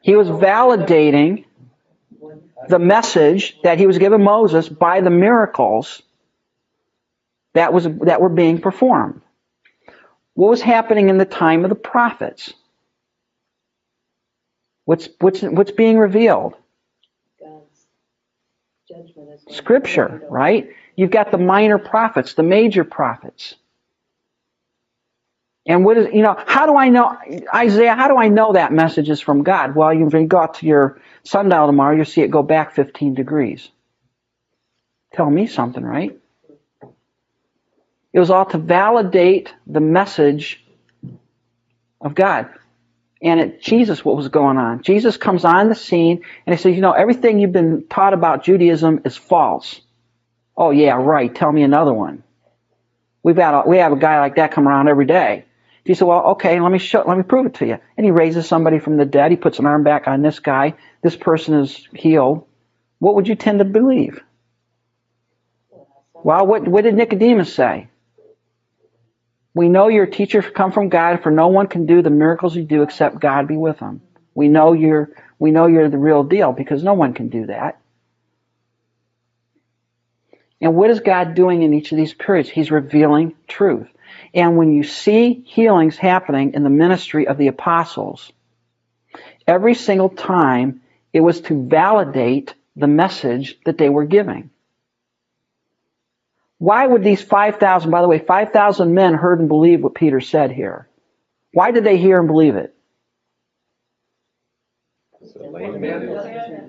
He 0.00 0.16
was 0.16 0.28
validating 0.28 1.44
the 2.68 2.78
message 2.78 3.58
that 3.62 3.78
he 3.78 3.86
was 3.86 3.98
giving 3.98 4.22
Moses 4.22 4.68
by 4.68 5.00
the 5.00 5.10
miracles 5.10 6.02
that 7.54 7.72
was 7.72 7.86
that 8.02 8.20
were 8.20 8.28
being 8.28 8.60
performed. 8.60 9.20
What 10.34 10.50
was 10.50 10.62
happening 10.62 11.08
in 11.08 11.18
the 11.18 11.24
time 11.24 11.64
of 11.64 11.68
the 11.68 11.76
prophets? 11.76 12.52
What's 14.84 15.08
what's 15.20 15.42
what's 15.42 15.72
being 15.72 15.98
revealed? 15.98 16.54
God's 17.40 17.86
judgment 18.88 19.30
is. 19.34 19.44
going 19.44 19.56
Scripture, 19.56 20.22
right? 20.30 20.70
You've 20.96 21.10
got 21.10 21.30
the 21.30 21.38
minor 21.38 21.78
prophets, 21.78 22.34
the 22.34 22.42
major 22.42 22.84
prophets. 22.84 23.54
And 25.66 25.84
what 25.84 25.96
is, 25.96 26.08
you 26.12 26.22
know, 26.22 26.36
how 26.46 26.66
do 26.66 26.76
I 26.76 26.88
know, 26.88 27.16
Isaiah, 27.54 27.94
how 27.94 28.08
do 28.08 28.16
I 28.16 28.28
know 28.28 28.54
that 28.54 28.72
message 28.72 29.08
is 29.10 29.20
from 29.20 29.44
God? 29.44 29.76
Well, 29.76 29.94
you 29.94 30.08
can 30.10 30.26
go 30.26 30.38
out 30.38 30.54
to 30.54 30.66
your 30.66 31.00
sundial 31.24 31.66
tomorrow, 31.66 31.94
you'll 31.94 32.04
see 32.04 32.22
it 32.22 32.30
go 32.30 32.42
back 32.42 32.74
15 32.74 33.14
degrees. 33.14 33.70
Tell 35.14 35.30
me 35.30 35.46
something, 35.46 35.84
right? 35.84 36.18
It 38.12 38.18
was 38.18 38.30
all 38.30 38.46
to 38.46 38.58
validate 38.58 39.54
the 39.66 39.80
message 39.80 40.64
of 42.00 42.14
God. 42.14 42.48
And 43.22 43.40
at 43.40 43.62
Jesus, 43.62 44.04
what 44.04 44.16
was 44.16 44.28
going 44.28 44.58
on? 44.58 44.82
Jesus 44.82 45.16
comes 45.16 45.44
on 45.44 45.68
the 45.68 45.76
scene 45.76 46.22
and 46.46 46.56
he 46.56 46.60
says, 46.60 46.74
you 46.74 46.82
know, 46.82 46.92
everything 46.92 47.38
you've 47.38 47.52
been 47.52 47.86
taught 47.88 48.14
about 48.14 48.44
Judaism 48.44 49.02
is 49.04 49.16
false. 49.16 49.80
Oh 50.56 50.70
yeah, 50.70 50.94
right. 50.94 51.34
Tell 51.34 51.52
me 51.52 51.62
another 51.62 51.94
one. 51.94 52.24
We've 53.22 53.36
got 53.36 53.64
a, 53.64 53.68
we 53.68 53.78
have 53.78 53.92
a 53.92 53.96
guy 53.96 54.20
like 54.20 54.36
that 54.36 54.52
come 54.52 54.68
around 54.68 54.88
every 54.88 55.06
day. 55.06 55.44
He 55.84 55.94
said, 55.94 56.06
well, 56.06 56.22
okay, 56.32 56.60
let 56.60 56.70
me 56.70 56.78
show, 56.78 57.02
let 57.06 57.16
me 57.16 57.24
prove 57.24 57.46
it 57.46 57.54
to 57.54 57.66
you. 57.66 57.78
And 57.96 58.04
he 58.04 58.12
raises 58.12 58.46
somebody 58.46 58.78
from 58.78 58.96
the 58.96 59.04
dead. 59.04 59.30
He 59.30 59.36
puts 59.36 59.58
an 59.58 59.66
arm 59.66 59.82
back 59.82 60.06
on 60.06 60.22
this 60.22 60.38
guy. 60.38 60.74
This 61.02 61.16
person 61.16 61.54
is 61.54 61.88
healed. 61.92 62.46
What 63.00 63.16
would 63.16 63.26
you 63.26 63.34
tend 63.34 63.58
to 63.58 63.64
believe? 63.64 64.20
Well, 66.14 66.46
what, 66.46 66.68
what 66.68 66.84
did 66.84 66.94
Nicodemus 66.94 67.52
say? 67.52 67.88
We 69.54 69.68
know 69.68 69.88
your 69.88 70.06
teacher 70.06 70.40
come 70.40 70.70
from 70.72 70.88
God, 70.88 71.22
for 71.22 71.30
no 71.30 71.48
one 71.48 71.66
can 71.66 71.84
do 71.84 72.00
the 72.00 72.10
miracles 72.10 72.54
you 72.54 72.62
do 72.62 72.82
except 72.82 73.20
God 73.20 73.48
be 73.48 73.56
with 73.56 73.78
him. 73.80 74.00
We 74.34 74.48
know 74.48 74.72
you're, 74.72 75.10
we 75.38 75.50
know 75.50 75.66
you're 75.66 75.90
the 75.90 75.98
real 75.98 76.22
deal 76.22 76.52
because 76.52 76.82
no 76.82 76.94
one 76.94 77.12
can 77.12 77.28
do 77.28 77.46
that. 77.46 77.78
And 80.60 80.76
what 80.76 80.90
is 80.90 81.00
God 81.00 81.34
doing 81.34 81.62
in 81.62 81.74
each 81.74 81.90
of 81.90 81.98
these 81.98 82.14
periods? 82.14 82.48
He's 82.48 82.70
revealing 82.70 83.34
truth. 83.48 83.88
And 84.34 84.56
when 84.56 84.72
you 84.72 84.82
see 84.82 85.42
healings 85.46 85.96
happening 85.96 86.54
in 86.54 86.62
the 86.62 86.70
ministry 86.70 87.26
of 87.26 87.38
the 87.38 87.48
apostles, 87.48 88.32
every 89.46 89.74
single 89.74 90.08
time 90.08 90.82
it 91.12 91.20
was 91.20 91.40
to 91.42 91.66
validate 91.66 92.54
the 92.76 92.86
message 92.86 93.58
that 93.64 93.78
they 93.78 93.88
were 93.88 94.04
giving. 94.04 94.50
Why 96.58 96.86
would 96.86 97.02
these 97.02 97.20
5,000, 97.20 97.90
by 97.90 98.02
the 98.02 98.08
way, 98.08 98.18
5,000 98.20 98.94
men 98.94 99.14
heard 99.14 99.40
and 99.40 99.48
believed 99.48 99.82
what 99.82 99.94
Peter 99.94 100.20
said 100.20 100.52
here? 100.52 100.88
Why 101.52 101.72
did 101.72 101.84
they 101.84 101.98
hear 101.98 102.18
and 102.18 102.28
believe 102.28 102.56
it? 102.56 102.74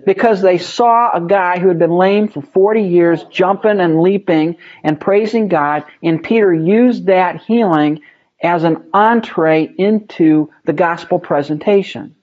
Because 0.05 0.41
they 0.41 0.57
saw 0.57 1.11
a 1.13 1.21
guy 1.21 1.59
who 1.59 1.67
had 1.69 1.79
been 1.79 1.91
lame 1.91 2.27
for 2.27 2.41
40 2.41 2.83
years 2.83 3.23
jumping 3.25 3.79
and 3.79 4.01
leaping 4.01 4.57
and 4.83 4.99
praising 4.99 5.47
God, 5.47 5.85
and 6.01 6.23
Peter 6.23 6.53
used 6.53 7.07
that 7.07 7.41
healing 7.41 8.01
as 8.41 8.63
an 8.63 8.89
entree 8.93 9.73
into 9.77 10.51
the 10.65 10.73
gospel 10.73 11.19
presentation. 11.19 12.15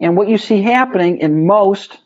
And 0.00 0.16
what 0.16 0.28
you 0.28 0.38
see 0.38 0.62
happening 0.62 1.18
in 1.18 1.46
most 1.46 1.98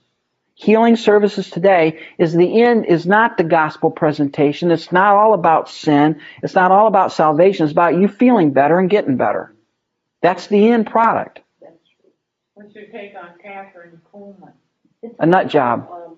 healing 0.54 0.96
services 0.96 1.48
today 1.50 2.00
is 2.18 2.32
the 2.32 2.62
end 2.62 2.84
is 2.86 3.06
not 3.06 3.38
the 3.38 3.44
gospel 3.44 3.90
presentation. 3.90 4.70
It's 4.70 4.92
not 4.92 5.14
all 5.14 5.32
about 5.32 5.70
sin. 5.70 6.20
It's 6.42 6.54
not 6.54 6.72
all 6.72 6.88
about 6.88 7.12
salvation. 7.12 7.64
It's 7.64 7.72
about 7.72 7.94
you 7.94 8.08
feeling 8.08 8.52
better 8.52 8.78
and 8.78 8.90
getting 8.90 9.16
better. 9.16 9.54
That's 10.22 10.46
the 10.48 10.68
end 10.68 10.86
product. 10.86 11.40
That's 11.60 11.78
true. 12.00 12.10
What's 12.54 12.74
your 12.74 12.86
take 12.86 13.14
on 13.14 13.30
Kathryn 13.44 13.98
Kuhlman? 14.12 14.52
A 15.20 15.26
nut 15.26 15.48
job. 15.48 15.88
Um, 15.92 16.16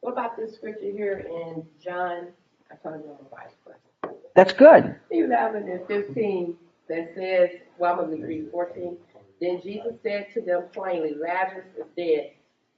what 0.00 0.12
about 0.12 0.36
this 0.36 0.54
scripture 0.54 0.90
here 0.92 1.26
in 1.28 1.64
John, 1.82 2.28
I 2.70 2.76
told 2.76 3.02
you 3.02 3.16
the 3.18 3.28
vice 3.30 3.52
versa. 3.66 4.14
That's 4.34 4.52
good. 4.52 4.94
Eleven 5.10 5.68
and 5.68 5.86
fifteen, 5.86 6.56
that 6.88 7.12
says, 7.14 7.50
well, 7.78 8.00
I'm 8.00 8.10
gonna 8.10 8.26
read 8.26 8.50
fourteen. 8.50 8.96
Then 9.40 9.60
Jesus 9.62 9.94
said 10.02 10.28
to 10.34 10.42
them 10.42 10.64
plainly, 10.72 11.14
Lazarus 11.14 11.66
is 11.78 11.86
dead. 11.96 12.32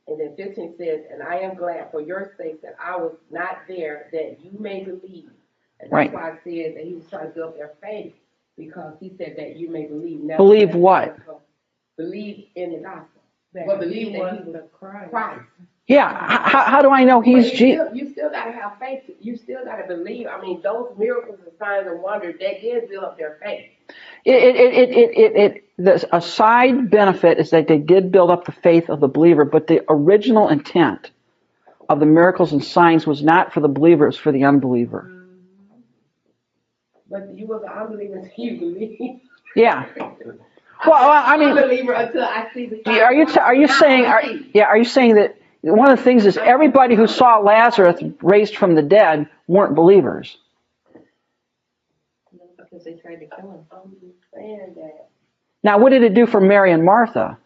And 0.07 0.19
then 0.21 0.35
fifteen 0.37 0.75
says, 0.79 1.01
and 1.13 1.23
I 1.23 1.37
am 1.39 1.57
glad 1.57 1.91
for 1.91 2.01
your 2.01 2.33
sake 2.39 2.63
that 2.63 2.77
I 2.83 2.97
was 2.97 3.15
not 3.31 3.59
there, 3.69 4.09
that 4.13 4.39
you 4.45 4.53
may 4.59 4.85
believe. 4.85 5.31
And 5.81 5.91
Right. 5.91 6.13
that's 6.13 6.23
why 6.23 6.31
I 6.31 6.35
said 6.45 6.77
that 6.77 6.85
he 6.85 6.95
was 6.95 7.09
trying 7.09 7.29
to 7.29 7.35
build 7.35 7.57
their 7.57 7.73
faith, 7.83 8.15
because 8.57 8.95
he 9.01 9.15
said 9.19 9.35
that 9.39 9.57
you 9.57 9.71
may 9.71 9.87
believe. 9.87 10.21
Never- 10.21 10.39
Believe 10.39 10.75
what? 10.75 11.17
Believe 11.97 12.47
in 12.57 12.73
the 12.73 12.79
gospel. 12.79 13.23
That 13.55 13.67
Well, 13.67 13.79
believe 13.79 14.13
that 14.13 14.33
he 14.33 14.45
was 14.45 14.53
the 14.53 14.69
Christ. 14.73 15.11
Christ. 15.11 15.43
Yeah. 15.87 16.09
How, 16.09 16.63
how 16.65 16.83
do 16.83 16.91
I 16.91 17.05
know 17.05 17.21
he's 17.21 17.51
But 17.51 17.53
you 17.53 17.59
Jesus? 17.59 17.89
You 17.95 18.13
still 18.13 18.31
gotta 18.31 18.53
have 18.53 18.79
faith, 18.79 19.03
you 19.21 19.37
still 19.37 19.65
gotta 19.65 19.87
believe, 19.87 20.27
I 20.27 20.41
mean, 20.41 20.63
those 20.63 20.95
miracles 20.97 21.41
and 21.45 21.53
signs 21.59 21.87
and 21.87 22.01
wonders, 22.03 22.37
that 22.41 22.61
did 22.63 22.89
build 22.89 23.05
up 23.05 23.19
their 23.19 23.39
faith. 23.43 23.67
It, 24.25 24.35
it, 24.35 24.57
it, 24.57 24.91
it, 24.91 25.11
it, 25.19 25.37
it, 25.37 25.65
the, 25.77 26.17
a 26.17 26.23
side 26.23 26.91
benefit 26.91 27.39
is 27.39 27.51
that 27.51 27.69
they 27.69 27.79
did 27.79 28.13
build 28.13 28.31
up 28.31 28.45
the 28.45 28.53
faith 28.53 28.89
of 28.89 29.01
the 29.01 29.09
believer, 29.09 29.45
but 29.45 29.67
the 29.67 29.85
original 29.89 30.49
intent 30.49 31.11
of 31.89 32.01
the 32.01 32.07
miracles 32.07 32.53
and 32.53 32.65
signs 32.65 33.07
was 33.07 33.23
not 33.23 33.53
for 33.53 33.61
the 33.61 33.69
believer, 33.69 34.05
it 34.05 34.09
was 34.09 34.17
for 34.17 34.33
the 34.33 34.45
unbeliever. 34.45 35.11
Mm. 35.11 35.22
But 37.13 37.39
you 37.39 37.47
was 37.47 37.63
an 37.63 37.69
unbeliever 37.69 38.17
until 38.17 38.45
you 38.45 38.59
believe. 38.59 39.21
Yeah. 39.55 39.87
Well, 40.87 40.97
I 40.97 41.37
mean, 41.37 41.51
Unbeliever 41.51 41.93
until 41.93 42.25
I 42.25 42.49
see 42.55 42.67
the. 42.67 42.91
are 43.03 43.13
you, 43.15 43.27
are 43.39 43.55
you 43.55 43.69
saying, 43.69 44.07
are, 44.07 44.23
yeah, 44.55 44.65
are 44.65 44.79
you 44.79 44.85
saying 44.85 45.17
that 45.17 45.37
one 45.61 45.91
of 45.93 45.99
the 45.99 46.03
things 46.03 46.27
is 46.27 46.39
everybody 46.39 46.97
who 46.97 47.07
saw 47.07 47.39
Lazarus 47.39 48.03
raised 48.23 48.57
from 48.57 48.75
the 48.75 48.83
dead 48.83 49.29
weren't 49.47 49.77
believers? 49.77 50.39
Because 52.57 52.85
they 52.85 52.95
tried 52.95 53.17
to 53.17 53.27
kill 53.27 53.51
him. 53.51 53.67
I'm 53.71 53.95
saying 54.35 54.75
that. 54.77 55.09
Now, 55.63 55.79
what 55.79 55.91
did 55.91 56.03
it 56.03 56.15
do 56.15 56.27
for 56.27 56.41
Mary 56.41 56.73
and 56.73 56.85
Martha? 56.85 57.39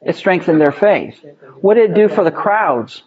It 0.00 0.16
strengthened 0.16 0.60
their 0.60 0.72
faith. 0.72 1.22
What 1.60 1.74
did 1.74 1.90
it 1.90 1.94
do 1.94 2.08
for 2.08 2.24
the 2.24 2.30
crowds? 2.30 3.02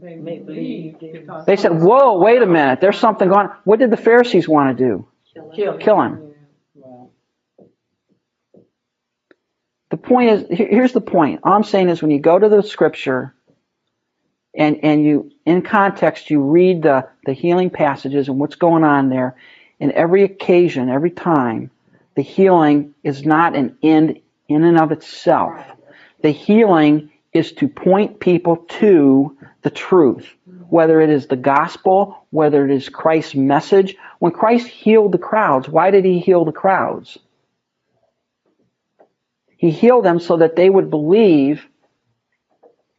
They 0.00 0.38
believed. 0.38 1.04
They 1.46 1.56
said, 1.56 1.82
whoa, 1.82 2.18
wait 2.18 2.40
a 2.42 2.46
minute, 2.46 2.80
there's 2.80 2.98
something 2.98 3.28
going 3.28 3.48
on. 3.48 3.56
What 3.64 3.78
did 3.78 3.90
the 3.90 3.96
Pharisees 3.96 4.48
want 4.48 4.76
to 4.76 4.84
do? 4.84 5.06
Kill 5.54 5.72
him. 5.72 5.80
Kill 5.80 6.00
him. 6.00 6.34
The 9.90 9.96
point 9.98 10.30
is, 10.30 10.46
here's 10.48 10.92
the 10.92 11.02
point. 11.02 11.40
All 11.42 11.52
I'm 11.52 11.64
saying 11.64 11.90
is 11.90 12.00
when 12.00 12.10
you 12.10 12.20
go 12.20 12.38
to 12.38 12.48
the 12.48 12.62
scripture 12.62 13.34
and, 14.56 14.80
and 14.82 15.04
you, 15.04 15.30
in 15.44 15.60
context, 15.60 16.30
you 16.30 16.40
read 16.40 16.82
the, 16.82 17.08
the 17.26 17.34
healing 17.34 17.68
passages 17.68 18.28
and 18.28 18.38
what's 18.38 18.54
going 18.54 18.84
on 18.84 19.10
there, 19.10 19.36
in 19.78 19.92
every 19.92 20.22
occasion, 20.22 20.88
every 20.88 21.10
time, 21.10 21.70
the 22.14 22.22
healing 22.22 22.94
is 23.02 23.26
not 23.26 23.54
an 23.54 23.76
end 23.82 24.20
in 24.48 24.64
and 24.64 24.78
of 24.78 24.92
itself. 24.92 25.60
The 26.22 26.30
healing 26.30 27.10
is 27.34 27.52
to 27.52 27.68
point 27.68 28.20
people 28.20 28.56
to 28.80 29.36
the 29.62 29.70
truth, 29.70 30.28
whether 30.68 31.00
it 31.00 31.10
is 31.10 31.26
the 31.26 31.36
gospel, 31.36 32.26
whether 32.30 32.64
it 32.64 32.70
is 32.70 32.88
Christ's 32.88 33.34
message. 33.34 33.96
When 34.18 34.32
Christ 34.32 34.66
healed 34.66 35.12
the 35.12 35.18
crowds, 35.18 35.68
why 35.68 35.90
did 35.90 36.04
he 36.04 36.18
heal 36.18 36.44
the 36.44 36.52
crowds? 36.52 37.18
He 39.56 39.70
healed 39.70 40.04
them 40.04 40.18
so 40.18 40.38
that 40.38 40.56
they 40.56 40.68
would 40.68 40.90
believe 40.90 41.64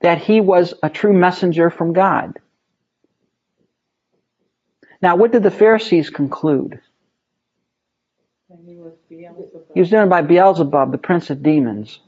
that 0.02 0.20
he 0.20 0.40
was 0.42 0.74
a 0.82 0.90
true 0.90 1.14
messenger 1.14 1.70
from 1.70 1.94
God. 1.94 2.40
Now, 5.02 5.18
what 5.18 5.34
did 5.34 5.44
the 5.44 5.52
Pharisees 5.52 6.10
conclude? 6.10 6.80
He 8.66 8.76
was. 8.76 8.94
He 9.74 9.80
was 9.80 9.90
done 9.90 10.08
by 10.08 10.22
Beelzebub, 10.22 10.92
the 10.92 10.98
prince 10.98 11.30
of 11.30 11.44
demons. 11.44 12.00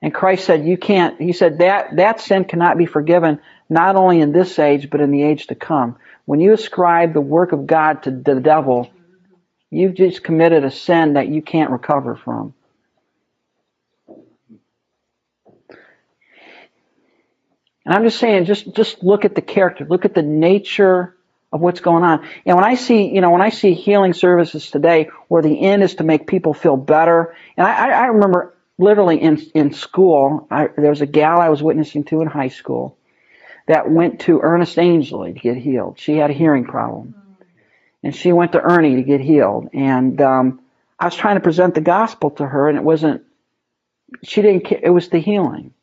And 0.00 0.14
Christ 0.14 0.44
said, 0.44 0.66
You 0.66 0.76
can't, 0.76 1.20
he 1.20 1.32
said, 1.32 1.58
that, 1.58 1.96
that 1.96 2.20
sin 2.20 2.44
cannot 2.44 2.78
be 2.78 2.86
forgiven, 2.86 3.40
not 3.68 3.96
only 3.96 4.20
in 4.20 4.32
this 4.32 4.58
age, 4.58 4.90
but 4.90 5.00
in 5.00 5.10
the 5.10 5.22
age 5.22 5.48
to 5.48 5.54
come. 5.54 5.96
When 6.24 6.40
you 6.40 6.52
ascribe 6.52 7.14
the 7.14 7.20
work 7.20 7.52
of 7.52 7.66
God 7.66 8.04
to 8.04 8.10
the 8.10 8.40
devil, 8.40 8.90
you've 9.70 9.94
just 9.94 10.22
committed 10.22 10.64
a 10.64 10.70
sin 10.70 11.14
that 11.14 11.28
you 11.28 11.42
can't 11.42 11.70
recover 11.70 12.14
from. 12.14 12.54
And 17.84 17.94
I'm 17.94 18.04
just 18.04 18.18
saying, 18.18 18.44
just, 18.44 18.74
just 18.74 19.02
look 19.02 19.24
at 19.24 19.34
the 19.34 19.40
character, 19.40 19.86
look 19.88 20.04
at 20.04 20.14
the 20.14 20.22
nature 20.22 21.16
of 21.50 21.62
what's 21.62 21.80
going 21.80 22.04
on. 22.04 22.26
And 22.44 22.54
when 22.54 22.64
I 22.66 22.74
see, 22.74 23.06
you 23.06 23.22
know, 23.22 23.30
when 23.30 23.40
I 23.40 23.48
see 23.48 23.72
healing 23.72 24.12
services 24.12 24.70
today 24.70 25.08
where 25.28 25.42
the 25.42 25.58
end 25.58 25.82
is 25.82 25.94
to 25.94 26.04
make 26.04 26.26
people 26.26 26.52
feel 26.52 26.76
better, 26.76 27.34
and 27.56 27.66
I, 27.66 27.88
I 27.88 28.06
remember 28.08 28.54
literally 28.78 29.20
in, 29.20 29.38
in 29.54 29.72
school, 29.72 30.46
I, 30.50 30.68
there 30.68 30.90
was 30.90 31.00
a 31.00 31.06
gal 31.06 31.40
I 31.40 31.48
was 31.48 31.62
witnessing 31.62 32.04
to 32.04 32.22
in 32.22 32.28
high 32.28 32.48
school 32.48 32.96
that 33.66 33.90
went 33.90 34.20
to 34.20 34.40
Ernest 34.40 34.78
Angley 34.78 35.34
to 35.34 35.38
get 35.38 35.56
healed. 35.56 35.98
She 35.98 36.16
had 36.16 36.30
a 36.30 36.34
hearing 36.34 36.64
problem. 36.64 37.14
And 38.02 38.14
she 38.14 38.32
went 38.32 38.52
to 38.52 38.60
Ernie 38.60 38.96
to 38.96 39.02
get 39.02 39.20
healed. 39.20 39.68
And 39.74 40.20
um, 40.20 40.60
I 40.98 41.04
was 41.04 41.16
trying 41.16 41.36
to 41.36 41.42
present 41.42 41.74
the 41.74 41.80
gospel 41.80 42.30
to 42.32 42.46
her, 42.46 42.68
and 42.68 42.78
it 42.78 42.84
wasn't, 42.84 43.24
she 44.22 44.40
didn't 44.40 44.70
it 44.70 44.88
was 44.90 45.08
the 45.08 45.18
healing. 45.18 45.74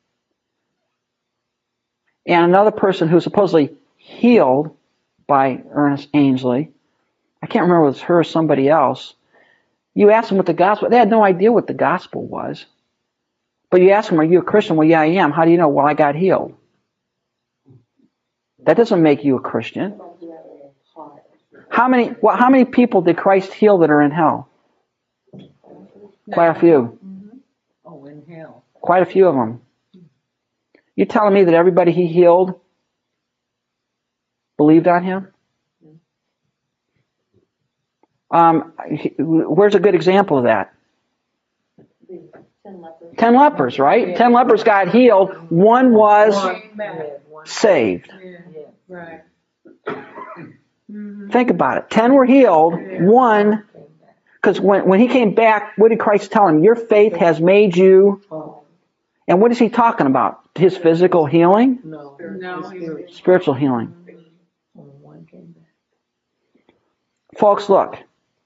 And 2.25 2.45
another 2.45 2.71
person 2.71 3.07
who 3.07 3.15
was 3.15 3.23
supposedly 3.23 3.75
healed 3.97 4.75
by 5.27 5.61
Ernest 5.69 6.09
Angley, 6.13 6.71
I 7.43 7.47
can't 7.47 7.63
remember 7.63 7.85
if 7.85 7.89
it 7.89 7.97
was 7.97 8.01
her 8.03 8.19
or 8.19 8.23
somebody 8.23 8.69
else. 8.69 9.13
You 9.93 10.09
asked 10.09 10.29
them 10.29 10.37
what 10.37 10.47
the 10.47 10.53
gospel, 10.53 10.89
they 10.89 10.97
had 10.97 11.09
no 11.09 11.23
idea 11.23 11.51
what 11.51 11.67
the 11.67 11.73
gospel 11.73 12.25
was. 12.25 12.65
But 13.75 13.81
you 13.81 13.91
ask 13.91 14.09
them, 14.09 14.21
are 14.21 14.23
you 14.23 14.39
a 14.39 14.41
Christian? 14.41 14.77
Well, 14.77 14.87
yeah, 14.87 15.01
I 15.01 15.07
am. 15.07 15.33
How 15.33 15.43
do 15.43 15.51
you 15.51 15.57
know? 15.57 15.67
Well, 15.67 15.85
I 15.85 15.95
got 15.95 16.15
healed. 16.15 16.55
That 18.59 18.77
doesn't 18.77 19.03
make 19.03 19.25
you 19.25 19.35
a 19.35 19.41
Christian. 19.41 19.99
How 21.67 21.89
many, 21.89 22.15
well, 22.21 22.37
how 22.37 22.49
many 22.49 22.63
people 22.63 23.01
did 23.01 23.17
Christ 23.17 23.51
heal 23.51 23.79
that 23.79 23.89
are 23.89 24.01
in 24.01 24.11
hell? 24.11 24.47
Quite 26.31 26.55
a 26.55 26.57
few. 26.57 26.97
Oh, 27.83 28.05
in 28.05 28.23
hell. 28.33 28.63
Quite 28.75 29.01
a 29.01 29.05
few 29.05 29.27
of 29.27 29.35
them. 29.35 29.61
You 30.95 31.03
telling 31.03 31.33
me 31.33 31.43
that 31.43 31.53
everybody 31.53 31.91
he 31.91 32.07
healed 32.07 32.57
believed 34.55 34.87
on 34.87 35.03
him? 35.03 35.33
Um, 38.31 38.71
where's 39.19 39.75
a 39.75 39.81
good 39.81 39.95
example 39.95 40.37
of 40.37 40.45
that? 40.45 40.73
The 42.65 42.71
ten 42.71 42.81
lepers. 42.81 43.13
Ten 43.17 43.35
lepers, 43.35 43.79
right? 43.79 44.15
Ten 44.15 44.33
lepers 44.33 44.63
got 44.63 44.89
healed. 44.89 45.35
One 45.49 45.93
was 45.93 46.33
Came 46.35 46.81
saved. 47.45 48.11
Yeah, 48.23 48.63
right. 48.87 49.21
Think 51.31 51.49
about 51.51 51.77
it. 51.77 51.89
Ten 51.91 52.13
were 52.13 52.25
healed. 52.25 52.73
One, 53.01 53.65
because 54.35 54.59
when, 54.59 54.87
when 54.87 54.99
he 54.99 55.07
came 55.07 55.35
back, 55.35 55.73
what 55.77 55.89
did 55.89 55.99
Christ 55.99 56.31
tell 56.31 56.47
him? 56.47 56.63
Your 56.63 56.75
faith 56.75 57.15
has 57.15 57.39
made 57.39 57.77
you. 57.77 58.21
And 59.27 59.41
what 59.41 59.51
is 59.51 59.59
he 59.59 59.69
talking 59.69 60.07
about? 60.07 60.41
His 60.55 60.75
physical 60.77 61.25
healing? 61.25 61.79
No. 61.83 62.17
No, 62.19 62.71
Spiritual 63.11 63.53
healing. 63.53 63.93
Folks, 67.37 67.69
look. 67.69 67.97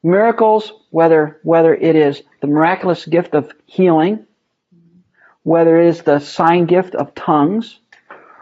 Miracles, 0.02 0.72
whether 0.92 1.40
whether 1.44 1.76
it 1.76 1.96
is 1.96 2.22
the 2.42 2.48
miraculous 2.48 3.06
gift 3.06 3.34
of 3.36 3.52
healing, 3.66 4.26
whether 5.44 5.80
it 5.80 5.88
is 5.88 6.04
the 6.04 6.20
sign 6.20 6.66
gift 6.66 6.96
of 6.96 7.14
tongues, 7.16 7.80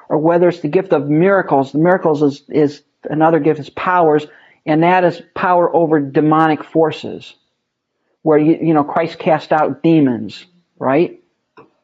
or 0.09 0.17
whether 0.17 0.49
it's 0.49 0.59
the 0.59 0.67
gift 0.67 0.93
of 0.93 1.09
miracles. 1.09 1.71
The 1.71 1.79
miracles 1.79 2.21
is, 2.21 2.43
is 2.49 2.83
another 3.09 3.39
gift 3.39 3.59
is 3.59 3.69
powers, 3.71 4.27
and 4.65 4.83
that 4.83 5.03
is 5.03 5.21
power 5.33 5.73
over 5.75 5.99
demonic 5.99 6.63
forces. 6.63 7.33
Where 8.21 8.37
you 8.37 8.59
you 8.61 8.73
know 8.73 8.83
Christ 8.83 9.17
cast 9.17 9.51
out 9.51 9.81
demons, 9.81 10.45
right? 10.77 11.19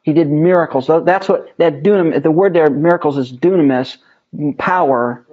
He 0.03 0.11
did 0.11 0.29
miracles. 0.29 0.85
So 0.87 0.99
That's 0.99 1.29
what 1.29 1.57
that 1.57 1.81
dunam. 1.81 2.21
The 2.21 2.29
word 2.29 2.53
there, 2.53 2.69
miracles, 2.69 3.17
is 3.17 3.31
dunamis, 3.31 3.97
power, 4.57 5.25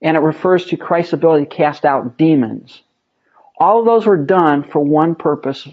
and 0.00 0.16
it 0.16 0.20
refers 0.20 0.66
to 0.66 0.76
Christ's 0.76 1.12
ability 1.12 1.46
to 1.46 1.50
cast 1.54 1.84
out 1.84 2.16
demons. 2.16 2.83
All 3.58 3.80
of 3.80 3.86
those 3.86 4.06
were 4.06 4.16
done 4.16 4.64
for 4.64 4.80
one 4.80 5.14
purpose, 5.14 5.68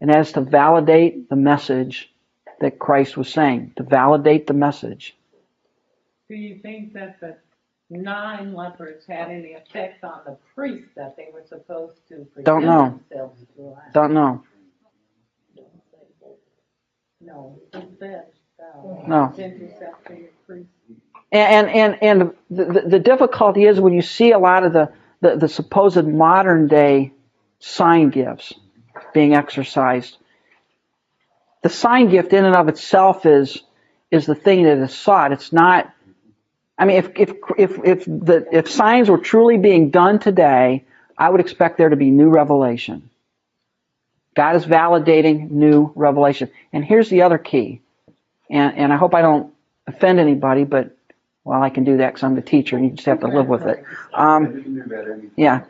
and 0.00 0.10
that 0.10 0.20
is 0.20 0.32
to 0.32 0.40
validate 0.40 1.28
the 1.28 1.36
message 1.36 2.12
that 2.60 2.78
Christ 2.78 3.16
was 3.16 3.28
saying. 3.28 3.72
To 3.76 3.82
validate 3.82 4.46
the 4.46 4.54
message. 4.54 5.16
Do 6.28 6.34
you 6.34 6.58
think 6.60 6.94
that 6.94 7.20
the 7.20 7.36
nine 7.90 8.54
lepers 8.54 9.04
had 9.06 9.30
any 9.30 9.52
effect 9.52 10.04
on 10.04 10.20
the 10.24 10.36
priests 10.54 10.90
that 10.96 11.16
they 11.16 11.28
were 11.32 11.44
supposed 11.46 11.98
to 12.08 12.26
Don't 12.42 12.64
know. 12.64 13.00
themselves 13.10 13.40
to? 13.56 13.76
Don't 13.92 14.14
know. 14.14 14.42
No, 17.20 17.58
uh, 18.60 19.06
No. 19.06 19.28
present 19.28 19.60
yourself 19.60 19.94
to 20.06 20.14
your 20.14 20.30
priest. 20.46 20.68
And 21.32 21.68
and 21.68 22.02
and 22.02 22.20
the, 22.50 22.64
the, 22.64 22.80
the 22.88 22.98
difficulty 22.98 23.64
is 23.64 23.80
when 23.80 23.92
you 23.92 24.02
see 24.02 24.32
a 24.32 24.38
lot 24.38 24.64
of 24.64 24.72
the, 24.72 24.92
the, 25.24 25.36
the 25.36 25.48
supposed 25.48 26.06
modern 26.06 26.68
day 26.68 27.12
sign 27.58 28.10
gifts 28.10 28.52
being 29.14 29.34
exercised. 29.34 30.18
The 31.62 31.70
sign 31.70 32.10
gift 32.10 32.34
in 32.34 32.44
and 32.44 32.54
of 32.54 32.68
itself 32.68 33.24
is 33.24 33.58
is 34.10 34.26
the 34.26 34.34
thing 34.34 34.64
that 34.64 34.76
is 34.78 34.94
sought. 34.94 35.32
It's 35.32 35.50
not. 35.50 35.90
I 36.78 36.84
mean, 36.84 36.98
if 36.98 37.08
if 37.16 37.32
if 37.56 37.78
if 37.84 38.04
the 38.04 38.46
if 38.52 38.70
signs 38.70 39.08
were 39.08 39.18
truly 39.18 39.56
being 39.56 39.88
done 39.88 40.18
today, 40.18 40.84
I 41.16 41.30
would 41.30 41.40
expect 41.40 41.78
there 41.78 41.88
to 41.88 41.96
be 41.96 42.10
new 42.10 42.28
revelation. 42.28 43.08
God 44.36 44.56
is 44.56 44.66
validating 44.66 45.50
new 45.50 45.90
revelation. 45.94 46.50
And 46.70 46.84
here's 46.84 47.08
the 47.08 47.22
other 47.22 47.38
key. 47.38 47.80
And 48.50 48.76
and 48.76 48.92
I 48.92 48.98
hope 48.98 49.14
I 49.14 49.22
don't 49.22 49.54
offend 49.86 50.20
anybody, 50.20 50.64
but 50.64 50.94
well, 51.44 51.62
I 51.62 51.68
can 51.70 51.84
do 51.84 51.98
that 51.98 52.14
because 52.14 52.22
I'm 52.22 52.34
the 52.34 52.42
teacher, 52.42 52.76
and 52.76 52.86
you 52.86 52.92
just 52.92 53.06
have 53.06 53.20
to 53.20 53.28
live 53.28 53.46
with 53.46 53.62
it. 53.66 53.84
Um, 54.14 55.32
yeah. 55.36 55.64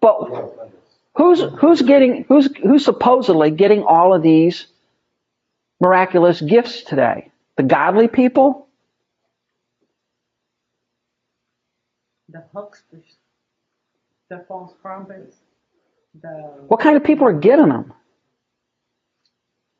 But 0.00 0.74
who's 1.16 1.40
who's 1.58 1.82
getting 1.82 2.24
who's 2.28 2.54
who's 2.56 2.84
supposedly 2.84 3.50
getting 3.50 3.82
all 3.82 4.14
of 4.14 4.22
these 4.22 4.66
miraculous 5.80 6.40
gifts 6.40 6.82
today? 6.82 7.30
The 7.56 7.64
godly 7.64 8.06
people? 8.08 8.68
The 12.28 12.44
hucksters, 12.52 13.04
the 14.28 14.44
false 14.48 14.72
prophets, 14.82 15.36
the, 16.20 16.28
What 16.68 16.80
kind 16.80 16.96
of 16.96 17.04
people 17.04 17.26
are 17.26 17.32
getting 17.32 17.68
them? 17.68 17.92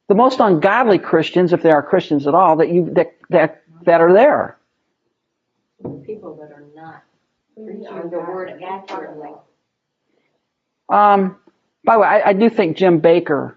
The 0.08 0.14
most 0.14 0.38
ungodly 0.40 0.98
Christians, 0.98 1.52
if 1.52 1.62
they 1.62 1.70
are 1.70 1.82
Christians 1.82 2.26
at 2.26 2.34
all, 2.34 2.56
that 2.56 2.68
you 2.68 2.90
that 2.94 3.14
that 3.30 3.62
that 3.84 4.00
are 4.00 4.12
there. 4.12 4.58
People 6.06 6.36
that 6.36 6.52
are 6.52 6.64
not 6.74 7.02
preaching 7.54 8.10
the 8.10 8.18
word 8.18 8.62
accurately. 8.62 9.30
Um, 10.88 11.36
by 11.84 11.94
the 11.94 12.00
way, 12.00 12.06
I, 12.06 12.30
I 12.30 12.32
do 12.32 12.48
think 12.48 12.76
Jim 12.76 13.00
Bakker 13.00 13.54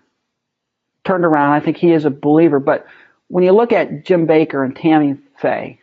turned 1.04 1.26
around. 1.26 1.54
I 1.54 1.60
think 1.60 1.78
he 1.78 1.92
is 1.92 2.06
a 2.06 2.10
believer. 2.10 2.60
But 2.60 2.86
when 3.28 3.44
you 3.44 3.52
look 3.54 3.72
at 3.72 4.06
Jim 4.06 4.28
Bakker 4.28 4.64
and 4.64 4.76
Tammy 4.76 5.18
Faye, 5.42 5.80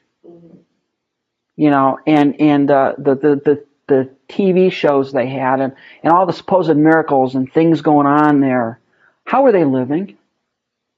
you 1.57 1.71
know, 1.71 1.99
and 2.07 2.41
and 2.41 2.71
uh, 2.71 2.95
the, 2.99 3.15
the 3.15 3.41
the 3.45 3.65
the 3.87 4.11
TV 4.29 4.73
shows 4.73 5.13
they 5.13 5.29
had, 5.29 5.61
and 5.61 5.75
and 6.03 6.13
all 6.13 6.27
the 6.27 6.33
supposed 6.33 6.77
miracles 6.77 7.35
and 7.35 7.53
things 7.53 7.81
going 7.81 8.07
on 8.07 8.41
there, 8.41 8.81
how 9.25 9.45
are 9.47 9.53
they 9.53 9.65
living? 9.65 10.19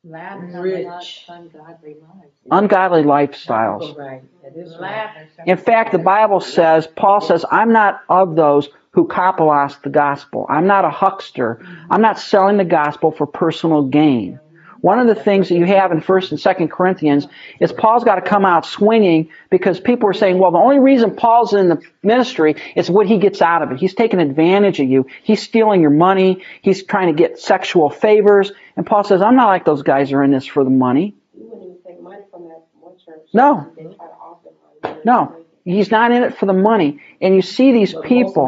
Lavish, 0.06 0.54
Rich. 0.54 1.24
Ungodly 1.28 1.94
lives. 1.94 2.34
Ungodly 2.50 3.02
lifestyles. 3.02 3.96
Right, 3.96 4.22
that 4.42 4.56
is 4.56 4.76
right. 4.78 5.28
In 5.46 5.56
fact, 5.56 5.92
the 5.92 5.98
Bible 5.98 6.40
says, 6.40 6.86
Paul 6.86 7.20
says, 7.20 7.44
I'm 7.50 7.72
not 7.72 8.00
of 8.08 8.36
those 8.36 8.68
who 8.92 9.06
copolas 9.08 9.80
the 9.82 9.90
gospel. 9.90 10.46
I'm 10.48 10.66
not 10.66 10.84
a 10.84 10.90
huckster. 10.90 11.60
I'm 11.90 12.00
not 12.00 12.18
selling 12.18 12.56
the 12.56 12.64
gospel 12.64 13.10
for 13.10 13.26
personal 13.26 13.82
gain. 13.82 14.40
One 14.86 15.00
of 15.00 15.08
the 15.08 15.16
things 15.16 15.48
that 15.48 15.56
you 15.56 15.66
have 15.66 15.90
in 15.90 16.00
1st 16.00 16.30
and 16.30 16.38
2nd 16.38 16.70
Corinthians 16.70 17.26
is 17.58 17.72
Paul's 17.72 18.04
got 18.04 18.14
to 18.14 18.20
come 18.20 18.44
out 18.44 18.64
swinging 18.64 19.30
because 19.50 19.80
people 19.80 20.08
are 20.08 20.12
saying, 20.12 20.38
well, 20.38 20.52
the 20.52 20.58
only 20.58 20.78
reason 20.78 21.16
Paul's 21.16 21.54
in 21.54 21.68
the 21.68 21.82
ministry 22.04 22.54
is 22.76 22.88
what 22.88 23.08
he 23.08 23.18
gets 23.18 23.42
out 23.42 23.62
of 23.62 23.72
it. 23.72 23.78
He's 23.78 23.94
taking 23.94 24.20
advantage 24.20 24.78
of 24.78 24.88
you. 24.88 25.06
He's 25.24 25.42
stealing 25.42 25.80
your 25.80 25.90
money. 25.90 26.44
He's 26.62 26.84
trying 26.84 27.08
to 27.08 27.20
get 27.20 27.40
sexual 27.40 27.90
favors. 27.90 28.52
And 28.76 28.86
Paul 28.86 29.02
says, 29.02 29.22
I'm 29.22 29.34
not 29.34 29.48
like 29.48 29.64
those 29.64 29.82
guys 29.82 30.10
who 30.10 30.18
are 30.18 30.22
in 30.22 30.30
this 30.30 30.46
for 30.46 30.62
the 30.62 30.70
money. 30.70 31.16
You 31.36 31.48
wouldn't 31.48 31.64
even 31.64 31.78
take 31.84 32.00
money 32.00 32.22
from 32.30 32.44
that 32.44 32.62
one 32.78 32.94
church. 33.04 33.26
No. 33.34 33.68
They 33.76 33.82
try 33.82 33.92
to 33.92 34.12
offer 34.12 34.50
money. 34.84 35.00
No, 35.04 35.36
he's 35.64 35.90
not 35.90 36.12
in 36.12 36.22
it 36.22 36.38
for 36.38 36.46
the 36.46 36.52
money. 36.52 37.00
And 37.20 37.34
you 37.34 37.42
see 37.42 37.72
these 37.72 37.92
people. 38.04 38.46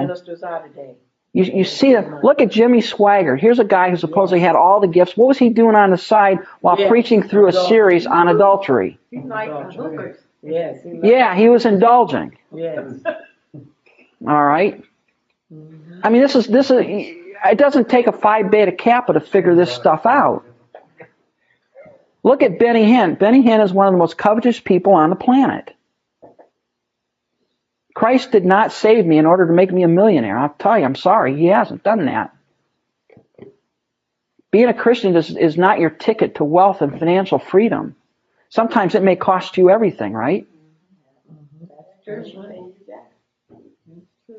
Ministers 1.34 1.48
are 1.48 1.52
today. 1.52 1.52
You, 1.54 1.58
you 1.58 1.64
see 1.64 1.92
them. 1.92 2.20
Look 2.22 2.40
at 2.40 2.50
Jimmy 2.50 2.80
Swaggart. 2.80 3.40
Here's 3.40 3.58
a 3.58 3.64
guy 3.64 3.90
who 3.90 3.96
supposedly 3.96 4.40
had 4.40 4.56
all 4.56 4.80
the 4.80 4.88
gifts. 4.88 5.16
What 5.16 5.28
was 5.28 5.38
he 5.38 5.50
doing 5.50 5.74
on 5.74 5.90
the 5.90 5.98
side 5.98 6.38
while 6.60 6.78
Yeah. 6.78 6.88
preaching 6.88 7.22
through 7.22 7.48
a 7.48 7.52
series 7.52 8.06
on 8.06 8.28
adultery? 8.28 8.98
He's 9.10 9.24
like 9.24 9.50
hookers. 9.74 10.16
Yes. 10.42 10.82
he- 10.82 11.00
Yeah, 11.10 11.34
he 11.34 11.48
was 11.48 11.66
indulging. 11.66 12.36
Yes. 12.54 12.92
All 14.26 14.44
right. 14.44 14.82
Mm-hmm. 15.52 16.00
I 16.02 16.10
mean, 16.10 16.22
this 16.22 16.34
is 16.36 16.46
this 16.46 16.70
is. 16.70 16.78
It 16.80 17.56
doesn't 17.58 17.88
take 17.88 18.06
a 18.08 18.12
phi 18.12 18.42
beta 18.42 18.72
kappa 18.72 19.12
to 19.12 19.20
figure 19.20 19.54
this 19.54 19.72
stuff 19.72 20.06
out. 20.06 20.44
Look 22.24 22.42
at 22.42 22.58
Benny 22.58 22.84
Hinn. 22.84 23.16
Benny 23.18 23.42
Hinn 23.42 23.60
is 23.64 23.72
one 23.72 23.86
of 23.86 23.92
the 23.92 23.98
most 23.98 24.18
covetous 24.18 24.58
people 24.60 24.92
on 24.94 25.10
the 25.10 25.16
planet. 25.16 25.72
Christ 27.98 28.30
did 28.30 28.44
not 28.44 28.70
save 28.70 29.04
me 29.04 29.18
in 29.18 29.26
order 29.26 29.48
to 29.48 29.52
make 29.52 29.72
me 29.72 29.82
a 29.82 29.88
millionaire. 29.88 30.38
I'll 30.38 30.54
tell 30.56 30.78
you, 30.78 30.84
I'm 30.84 30.94
sorry, 30.94 31.36
he 31.36 31.46
hasn't 31.46 31.82
done 31.82 32.06
that. 32.06 32.32
Being 34.52 34.68
a 34.68 34.72
Christian 34.72 35.16
is, 35.16 35.36
is 35.36 35.56
not 35.56 35.80
your 35.80 35.90
ticket 35.90 36.36
to 36.36 36.44
wealth 36.44 36.80
and 36.80 36.96
financial 36.96 37.40
freedom. 37.40 37.96
Sometimes 38.50 38.94
it 38.94 39.02
may 39.02 39.16
cost 39.16 39.56
you 39.56 39.68
everything, 39.68 40.12
right? 40.12 40.46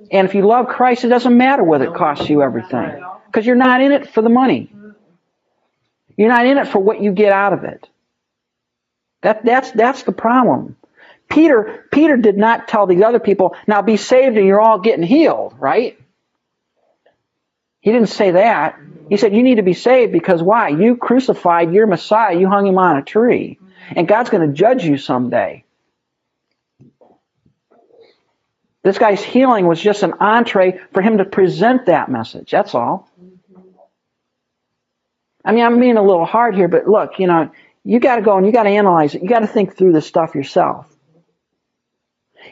And 0.09 0.25
if 0.25 0.35
you 0.35 0.47
love 0.47 0.69
Christ, 0.69 1.03
it 1.03 1.09
doesn't 1.09 1.35
matter 1.35 1.61
whether 1.61 1.83
it 1.83 1.95
costs 1.95 2.29
you 2.29 2.41
everything. 2.41 3.03
Because 3.25 3.45
you're 3.45 3.57
not 3.57 3.81
in 3.81 3.91
it 3.91 4.09
for 4.09 4.21
the 4.21 4.29
money. 4.29 4.71
You're 6.15 6.29
not 6.29 6.45
in 6.45 6.59
it 6.59 6.69
for 6.69 6.79
what 6.79 7.01
you 7.01 7.11
get 7.11 7.33
out 7.33 7.51
of 7.51 7.65
it. 7.65 7.85
That, 9.21 9.43
that's, 9.43 9.71
that's 9.71 10.03
the 10.03 10.13
problem. 10.13 10.77
Peter, 11.29 11.85
Peter 11.91 12.17
did 12.17 12.37
not 12.37 12.67
tell 12.67 12.87
these 12.87 13.03
other 13.03 13.19
people, 13.19 13.55
now 13.67 13.81
be 13.81 13.97
saved 13.97 14.35
and 14.35 14.45
you're 14.45 14.59
all 14.59 14.79
getting 14.79 15.03
healed, 15.03 15.53
right? 15.59 15.99
He 17.81 17.91
didn't 17.91 18.09
say 18.09 18.31
that. 18.31 18.79
He 19.09 19.17
said, 19.17 19.33
you 19.33 19.43
need 19.43 19.55
to 19.55 19.63
be 19.63 19.73
saved 19.73 20.11
because 20.11 20.43
why? 20.43 20.69
You 20.69 20.97
crucified 20.97 21.71
your 21.73 21.87
Messiah. 21.87 22.37
You 22.37 22.49
hung 22.49 22.67
him 22.67 22.77
on 22.77 22.97
a 22.97 23.03
tree. 23.03 23.59
And 23.95 24.07
God's 24.07 24.29
going 24.29 24.47
to 24.47 24.53
judge 24.53 24.83
you 24.83 24.97
someday. 24.97 25.63
This 28.83 28.97
guy's 28.97 29.23
healing 29.23 29.67
was 29.67 29.79
just 29.79 30.03
an 30.03 30.13
entree 30.19 30.79
for 30.93 31.01
him 31.01 31.17
to 31.17 31.25
present 31.25 31.87
that 31.87 32.09
message. 32.09 32.51
That's 32.51 32.73
all. 32.73 33.09
I 35.43 35.51
mean, 35.51 35.63
I'm 35.63 35.79
being 35.79 35.97
a 35.97 36.03
little 36.03 36.25
hard 36.25 36.55
here, 36.55 36.67
but 36.67 36.87
look, 36.87 37.19
you 37.19 37.27
know, 37.27 37.51
you 37.83 37.99
got 37.99 38.17
to 38.17 38.21
go 38.21 38.37
and 38.37 38.45
you 38.45 38.51
got 38.51 38.63
to 38.63 38.69
analyze 38.69 39.15
it. 39.15 39.21
You 39.21 39.29
got 39.29 39.39
to 39.39 39.47
think 39.47 39.77
through 39.77 39.93
this 39.93 40.05
stuff 40.05 40.35
yourself. 40.35 40.88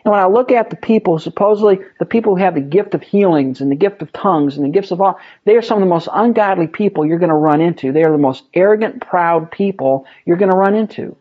And 0.03 0.11
when 0.11 0.19
I 0.19 0.25
look 0.25 0.51
at 0.51 0.69
the 0.69 0.75
people, 0.75 1.19
supposedly 1.19 1.79
the 1.99 2.05
people 2.05 2.35
who 2.35 2.41
have 2.43 2.55
the 2.55 2.61
gift 2.61 2.93
of 2.93 3.01
healings 3.01 3.61
and 3.61 3.71
the 3.71 3.75
gift 3.75 4.01
of 4.01 4.11
tongues 4.13 4.57
and 4.57 4.65
the 4.65 4.69
gifts 4.69 4.91
of 4.91 5.01
all, 5.01 5.19
they 5.45 5.55
are 5.55 5.61
some 5.61 5.77
of 5.77 5.81
the 5.81 5.89
most 5.89 6.07
ungodly 6.11 6.67
people 6.67 7.05
you're 7.05 7.19
going 7.19 7.29
to 7.29 7.35
run 7.35 7.61
into. 7.61 7.91
They 7.91 8.03
are 8.03 8.11
the 8.11 8.17
most 8.17 8.43
arrogant, 8.53 9.01
proud 9.01 9.51
people 9.51 10.05
you're 10.25 10.37
going 10.37 10.51
to 10.51 10.57
run 10.57 10.75
into. 10.75 11.15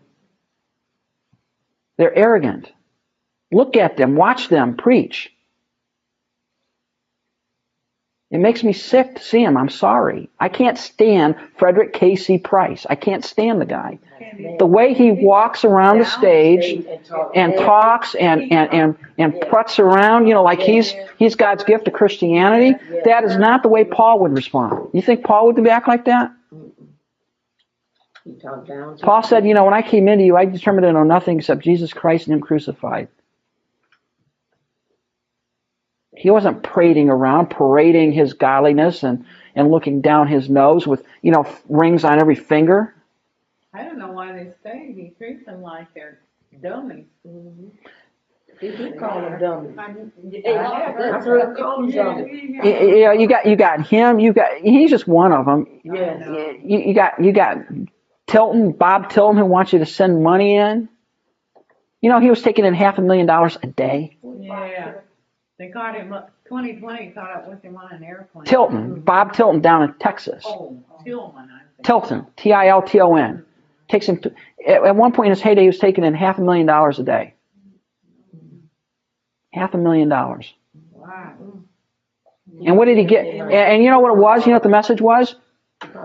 They're 1.96 2.16
arrogant. 2.16 2.72
Look 3.52 3.76
at 3.76 3.96
them, 3.96 4.16
watch 4.16 4.48
them 4.48 4.76
preach. 4.76 5.32
It 8.30 8.38
makes 8.38 8.64
me 8.64 8.72
sick 8.72 9.14
to 9.16 9.22
see 9.22 9.42
him. 9.42 9.56
I'm 9.56 9.68
sorry. 9.68 10.28
I 10.40 10.48
can't 10.48 10.76
stand 10.76 11.36
Frederick 11.56 11.92
K.C. 11.92 12.38
Price. 12.38 12.84
I 12.90 12.96
can't 12.96 13.24
stand 13.24 13.60
the 13.60 13.66
guy. 13.66 14.00
The 14.58 14.66
way 14.66 14.94
he 14.94 15.12
walks 15.12 15.64
around 15.64 15.98
the 15.98 16.04
stage 16.04 16.84
and 17.34 17.54
talks 17.54 18.16
and, 18.16 18.52
and, 18.52 18.72
and, 18.72 18.96
and 19.16 19.40
pruts 19.48 19.78
around, 19.78 20.26
you 20.26 20.34
know, 20.34 20.42
like 20.42 20.60
he's, 20.60 20.92
he's 21.18 21.36
God's 21.36 21.62
gift 21.62 21.84
to 21.84 21.92
Christianity, 21.92 22.74
that 23.04 23.22
is 23.22 23.36
not 23.36 23.62
the 23.62 23.68
way 23.68 23.84
Paul 23.84 24.18
would 24.20 24.32
respond. 24.32 24.90
You 24.92 25.02
think 25.02 25.22
Paul 25.22 25.46
would 25.46 25.62
be 25.62 25.70
act 25.70 25.86
like 25.86 26.06
that? 26.06 26.32
He 28.24 28.32
talked 28.34 28.66
down 28.66 28.96
to. 28.96 29.04
Paul 29.04 29.22
said, 29.22 29.46
you 29.46 29.54
know, 29.54 29.64
when 29.64 29.74
I 29.74 29.82
came 29.82 30.08
into 30.08 30.24
you, 30.24 30.36
I 30.36 30.46
determined 30.46 30.82
to 30.82 30.92
know 30.92 31.04
nothing 31.04 31.38
except 31.38 31.62
Jesus 31.62 31.92
Christ 31.92 32.26
and 32.26 32.34
Him 32.34 32.40
crucified. 32.40 33.06
He 36.16 36.30
wasn't 36.30 36.62
parading 36.62 37.10
around, 37.10 37.50
parading 37.50 38.12
his 38.12 38.32
godliness 38.32 39.02
and, 39.02 39.24
and 39.54 39.70
looking 39.70 40.00
down 40.00 40.28
his 40.28 40.48
nose 40.48 40.86
with, 40.86 41.04
you 41.22 41.30
know, 41.32 41.46
rings 41.68 42.04
on 42.04 42.20
every 42.20 42.34
finger. 42.34 42.94
I 43.74 43.84
don't 43.84 43.98
know 43.98 44.12
why 44.12 44.32
they 44.32 44.52
say 44.62 44.92
he 44.94 45.12
treats 45.18 45.44
them 45.44 45.62
like 45.62 45.92
they're 45.94 46.20
dummies. 46.62 47.04
He 48.60 48.68
did 48.68 48.98
call 48.98 49.20
them 49.20 49.38
dummies. 49.38 49.76
I 49.78 49.84
I've 51.12 51.24
heard 51.24 51.42
him 51.50 51.56
call 51.56 51.82
them 51.82 51.90
Yeah, 51.90 52.04
dummies. 52.04 52.64
You, 52.64 52.70
you 52.70 53.04
know, 53.04 53.12
you 53.12 53.28
got 53.28 53.46
you 53.46 53.56
got 53.56 53.86
him. 53.86 54.18
You 54.18 54.32
got 54.32 54.56
he's 54.56 54.90
just 54.90 55.06
one 55.06 55.32
of 55.32 55.44
them. 55.44 55.66
Yeah. 55.84 56.52
You, 56.64 56.78
you 56.78 56.94
got 56.94 57.22
you 57.22 57.32
got 57.32 57.58
Tilton, 58.26 58.72
Bob 58.72 59.10
Tilton, 59.10 59.36
who 59.36 59.44
wants 59.44 59.72
you 59.74 59.80
to 59.80 59.86
send 59.86 60.22
money 60.22 60.56
in. 60.56 60.88
You 62.00 62.10
know, 62.10 62.20
he 62.20 62.30
was 62.30 62.40
taking 62.42 62.64
in 62.64 62.74
half 62.74 62.98
a 62.98 63.02
million 63.02 63.26
dollars 63.26 63.58
a 63.62 63.66
day. 63.66 64.16
Yeah, 64.40 64.94
they 65.58 65.68
caught 65.68 65.96
him, 65.96 66.12
up- 66.12 66.30
twenty 66.46 66.76
twenty 66.78 67.10
caught 67.10 67.30
up 67.30 67.48
with 67.48 67.62
him 67.62 67.76
on 67.76 67.92
an 67.92 68.04
airplane. 68.04 68.44
Tilton, 68.44 69.00
Bob 69.00 69.32
Tilton 69.32 69.60
down 69.60 69.82
in 69.82 69.94
Texas. 69.94 70.44
Oh, 70.46 70.82
Tillman, 71.04 71.48
I 71.50 71.58
think. 71.76 71.86
Tilton, 71.86 72.26
T 72.36 72.52
I 72.52 72.68
L 72.68 72.82
T 72.82 73.00
O 73.00 73.14
N, 73.16 73.44
takes 73.88 74.06
him. 74.06 74.18
To, 74.20 74.32
at, 74.66 74.84
at 74.84 74.96
one 74.96 75.12
point 75.12 75.28
in 75.28 75.30
his 75.30 75.40
heyday, 75.40 75.62
he 75.62 75.66
was 75.68 75.78
taking 75.78 76.04
in 76.04 76.14
half 76.14 76.38
a 76.38 76.42
million 76.42 76.66
dollars 76.66 76.98
a 76.98 77.02
day. 77.02 77.34
Half 79.52 79.74
a 79.74 79.78
million 79.78 80.08
dollars. 80.08 80.52
Wow. 80.92 81.32
And 82.64 82.76
what 82.76 82.84
did 82.86 82.98
he 82.98 83.04
get? 83.04 83.26
And, 83.26 83.50
and 83.52 83.82
you 83.82 83.90
know 83.90 84.00
what 84.00 84.12
it 84.12 84.18
was? 84.18 84.42
You 84.42 84.48
know 84.48 84.56
what 84.56 84.62
the 84.62 84.68
message 84.68 85.00
was? 85.00 85.34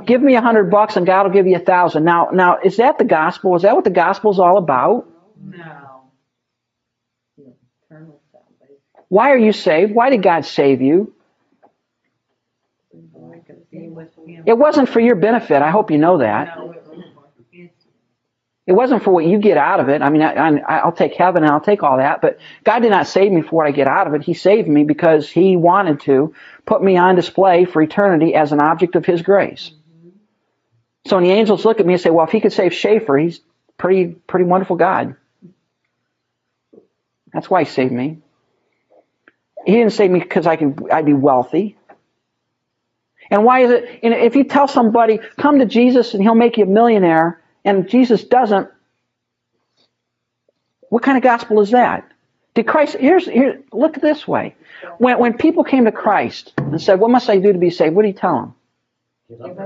Give 0.05 0.21
me 0.21 0.35
a 0.35 0.41
hundred 0.41 0.69
bucks 0.69 0.95
and 0.97 1.05
God 1.05 1.23
will 1.23 1.31
give 1.33 1.47
you 1.47 1.55
a 1.55 1.59
thousand. 1.59 2.03
Now, 2.03 2.29
now, 2.33 2.57
is 2.63 2.77
that 2.77 2.97
the 2.97 3.05
gospel? 3.05 3.55
Is 3.55 3.61
that 3.61 3.73
what 3.75 3.83
the 3.85 3.89
gospel's 3.89 4.39
all 4.39 4.57
about? 4.57 5.07
No. 5.41 6.01
Eternal 7.37 8.21
salvation. 8.31 9.00
Why 9.11 9.31
are 9.31 9.37
you 9.37 9.51
saved? 9.51 9.93
Why 9.93 10.09
did 10.09 10.23
God 10.23 10.45
save 10.45 10.81
you? 10.81 11.13
It 14.45 14.57
wasn't 14.57 14.87
for 14.87 15.01
your 15.01 15.15
benefit. 15.15 15.61
I 15.61 15.69
hope 15.69 15.91
you 15.91 15.97
know 15.97 16.19
that. 16.19 16.57
It 18.65 18.71
wasn't 18.71 19.03
for 19.03 19.11
what 19.11 19.25
you 19.25 19.39
get 19.39 19.57
out 19.57 19.81
of 19.81 19.89
it. 19.89 20.01
I 20.01 20.09
mean, 20.09 20.21
I, 20.21 20.59
I, 20.59 20.77
I'll 20.77 20.93
take 20.93 21.15
heaven 21.15 21.43
and 21.43 21.51
I'll 21.51 21.59
take 21.59 21.83
all 21.83 21.97
that, 21.97 22.21
but 22.21 22.39
God 22.63 22.79
did 22.79 22.91
not 22.91 23.05
save 23.05 23.33
me 23.33 23.41
for 23.41 23.57
what 23.57 23.67
I 23.67 23.71
get 23.71 23.85
out 23.85 24.07
of 24.07 24.13
it. 24.13 24.23
He 24.23 24.33
saved 24.33 24.69
me 24.69 24.85
because 24.85 25.29
He 25.29 25.57
wanted 25.57 25.99
to 26.01 26.33
put 26.65 26.81
me 26.81 26.95
on 26.95 27.15
display 27.15 27.65
for 27.65 27.81
eternity 27.81 28.33
as 28.33 28.53
an 28.53 28.61
object 28.61 28.95
of 28.95 29.05
His 29.05 29.21
grace. 29.23 29.71
So 31.07 31.17
when 31.17 31.25
the 31.25 31.31
angels 31.31 31.65
look 31.65 31.81
at 31.81 31.85
me 31.85 31.95
and 31.95 32.01
say, 32.01 32.11
well, 32.11 32.25
if 32.25 32.31
He 32.31 32.39
could 32.39 32.53
save 32.53 32.73
Schaefer, 32.73 33.17
He's 33.17 33.41
pretty, 33.77 34.05
pretty 34.07 34.45
wonderful 34.45 34.77
God. 34.77 35.17
That's 37.33 37.49
why 37.49 37.65
He 37.65 37.69
saved 37.69 37.91
me. 37.91 38.19
He 39.65 39.73
didn't 39.73 39.93
save 39.93 40.11
me 40.11 40.19
because 40.19 40.47
I 40.47 40.55
can, 40.55 40.77
I'd 40.91 41.05
be 41.05 41.13
wealthy. 41.13 41.77
And 43.29 43.45
why 43.45 43.61
is 43.61 43.71
it, 43.71 43.99
and 44.03 44.13
if 44.13 44.35
you 44.35 44.43
tell 44.43 44.67
somebody, 44.67 45.19
come 45.37 45.59
to 45.59 45.65
Jesus 45.65 46.13
and 46.13 46.21
He'll 46.21 46.35
make 46.35 46.57
you 46.57 46.65
a 46.65 46.67
millionaire, 46.67 47.41
and 47.63 47.87
Jesus 47.87 48.23
doesn't, 48.23 48.69
what 50.89 51.03
kind 51.03 51.17
of 51.17 51.23
gospel 51.23 51.61
is 51.61 51.71
that? 51.71 52.11
Did 52.53 52.67
Christ, 52.67 52.97
here's, 52.97 53.25
here, 53.25 53.63
look 53.71 53.95
this 53.95 54.27
way. 54.27 54.55
When, 54.97 55.17
when 55.19 55.37
people 55.37 55.63
came 55.63 55.85
to 55.85 55.91
Christ 55.91 56.51
and 56.57 56.81
said, 56.81 56.99
what 56.99 57.09
must 57.09 57.29
I 57.29 57.37
do 57.37 57.53
to 57.53 57.59
be 57.59 57.69
saved? 57.69 57.95
What 57.95 58.01
do 58.01 58.09
you 58.09 58.13
tell 58.13 58.35
them? 58.35 58.55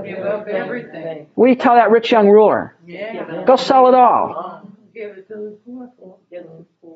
Give 0.04 0.20
up 0.20 0.46
everything. 0.46 1.26
What 1.34 1.46
do 1.46 1.50
you 1.50 1.58
tell 1.58 1.74
that 1.74 1.90
rich 1.90 2.12
young 2.12 2.28
ruler? 2.28 2.76
Yeah. 2.86 3.42
Go 3.44 3.56
sell 3.56 3.88
it 3.88 3.94
all. 3.94 4.70
Give 4.94 5.10
it 5.10 5.26
to 5.28 5.34
the 5.34 5.58
poor. 5.66 6.18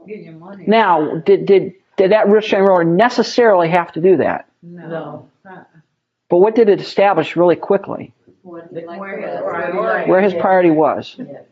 Give 0.06 0.20
you 0.20 0.32
money. 0.32 0.64
Now, 0.68 1.16
did, 1.16 1.46
did, 1.46 1.74
did 2.00 2.12
that 2.12 2.28
rich 2.28 2.50
young 2.52 2.62
ruler 2.62 2.84
necessarily 2.84 3.68
have 3.68 3.92
to 3.92 4.00
do 4.00 4.16
that? 4.18 4.48
No. 4.62 5.28
But 6.30 6.38
what 6.38 6.54
did 6.54 6.68
it 6.68 6.80
establish 6.80 7.36
really 7.36 7.56
quickly? 7.56 8.14
Where 8.42 8.62
his 9.20 9.40
priority. 9.42 10.10
Where 10.10 10.20
his 10.22 10.34
priority 10.34 10.70
was. 10.70 11.14
Yes. 11.18 11.42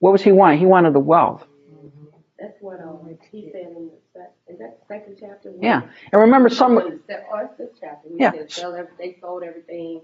What 0.00 0.12
was 0.12 0.22
he 0.22 0.32
wanting? 0.32 0.58
He 0.58 0.66
wanted 0.66 0.92
the 0.92 0.98
wealth. 1.00 1.46
That's 2.38 2.56
what, 2.60 2.80
um, 2.80 3.16
he 3.32 3.48
said 3.50 3.62
in 3.62 3.74
the, 3.74 3.90
sec- 4.12 4.34
is 4.48 4.58
that 4.58 4.78
the 4.80 4.86
second 4.94 5.16
chapter? 5.18 5.52
Yeah. 5.62 5.82
And 6.12 6.20
remember 6.20 6.50
some, 6.50 6.76
it's 6.76 7.06
the- 7.06 7.22
it's 7.42 7.56
this 7.56 7.70
chapter. 7.80 8.08
He 8.10 8.16
Yeah. 8.20 8.32
said, 8.32 8.52
sell 8.52 8.74
every, 8.74 8.92
they 8.98 9.16
sold 9.20 9.42
everything. 9.42 10.02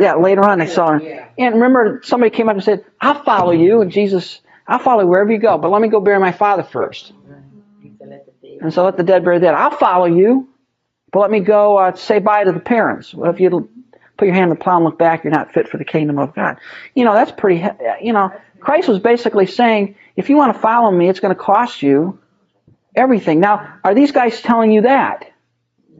Yeah, 0.00 0.14
later 0.16 0.44
on 0.44 0.58
they 0.58 0.66
saw 0.66 0.94
him. 0.94 1.02
Yeah. 1.02 1.28
And 1.38 1.54
remember, 1.54 2.00
somebody 2.02 2.30
came 2.30 2.48
up 2.48 2.56
and 2.56 2.64
said, 2.64 2.84
I'll 3.00 3.22
follow 3.22 3.52
you. 3.52 3.80
And 3.82 3.92
Jesus, 3.92 4.40
I'll 4.66 4.80
follow 4.80 5.02
you 5.02 5.06
wherever 5.06 5.30
you 5.30 5.38
go, 5.38 5.56
but 5.56 5.70
let 5.70 5.80
me 5.80 5.88
go 5.88 6.00
bury 6.00 6.18
my 6.18 6.32
father 6.32 6.64
first. 6.64 7.12
And 8.60 8.72
so 8.72 8.84
let 8.84 8.96
the 8.96 9.02
dead 9.02 9.24
bury 9.24 9.38
the 9.38 9.46
dead. 9.46 9.54
I'll 9.54 9.70
follow 9.70 10.06
you, 10.06 10.48
but 11.12 11.20
let 11.20 11.30
me 11.30 11.40
go 11.40 11.76
uh, 11.78 11.94
say 11.94 12.18
bye 12.18 12.44
to 12.44 12.52
the 12.52 12.60
parents. 12.60 13.14
Well, 13.14 13.30
if 13.30 13.40
you 13.40 13.68
put 14.16 14.26
your 14.26 14.34
hand 14.34 14.50
in 14.50 14.58
the 14.58 14.62
plow 14.62 14.76
and 14.76 14.84
look 14.84 14.98
back, 14.98 15.24
you're 15.24 15.32
not 15.32 15.52
fit 15.52 15.68
for 15.68 15.78
the 15.78 15.84
kingdom 15.84 16.18
of 16.18 16.34
God. 16.34 16.58
You 16.94 17.04
know, 17.04 17.14
that's 17.14 17.32
pretty, 17.32 17.64
you 18.02 18.12
know, 18.12 18.32
Christ 18.60 18.88
was 18.88 18.98
basically 18.98 19.46
saying, 19.46 19.96
if 20.16 20.28
you 20.28 20.36
want 20.36 20.54
to 20.54 20.60
follow 20.60 20.90
me, 20.90 21.08
it's 21.08 21.20
going 21.20 21.34
to 21.34 21.40
cost 21.40 21.82
you 21.82 22.18
everything. 22.94 23.40
Now, 23.40 23.78
are 23.84 23.94
these 23.94 24.12
guys 24.12 24.40
telling 24.42 24.72
you 24.72 24.82
that? 24.82 25.30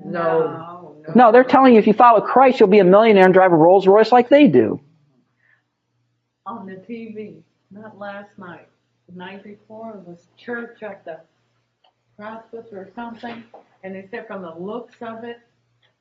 No. 0.04 0.40
No, 0.40 0.96
no. 1.06 1.14
No, 1.14 1.32
they're 1.32 1.44
telling 1.44 1.74
you 1.74 1.78
if 1.78 1.86
you 1.86 1.92
follow 1.92 2.20
Christ, 2.20 2.60
you'll 2.60 2.68
be 2.68 2.80
a 2.80 2.84
millionaire 2.84 3.24
and 3.24 3.32
drive 3.32 3.52
a 3.52 3.56
Rolls 3.56 3.86
Royce 3.86 4.12
like 4.12 4.28
they 4.28 4.48
do. 4.48 4.80
On 6.46 6.66
the 6.66 6.76
TV, 6.76 7.36
not 7.70 7.98
last 7.98 8.38
night, 8.38 8.68
the 9.08 9.16
night 9.16 9.44
before, 9.44 9.90
it 9.96 10.08
was 10.08 10.26
church 10.36 10.82
at 10.82 11.04
the 11.04 11.20
Prospect 12.18 12.72
or 12.72 12.90
something, 12.96 13.44
and 13.84 13.94
they 13.94 14.08
said 14.10 14.26
from 14.26 14.42
the 14.42 14.52
looks 14.52 14.96
of 15.00 15.22
it, 15.22 15.38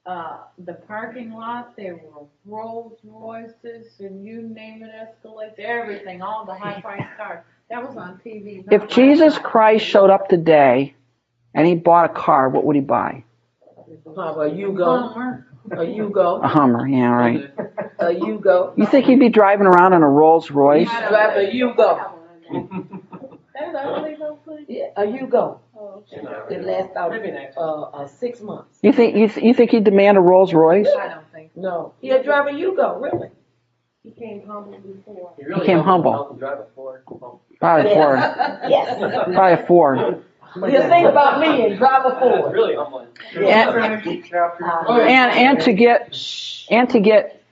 uh, 0.08 0.38
the 0.66 0.74
parking 0.74 1.32
lot, 1.32 1.76
there 1.78 1.96
were 1.96 2.26
Rolls 2.46 2.98
Royces 3.04 4.00
and 4.00 4.26
you 4.26 4.42
name 4.42 4.82
it, 4.82 4.90
Escalades, 4.90 5.60
everything, 5.60 6.24
all 6.24 6.44
the 6.44 6.56
high 6.56 6.82
priced 6.82 7.06
cars. 7.18 7.44
That 7.70 7.88
was 7.88 7.98
on 7.98 8.20
TV. 8.26 8.66
not 8.66 8.74
If 8.74 8.82
last 8.84 8.96
Jesus 8.96 9.34
night. 9.36 9.44
Christ 9.44 9.86
showed 9.86 10.10
up 10.10 10.28
today 10.28 10.96
and 11.54 11.68
he 11.68 11.76
bought 11.76 12.10
a 12.10 12.14
car, 12.14 12.50
what 12.50 12.64
would 12.64 12.76
he 12.76 12.82
buy? 12.82 13.24
How 14.16 14.34
about 14.34 14.56
you 14.56 14.72
go? 14.74 15.10
Hummer. 15.10 15.48
A 15.72 15.76
Yugo? 15.76 16.42
A 16.44 16.48
Hummer, 16.48 16.88
yeah, 16.88 17.10
right. 17.10 17.52
A 18.00 18.06
Yugo? 18.06 18.78
You 18.78 18.88
think 18.88 19.06
he'd 19.06 19.20
be 19.20 19.30
driving 19.30 19.68
around 19.68 19.94
in 19.94 20.02
a 20.02 20.10
Rolls 20.10 20.50
Royce? 20.50 20.90
Drive 20.90 21.36
a 21.38 21.52
Yugo. 21.52 22.12
That's 23.54 23.76
all 23.76 24.02
they 24.02 24.16
gonna. 24.16 24.38
Yeah, 24.68 24.86
a 24.96 25.04
Yugo. 25.04 25.60
It 26.50 26.64
lasts 26.66 26.96
out, 26.96 27.12
Maybe 27.12 27.32
next. 27.32 27.58
uh, 27.58 27.82
uh, 27.84 28.08
six 28.08 28.42
months. 28.42 28.80
You 28.82 28.92
think 28.94 29.16
you, 29.16 29.28
th- 29.28 29.46
you 29.46 29.54
think 29.54 29.72
he'd 29.72 29.84
demand 29.84 30.18
a 30.18 30.22
Rolls 30.22 30.54
Royce? 30.54 30.88
I 30.88 31.08
don't 31.10 31.32
think. 31.32 31.52
so. 31.56 31.62
No, 31.62 31.94
he'll 32.02 32.24
drive 32.24 32.48
a 32.48 32.52
Yugo, 32.52 33.02
really. 33.02 33.30
He 34.04 34.12
came 34.12 34.46
humble 34.48 34.78
before. 34.80 35.34
He 35.38 35.44
really 35.46 35.60
became 35.62 35.76
helped 35.78 35.88
humble. 35.90 36.12
help 36.14 36.40
drive 36.40 36.60
a 36.60 36.66
Ford. 36.76 37.04
Probably 37.60 37.92
a 37.92 37.94
Ford. 37.96 38.20
Yes. 38.70 38.98
Probably 39.36 39.54
a 39.64 39.68
Ford. 39.68 40.24
He'll 40.54 40.90
think 40.90 41.08
about 41.08 41.40
me 41.42 41.66
and 41.68 41.78
drive 41.78 42.06
a 42.06 42.10
It's 42.10 42.20
Ford. 42.20 42.54
really 42.54 42.76
humbling. 42.76 43.08
And, 43.36 43.44
Chapter. 43.44 43.80
and 45.02 45.32
and 45.32 45.60
to 45.62 45.74
get 45.74 46.18
and 46.72 46.90
to 46.90 47.00
get 47.02 47.44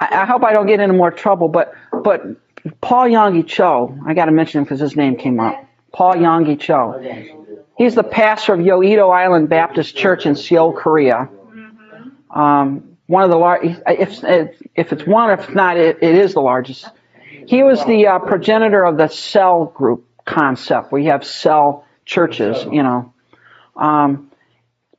I, 0.00 0.22
I 0.22 0.24
hope 0.24 0.42
I 0.42 0.52
don't 0.52 0.66
get 0.66 0.80
into 0.80 0.94
more 0.94 1.10
trouble, 1.10 1.48
but 1.48 1.74
but 2.02 2.22
Paul 2.80 3.06
Yonggi 3.08 3.46
Cho, 3.46 3.94
I 4.06 4.14
got 4.14 4.24
to 4.26 4.32
mention 4.32 4.58
him 4.58 4.64
because 4.64 4.80
his 4.80 4.96
name 4.96 5.16
came 5.16 5.38
up. 5.38 5.64
Paul 5.92 6.14
Yonggi 6.14 6.58
Cho. 6.58 7.00
He's 7.76 7.94
the 7.94 8.02
pastor 8.02 8.54
of 8.54 8.60
Yoido 8.60 9.10
Island 9.14 9.48
Baptist 9.48 9.96
Church 9.96 10.26
in 10.26 10.36
Seoul, 10.36 10.72
Korea. 10.72 11.28
Um, 12.30 12.96
one 13.06 13.24
of 13.24 13.30
the 13.30 13.36
lar- 13.36 13.62
if, 13.62 13.80
if, 14.24 14.92
it's 14.92 15.06
one, 15.06 15.30
if 15.30 15.52
not, 15.54 15.76
it, 15.76 15.98
it 16.02 16.14
is 16.14 16.34
the 16.34 16.40
largest. 16.40 16.86
He 17.46 17.62
was 17.62 17.84
the 17.84 18.06
uh, 18.06 18.18
progenitor 18.20 18.84
of 18.84 18.96
the 18.96 19.08
cell 19.08 19.64
group 19.64 20.06
concept, 20.24 20.92
We 20.92 21.06
have 21.06 21.24
cell 21.24 21.84
churches, 22.04 22.64
you 22.70 22.82
know. 22.82 23.12
Um, 23.74 24.30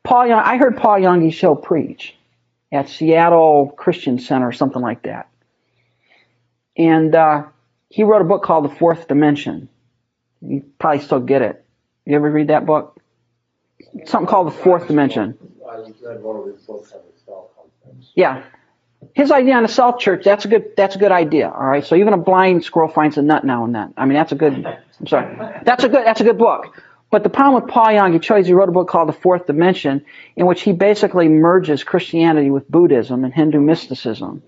Paul 0.04 0.28
Young, 0.28 0.40
I 0.40 0.58
heard 0.58 0.78
Paul 0.78 0.98
Yonggi 1.00 1.34
Cho 1.34 1.56
preach 1.56 2.16
at 2.72 2.90
Seattle 2.90 3.74
Christian 3.78 4.20
Center 4.20 4.48
or 4.48 4.52
something 4.52 4.82
like 4.82 5.04
that. 5.04 5.30
And 6.78 7.14
uh, 7.14 7.44
he 7.90 8.04
wrote 8.04 8.22
a 8.22 8.26
book 8.26 8.44
called 8.44 8.66
The 8.66 8.76
Fourth 8.76 9.08
Dimension. 9.08 9.70
You 10.42 10.64
probably 10.80 11.04
still 11.04 11.20
get 11.20 11.42
it. 11.42 11.66
You 12.06 12.16
ever 12.16 12.30
read 12.30 12.48
that 12.48 12.66
book? 12.66 13.00
Something 14.06 14.28
called 14.28 14.48
The 14.48 14.52
Fourth 14.52 14.88
Dimension. 14.88 15.38
Yeah. 18.16 18.44
His 19.14 19.32
idea 19.32 19.56
on 19.56 19.64
the 19.64 19.70
cell 19.70 19.98
church, 19.98 20.24
that's 20.24 20.46
a 20.46 20.48
good 20.48 20.76
that's 20.78 20.96
a 20.96 21.00
good 21.00 21.12
idea. 21.12 21.50
All 21.50 21.66
right. 21.66 21.84
So 21.84 21.96
even 21.96 22.14
a 22.14 22.18
blind 22.18 22.64
squirrel 22.64 22.90
finds 22.90 23.18
a 23.18 23.22
nut 23.22 23.44
now 23.44 23.66
and 23.66 23.74
then. 23.74 23.94
I 23.98 24.06
mean 24.06 24.16
that's 24.16 24.32
a 24.32 24.36
good 24.36 24.66
I'm 24.66 25.08
sorry. 25.08 25.36
That's 25.64 25.84
a 25.84 25.90
good 25.90 26.06
that's 26.06 26.22
a 26.22 26.24
good 26.24 26.38
book. 26.38 26.82
But 27.10 27.24
the 27.24 27.30
problem 27.30 27.62
with 27.62 27.72
Paul 27.72 27.92
Young, 27.92 28.14
he 28.14 28.20
chose 28.20 28.48
he 28.48 28.54
wrote 28.54 28.70
a 28.70 28.72
book 28.72 28.88
called 28.88 29.10
The 29.10 29.14
Fourth 29.14 29.46
Dimension, 29.46 30.06
in 30.36 30.46
which 30.46 30.62
he 30.62 30.72
basically 30.72 31.28
merges 31.28 31.84
Christianity 31.84 32.50
with 32.50 32.70
Buddhism 32.70 33.26
and 33.26 33.34
Hindu 33.34 33.60
mysticism. 33.60 34.44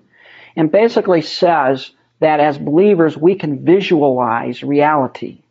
And 0.56 0.72
basically 0.72 1.24
says 1.24 1.92
that 2.20 2.40
as 2.40 2.58
believers 2.58 3.18
we 3.18 3.36
can 3.36 3.66
visualize 3.66 4.64
reality. 4.64 5.43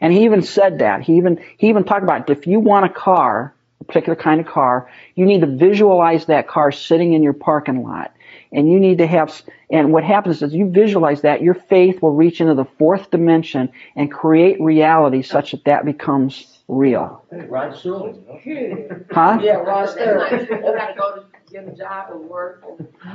And 0.00 0.12
he 0.12 0.24
even 0.24 0.42
said 0.42 0.80
that. 0.80 1.02
He 1.02 1.16
even 1.16 1.42
he 1.56 1.68
even 1.68 1.84
talked 1.84 2.02
about 2.02 2.28
if 2.30 2.46
you 2.46 2.60
want 2.60 2.86
a 2.86 2.88
car, 2.88 3.54
a 3.80 3.84
particular 3.84 4.16
kind 4.16 4.40
of 4.40 4.46
car, 4.46 4.90
you 5.14 5.24
need 5.24 5.40
to 5.40 5.46
visualize 5.46 6.26
that 6.26 6.48
car 6.48 6.72
sitting 6.72 7.12
in 7.12 7.22
your 7.22 7.32
parking 7.32 7.82
lot. 7.82 8.12
And 8.52 8.70
you 8.70 8.78
need 8.78 8.98
to 8.98 9.06
have 9.06 9.42
and 9.70 9.92
what 9.92 10.04
happens 10.04 10.42
is 10.42 10.54
you 10.54 10.70
visualize 10.70 11.22
that 11.22 11.42
your 11.42 11.54
faith 11.54 12.00
will 12.00 12.14
reach 12.14 12.40
into 12.40 12.54
the 12.54 12.64
fourth 12.78 13.10
dimension 13.10 13.70
and 13.96 14.10
create 14.10 14.60
reality 14.60 15.22
such 15.22 15.50
that 15.52 15.64
that 15.64 15.84
becomes 15.84 16.56
real. 16.68 17.24
Rod 17.30 17.72
Serling, 17.72 18.44
you? 18.44 19.06
Huh? 19.10 19.38
Yeah, 19.42 19.54
Ross 19.54 19.94
That's 19.94 20.06
there. 20.06 20.42
You 20.42 20.62
gotta 20.76 20.94
go 20.96 21.16
to 21.16 21.24
get 21.52 21.68
a 21.68 21.72
job 21.72 22.12
and 22.12 22.28
work. 22.28 22.64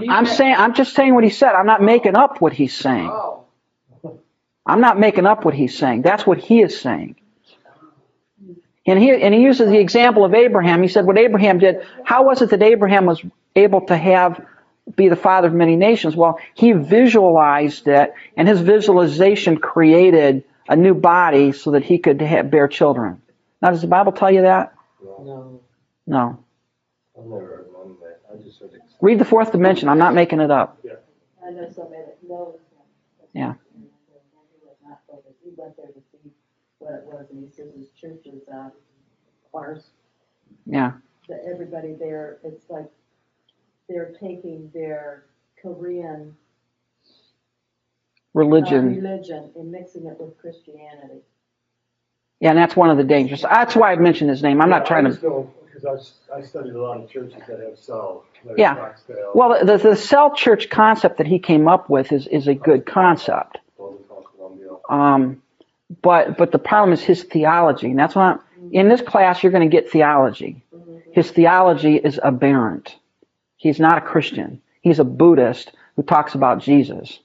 I'm 0.09 0.25
saying 0.25 0.55
I'm 0.57 0.73
just 0.73 0.93
saying 0.93 1.13
what 1.13 1.23
he 1.23 1.29
said. 1.29 1.53
I'm 1.53 1.65
not 1.65 1.82
making 1.82 2.15
up 2.15 2.41
what 2.41 2.53
he's 2.53 2.73
saying. 2.73 3.09
Oh, 3.09 3.41
I'm 4.66 4.82
not 4.82 4.99
making 4.99 5.26
up 5.26 5.43
what 5.43 5.53
he's 5.53 5.78
saying. 5.78 6.03
That's 6.03 6.26
what 6.26 6.38
he 6.38 6.62
is 6.62 6.80
saying. 6.80 7.16
And 8.86 8.97
he, 8.99 9.12
and 9.12 9.34
he 9.34 9.41
uses 9.41 9.70
the 9.70 9.80
example 9.80 10.26
of 10.26 10.34
Abraham. 10.34 10.82
He 10.82 10.88
said 10.88 11.05
what 11.05 11.18
Abraham 11.18 11.59
did. 11.59 11.86
How 12.03 12.24
was 12.24 12.41
it 12.41 12.49
that 12.49 12.62
Abraham 12.64 13.05
was 13.05 13.22
able 13.55 13.82
to 13.88 13.97
have, 13.97 14.43
be 14.95 15.07
the 15.07 15.16
father 15.16 15.47
of 15.47 15.53
many 15.53 15.76
nations? 15.76 16.16
Well, 16.16 16.39
he 16.55 16.72
visualized 16.72 17.88
it 17.88 18.14
and 18.36 18.47
his 18.47 18.62
visualization 18.62 19.57
created 19.57 20.43
a 20.68 20.76
new 20.76 20.93
body 20.95 21.51
so 21.51 21.72
that 21.72 21.84
he 21.84 21.99
could 21.99 22.22
have, 22.22 22.49
bear 22.49 22.68
children. 22.68 23.22
Now, 23.62 23.70
does 23.70 23.82
the 23.82 23.88
Bible 23.88 24.14
tell 24.14 24.32
you 24.32 24.41
that? 24.41 24.74
No. 25.03 25.62
No. 26.07 26.43
I've 27.18 27.26
never 27.26 27.45
heard 27.45 27.66
one 27.72 27.95
that, 28.01 28.22
I 28.32 28.43
just 28.43 28.59
heard. 28.59 28.72
Read 29.01 29.20
the 29.20 29.26
fourth 29.26 29.51
dimension. 29.51 29.89
I'm 29.89 29.99
not 29.99 30.16
making 30.16 30.39
it 30.39 30.49
up. 30.49 30.80
I 31.45 31.51
know 31.51 31.70
somebody 31.70 32.01
that 32.05 32.18
knows 32.28 32.55
him. 32.55 32.62
Yeah. 33.34 33.53
He 35.43 35.51
went 35.57 35.76
there 35.76 35.88
to 35.88 36.01
see 36.12 36.32
what 37.34 37.43
it 37.43 37.45
was, 37.45 37.59
and 37.59 37.71
he 37.73 37.75
says 37.75 37.75
his 37.77 37.89
church 37.99 38.25
is, 38.25 38.47
uh, 38.53 38.69
ours, 39.53 39.84
Yeah. 40.65 40.93
that 41.29 41.43
everybody 41.51 41.93
there, 41.93 42.39
it's 42.43 42.69
like, 42.69 42.86
they're 43.89 44.13
taking 44.19 44.69
their 44.73 45.25
Korean 45.61 46.36
uh, 48.34 48.34
Religion. 48.34 48.95
religion 48.95 49.51
and 49.55 49.71
mixing 49.71 50.05
it 50.05 50.19
with 50.19 50.38
Christianity. 50.38 51.21
Yeah, 52.39 52.49
and 52.51 52.57
that's 52.57 52.75
one 52.75 52.89
of 52.89 52.97
the 52.97 53.03
dangers. 53.03 53.41
That's 53.43 53.75
why 53.75 53.91
I 53.91 53.95
mentioned 53.97 54.29
his 54.29 54.41
name. 54.41 54.61
I'm 54.61 54.69
not 54.69 54.86
trying 54.86 55.05
I 55.05 55.09
to. 55.09 55.13
just 55.15 55.23
know, 55.23 55.53
because 55.65 55.86
I, 55.86 55.93
s- 55.93 56.13
I 56.36 56.41
studied 56.41 56.73
a 56.73 56.82
lot 56.82 56.99
of 57.01 57.09
churches 57.09 57.41
that 57.47 57.59
have 57.59 57.77
cells. 57.77 58.23
Yeah. 58.57 58.75
Scottsdale, 58.75 59.36
Well, 59.36 59.65
the, 59.65 59.77
the 59.77 59.95
cell 59.95 60.34
church 60.36 60.69
concept 60.69 61.17
that 61.19 61.27
he 61.27 61.39
came 61.39 61.67
up 61.67 61.89
with 61.89 62.11
is, 62.11 62.27
is 62.27 62.47
a 62.47 62.55
good 62.55 62.86
concept. 62.86 63.59
Southern 63.77 63.97
Columbia. 64.36 64.69
Um, 64.89 65.43
but 66.02 66.38
but 66.38 66.52
the 66.52 66.60
problem 66.60 66.94
is 66.94 67.02
his 67.02 67.24
theology, 67.24 67.89
and 67.89 68.00
that's 68.00 68.16
why 68.16 68.38
in 68.72 68.88
this 68.88 69.02
class 69.02 69.44
you're 69.44 69.52
going 69.52 69.70
to 69.70 69.76
get 69.76 69.92
theology. 69.92 70.64
His 71.12 71.30
theology 71.30 71.98
is 71.98 72.20
aberrant. 72.24 72.96
He's 73.58 73.80
not 73.80 73.98
a 73.98 74.02
Christian. 74.02 74.62
He's 74.82 75.00
a 75.00 75.04
Buddhist 75.04 75.72
who 75.96 76.04
talks 76.04 76.36
about 76.36 76.62
Jesus. 76.62 77.20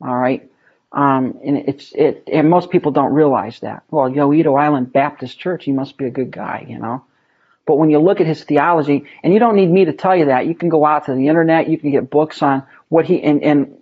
All 0.00 0.16
right, 0.16 0.50
um, 0.92 1.38
and 1.44 1.58
it's 1.58 1.92
it, 1.92 2.24
and 2.32 2.48
most 2.48 2.70
people 2.70 2.92
don't 2.92 3.12
realize 3.12 3.60
that. 3.60 3.82
Well, 3.90 4.10
Yoido 4.10 4.58
Island 4.58 4.92
Baptist 4.92 5.38
Church, 5.38 5.64
he 5.64 5.72
must 5.72 5.98
be 5.98 6.06
a 6.06 6.10
good 6.10 6.30
guy, 6.30 6.64
you 6.68 6.78
know. 6.78 7.04
But 7.66 7.76
when 7.76 7.90
you 7.90 7.98
look 7.98 8.20
at 8.20 8.26
his 8.26 8.42
theology, 8.42 9.04
and 9.22 9.32
you 9.32 9.38
don't 9.38 9.54
need 9.54 9.70
me 9.70 9.84
to 9.84 9.92
tell 9.92 10.16
you 10.16 10.26
that, 10.26 10.46
you 10.46 10.54
can 10.54 10.70
go 10.70 10.86
out 10.86 11.06
to 11.06 11.14
the 11.14 11.28
internet, 11.28 11.68
you 11.68 11.76
can 11.76 11.90
get 11.90 12.10
books 12.10 12.42
on 12.42 12.62
what 12.88 13.04
he 13.04 13.22
and 13.22 13.42
and 13.42 13.76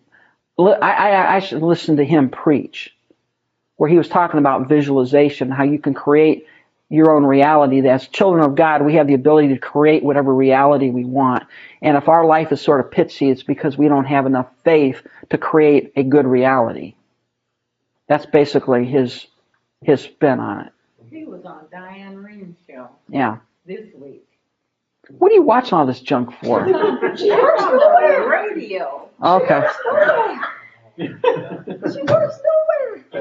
I 0.58 0.72
I, 0.72 1.36
I 1.36 1.38
should 1.38 1.62
listen 1.62 1.98
to 1.98 2.04
him 2.04 2.30
preach 2.30 2.92
where 3.78 3.88
he 3.88 3.96
was 3.96 4.08
talking 4.08 4.38
about 4.38 4.68
visualization, 4.68 5.50
how 5.50 5.64
you 5.64 5.78
can 5.78 5.94
create 5.94 6.46
your 6.90 7.14
own 7.16 7.24
reality. 7.24 7.80
That 7.80 7.90
as 7.90 8.08
children 8.08 8.44
of 8.44 8.54
God, 8.54 8.82
we 8.84 8.94
have 8.94 9.06
the 9.06 9.14
ability 9.14 9.48
to 9.48 9.58
create 9.58 10.02
whatever 10.02 10.34
reality 10.34 10.90
we 10.90 11.04
want. 11.04 11.44
And 11.80 11.96
if 11.96 12.08
our 12.08 12.26
life 12.26 12.52
is 12.52 12.60
sort 12.60 12.80
of 12.80 12.90
pitsy, 12.90 13.30
it's 13.32 13.42
because 13.42 13.78
we 13.78 13.88
don't 13.88 14.04
have 14.04 14.26
enough 14.26 14.48
faith 14.64 15.00
to 15.30 15.38
create 15.38 15.92
a 15.96 16.02
good 16.02 16.26
reality. 16.26 16.94
That's 18.08 18.26
basically 18.26 18.84
his 18.84 19.26
his 19.82 20.00
spin 20.02 20.40
on 20.40 20.66
it. 20.66 20.72
He 21.10 21.24
was 21.24 21.44
on 21.44 21.66
Diane 21.70 22.16
Rehm's 22.16 22.56
show 22.68 22.88
Yeah. 23.08 23.38
this 23.64 23.86
week. 23.94 24.24
What 25.18 25.30
are 25.30 25.34
you 25.36 25.42
watching 25.42 25.74
all 25.74 25.86
this 25.86 26.00
junk 26.00 26.32
for? 26.42 26.60
On 26.66 27.00
the 27.00 28.28
radio. 28.28 29.08
Okay. 29.22 29.66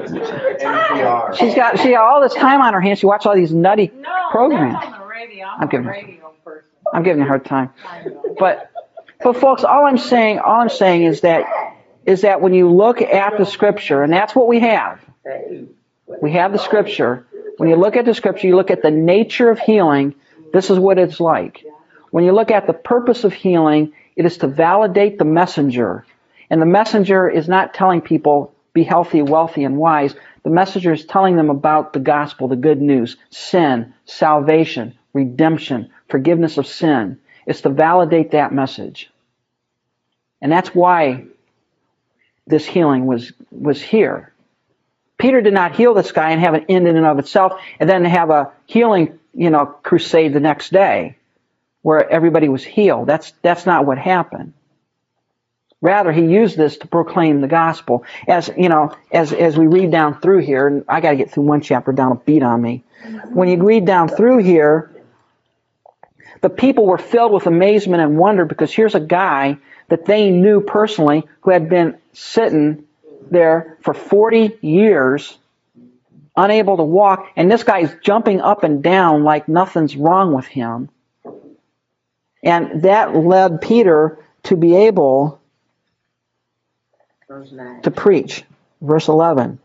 NPR. 0.08 1.36
She's 1.36 1.54
got 1.54 1.78
she 1.78 1.90
got 1.90 2.02
all 2.08 2.20
this 2.20 2.34
time 2.34 2.60
on 2.60 2.72
her 2.74 2.80
hands. 2.80 2.98
She 2.98 3.06
watches 3.06 3.26
all 3.26 3.34
these 3.34 3.52
nutty 3.52 3.90
No, 3.94 4.08
programs. 4.30 4.74
that's 4.74 4.86
on 4.86 5.00
the 5.00 5.06
radio. 5.06 5.46
I'm, 5.46 5.60
I'm 5.62 5.68
a 5.68 5.70
giving- 5.70 5.86
radio 5.86 6.32
person. 6.44 6.64
I'm 6.92 7.02
giving 7.02 7.18
you 7.20 7.24
a 7.24 7.28
hard 7.28 7.44
time. 7.44 7.70
But 8.38 8.70
but 9.22 9.36
folks, 9.38 9.64
all 9.64 9.84
I'm 9.86 9.98
saying 9.98 10.38
all 10.38 10.60
I'm 10.60 10.68
saying 10.68 11.04
is 11.04 11.20
that 11.22 11.44
is 12.06 12.22
that 12.22 12.40
when 12.40 12.54
you 12.54 12.70
look 12.70 13.02
at 13.02 13.36
the 13.38 13.44
scripture, 13.44 14.02
and 14.02 14.12
that's 14.12 14.34
what 14.34 14.48
we 14.48 14.60
have. 14.60 15.00
We 16.22 16.32
have 16.32 16.52
the 16.52 16.58
scripture. 16.58 17.26
When 17.58 17.68
you 17.68 17.76
look 17.76 17.96
at 17.96 18.06
the 18.06 18.14
scripture, 18.14 18.46
you 18.46 18.56
look 18.56 18.70
at 18.70 18.80
the 18.82 18.90
nature 18.90 19.50
of 19.50 19.58
healing, 19.58 20.14
this 20.54 20.70
is 20.70 20.78
what 20.78 20.96
it's 20.96 21.20
like. 21.20 21.64
When 22.10 22.24
you 22.24 22.32
look 22.32 22.50
at 22.50 22.66
the 22.66 22.72
purpose 22.72 23.24
of 23.24 23.34
healing, 23.34 23.92
it 24.16 24.24
is 24.24 24.38
to 24.38 24.46
validate 24.46 25.18
the 25.18 25.26
messenger. 25.26 26.06
And 26.50 26.60
the 26.62 26.66
messenger 26.66 27.28
is 27.28 27.48
not 27.48 27.74
telling 27.74 28.00
people, 28.00 28.54
be 28.72 28.82
healthy, 28.82 29.22
wealthy, 29.22 29.64
and 29.64 29.76
wise. 29.76 30.14
The 30.44 30.50
messenger 30.50 30.92
is 30.92 31.04
telling 31.04 31.36
them 31.36 31.50
about 31.50 31.92
the 31.92 32.00
gospel, 32.00 32.48
the 32.48 32.56
good 32.56 32.80
news, 32.80 33.16
sin, 33.30 33.94
salvation, 34.04 34.96
redemption, 35.12 35.90
forgiveness 36.08 36.58
of 36.58 36.66
sin. 36.66 37.18
It's 37.46 37.62
to 37.62 37.70
validate 37.70 38.32
that 38.32 38.52
message. 38.52 39.10
And 40.40 40.52
that's 40.52 40.74
why 40.74 41.24
this 42.46 42.64
healing 42.64 43.06
was, 43.06 43.32
was 43.50 43.82
here. 43.82 44.32
Peter 45.18 45.40
did 45.40 45.52
not 45.52 45.74
heal 45.74 45.94
this 45.94 46.12
guy 46.12 46.30
and 46.30 46.40
have 46.40 46.54
an 46.54 46.66
end 46.68 46.86
in 46.86 46.96
and 46.96 47.06
of 47.06 47.18
itself 47.18 47.60
and 47.80 47.90
then 47.90 48.04
have 48.04 48.30
a 48.30 48.52
healing, 48.66 49.18
you 49.34 49.50
know, 49.50 49.66
crusade 49.66 50.32
the 50.32 50.40
next 50.40 50.72
day 50.72 51.16
where 51.82 52.08
everybody 52.08 52.48
was 52.48 52.64
healed. 52.64 53.06
That's, 53.08 53.32
that's 53.42 53.66
not 53.66 53.84
what 53.84 53.98
happened. 53.98 54.52
Rather, 55.80 56.10
he 56.10 56.22
used 56.22 56.56
this 56.56 56.76
to 56.78 56.88
proclaim 56.88 57.40
the 57.40 57.46
gospel. 57.46 58.04
As, 58.26 58.50
you 58.56 58.68
know, 58.68 58.96
as, 59.12 59.32
as 59.32 59.56
we 59.56 59.66
read 59.66 59.90
down 59.90 60.20
through 60.20 60.40
here, 60.40 60.66
and 60.66 60.84
I 60.88 61.00
gotta 61.00 61.16
get 61.16 61.30
through 61.30 61.44
one 61.44 61.60
chapter 61.60 61.92
down 61.92 62.12
a 62.12 62.14
beat 62.16 62.42
on 62.42 62.60
me. 62.60 62.82
When 63.30 63.48
you 63.48 63.62
read 63.62 63.84
down 63.86 64.08
through 64.08 64.38
here, 64.38 64.90
the 66.40 66.50
people 66.50 66.86
were 66.86 66.98
filled 66.98 67.32
with 67.32 67.46
amazement 67.46 68.02
and 68.02 68.18
wonder 68.18 68.44
because 68.44 68.72
here's 68.72 68.94
a 68.94 69.00
guy 69.00 69.58
that 69.88 70.04
they 70.04 70.30
knew 70.30 70.60
personally 70.60 71.26
who 71.42 71.50
had 71.50 71.68
been 71.68 71.96
sitting 72.12 72.84
there 73.30 73.78
for 73.82 73.94
40 73.94 74.58
years, 74.60 75.36
unable 76.36 76.76
to 76.76 76.82
walk, 76.82 77.28
and 77.36 77.50
this 77.50 77.62
guy's 77.62 77.94
jumping 78.02 78.40
up 78.40 78.64
and 78.64 78.82
down 78.82 79.24
like 79.24 79.48
nothing's 79.48 79.96
wrong 79.96 80.32
with 80.32 80.46
him. 80.46 80.88
And 82.42 82.82
that 82.82 83.14
led 83.14 83.60
Peter 83.60 84.24
to 84.44 84.56
be 84.56 84.74
able 84.74 85.40
to 87.82 87.90
preach. 87.90 88.44
Verse 88.80 89.08
11. 89.08 89.58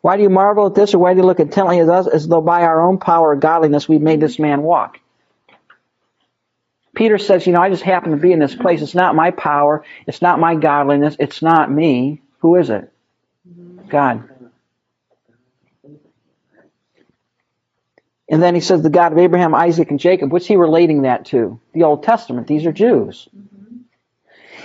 Why 0.00 0.16
do 0.16 0.22
you 0.22 0.30
marvel 0.30 0.66
at 0.66 0.74
this, 0.74 0.94
or 0.94 0.98
why 0.98 1.14
do 1.14 1.20
you 1.20 1.26
look 1.26 1.40
intently 1.40 1.80
at 1.80 1.88
us 1.88 2.06
as 2.06 2.28
though 2.28 2.40
by 2.40 2.62
our 2.62 2.80
own 2.86 2.98
power 2.98 3.30
or 3.30 3.36
godliness 3.36 3.88
we 3.88 3.98
made 3.98 4.20
this 4.20 4.38
man 4.38 4.62
walk? 4.62 5.00
Peter 6.94 7.18
says, 7.18 7.46
you 7.46 7.52
know, 7.52 7.60
I 7.60 7.68
just 7.68 7.82
happen 7.82 8.12
to 8.12 8.16
be 8.16 8.32
in 8.32 8.38
this 8.38 8.54
place. 8.54 8.80
It's 8.80 8.94
not 8.94 9.14
my 9.14 9.30
power. 9.30 9.84
It's 10.06 10.22
not 10.22 10.40
my 10.40 10.54
godliness. 10.54 11.16
It's 11.18 11.42
not 11.42 11.70
me. 11.70 12.22
Who 12.38 12.56
is 12.56 12.70
it? 12.70 12.90
God. 13.88 14.30
And 18.28 18.42
then 18.42 18.54
he 18.54 18.60
says, 18.60 18.82
the 18.82 18.90
God 18.90 19.12
of 19.12 19.18
Abraham, 19.18 19.54
Isaac, 19.54 19.90
and 19.90 20.00
Jacob. 20.00 20.32
What's 20.32 20.46
he 20.46 20.56
relating 20.56 21.02
that 21.02 21.26
to? 21.26 21.60
The 21.74 21.82
Old 21.82 22.02
Testament. 22.02 22.46
These 22.46 22.64
are 22.64 22.72
Jews. 22.72 23.28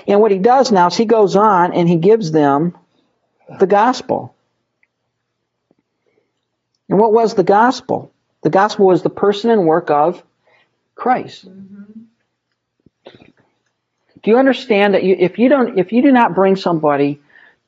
And 0.07 0.19
what 0.19 0.31
he 0.31 0.39
does 0.39 0.71
now 0.71 0.87
is 0.87 0.97
he 0.97 1.05
goes 1.05 1.35
on 1.35 1.73
and 1.73 1.87
he 1.87 1.97
gives 1.97 2.31
them 2.31 2.77
the 3.59 3.67
gospel. 3.67 4.35
And 6.89 6.99
what 6.99 7.13
was 7.13 7.35
the 7.35 7.43
gospel? 7.43 8.11
The 8.43 8.49
gospel 8.49 8.87
was 8.87 9.03
the 9.03 9.09
person 9.09 9.49
and 9.49 9.65
work 9.65 9.89
of 9.89 10.23
Christ. 10.95 11.47
Do 14.23 14.29
you 14.29 14.37
understand 14.37 14.93
that 14.93 15.03
you, 15.03 15.15
if 15.17 15.39
you 15.39 15.49
don't, 15.49 15.79
if 15.79 15.91
you 15.91 16.01
do 16.01 16.11
not 16.11 16.35
bring 16.35 16.55
somebody 16.55 17.19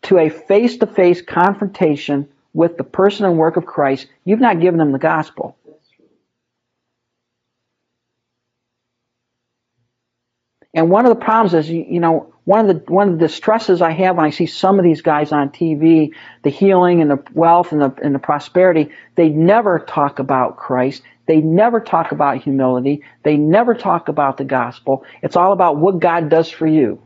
to 0.03 0.19
a 0.19 0.29
face-to-face 0.29 1.21
confrontation 1.21 2.27
with 2.53 2.77
the 2.77 2.83
person 2.83 3.25
and 3.25 3.37
work 3.37 3.57
of 3.57 3.65
Christ, 3.65 4.07
you've 4.25 4.39
not 4.39 4.59
given 4.59 4.77
them 4.77 4.91
the 4.91 4.99
gospel. 4.99 5.55
And 10.73 10.89
one 10.89 11.05
of 11.05 11.09
the 11.09 11.23
problems 11.23 11.53
is, 11.53 11.69
you, 11.69 11.99
know, 11.99 12.33
one 12.45 12.67
of 12.67 12.67
the 12.67 12.91
one 12.91 13.09
of 13.09 13.19
the 13.19 13.29
stresses 13.29 13.81
I 13.81 13.91
have 13.91 14.17
when 14.17 14.25
I 14.25 14.31
see 14.31 14.47
some 14.47 14.79
of 14.79 14.83
these 14.83 15.01
guys 15.01 15.31
on 15.31 15.49
TV, 15.49 16.13
the 16.41 16.49
healing 16.49 17.01
and 17.01 17.11
the 17.11 17.23
wealth 17.33 17.71
and 17.71 17.81
the 17.81 17.93
and 18.03 18.15
the 18.15 18.19
prosperity, 18.19 18.89
they 19.15 19.29
never 19.29 19.79
talk 19.79 20.19
about 20.19 20.57
Christ. 20.57 21.03
They 21.25 21.37
never 21.37 21.79
talk 21.79 22.11
about 22.11 22.43
humility. 22.43 23.03
They 23.23 23.37
never 23.37 23.75
talk 23.75 24.09
about 24.09 24.37
the 24.37 24.43
gospel. 24.43 25.05
It's 25.21 25.35
all 25.35 25.53
about 25.53 25.77
what 25.77 25.99
God 25.99 26.29
does 26.29 26.49
for 26.49 26.67
you. 26.67 27.01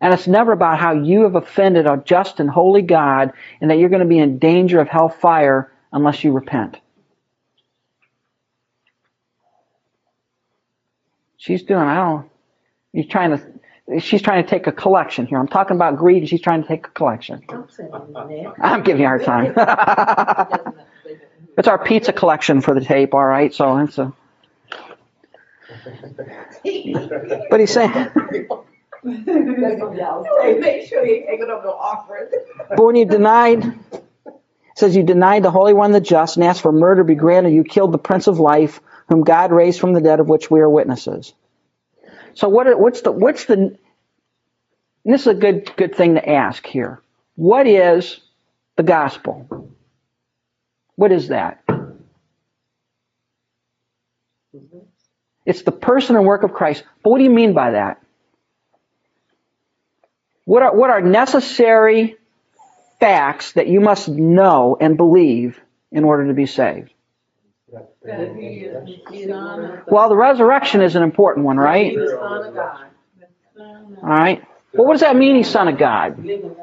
And 0.00 0.12
it's 0.12 0.26
never 0.26 0.50
about 0.50 0.80
how 0.80 0.94
you 0.94 1.22
have 1.22 1.36
offended 1.36 1.86
a 1.86 2.02
just 2.04 2.40
and 2.40 2.50
holy 2.50 2.82
God 2.82 3.32
and 3.60 3.70
that 3.70 3.78
you're 3.78 3.88
going 3.88 4.02
to 4.02 4.08
be 4.08 4.18
in 4.18 4.38
danger 4.38 4.80
of 4.80 4.88
hellfire 4.88 5.72
unless 5.92 6.24
you 6.24 6.32
repent. 6.32 6.78
She's 11.42 11.64
doing, 11.64 11.80
I 11.80 11.96
don't, 11.96 12.30
you're 12.92 13.04
trying 13.04 13.36
to, 13.36 14.00
she's 14.00 14.22
trying 14.22 14.44
to 14.44 14.48
take 14.48 14.68
a 14.68 14.72
collection 14.72 15.26
here. 15.26 15.38
I'm 15.40 15.48
talking 15.48 15.74
about 15.74 15.96
greed 15.96 16.18
and 16.18 16.28
she's 16.28 16.40
trying 16.40 16.62
to 16.62 16.68
take 16.68 16.86
a 16.86 16.90
collection. 16.90 17.42
Don't 17.48 17.68
say 17.68 17.82
that. 17.90 18.54
I'm 18.60 18.84
giving 18.84 19.00
you 19.00 19.06
a 19.06 19.08
hard 19.08 19.24
time. 19.24 19.52
it's 21.58 21.66
our 21.66 21.84
pizza 21.84 22.12
collection 22.12 22.60
for 22.60 22.74
the 22.74 22.80
tape, 22.80 23.12
all 23.12 23.24
right? 23.24 23.52
So 23.52 23.76
it's 23.78 23.98
a, 23.98 24.12
but 27.50 27.58
he's 27.58 27.72
saying, 27.72 27.90
Make 29.02 29.26
sure 30.86 31.04
you 31.04 31.26
take 31.26 31.40
it 31.40 31.50
up 31.50 31.64
no 31.64 31.72
offering. 31.72 32.28
but 32.68 32.84
when 32.84 32.94
you 32.94 33.04
denied, 33.04 33.64
it 33.64 34.04
says 34.76 34.94
you 34.94 35.02
denied 35.02 35.42
the 35.42 35.50
Holy 35.50 35.72
One, 35.72 35.90
the 35.90 36.00
just, 36.00 36.36
and 36.36 36.44
asked 36.44 36.62
for 36.62 36.70
murder 36.70 37.02
be 37.02 37.16
granted, 37.16 37.52
you 37.52 37.64
killed 37.64 37.90
the 37.90 37.98
Prince 37.98 38.28
of 38.28 38.38
Life, 38.38 38.80
whom 39.12 39.24
God 39.24 39.52
raised 39.52 39.78
from 39.78 39.92
the 39.92 40.00
dead, 40.00 40.20
of 40.20 40.28
which 40.28 40.50
we 40.50 40.60
are 40.60 40.70
witnesses. 40.70 41.34
So 42.32 42.48
what? 42.48 42.66
What's 42.78 43.02
the? 43.02 43.12
What's 43.12 43.44
the? 43.44 43.54
and 45.04 45.14
this 45.14 45.22
is 45.22 45.26
a 45.26 45.34
good 45.34 45.70
good 45.76 45.94
thing 45.94 46.14
to 46.14 46.28
ask 46.28 46.66
here. 46.66 47.02
What 47.36 47.66
is 47.66 48.20
the 48.76 48.82
gospel? 48.82 49.68
What 50.96 51.12
is 51.12 51.28
that? 51.28 51.62
It's 55.44 55.62
the 55.62 55.72
person 55.72 56.16
and 56.16 56.24
work 56.24 56.42
of 56.42 56.54
Christ. 56.54 56.82
But 57.02 57.10
what 57.10 57.18
do 57.18 57.24
you 57.24 57.30
mean 57.30 57.52
by 57.52 57.72
that? 57.72 58.00
What 60.44 60.62
are, 60.62 60.74
what 60.74 60.90
are 60.90 61.00
necessary 61.00 62.16
facts 63.00 63.52
that 63.52 63.66
you 63.66 63.80
must 63.80 64.08
know 64.08 64.76
and 64.80 64.96
believe 64.96 65.60
in 65.90 66.04
order 66.04 66.28
to 66.28 66.34
be 66.34 66.46
saved? 66.46 66.92
That 67.72 68.36
he 68.36 68.66
is 68.66 69.02
the 69.10 69.28
son 69.28 69.64
of 69.64 69.86
Well, 69.86 70.08
the 70.08 70.16
resurrection 70.16 70.82
is 70.82 70.94
an 70.94 71.02
important 71.02 71.46
one, 71.46 71.56
right? 71.56 71.94
The 71.94 72.08
son 72.08 72.46
of 72.46 72.54
God. 72.54 72.86
All 73.58 74.08
right. 74.08 74.44
Well, 74.74 74.86
what 74.86 74.94
does 74.94 75.00
that 75.00 75.16
mean, 75.16 75.36
he's 75.36 75.48
son 75.48 75.68
of 75.68 75.78
God? 75.78 76.18
of 76.18 76.24
living. 76.24 76.54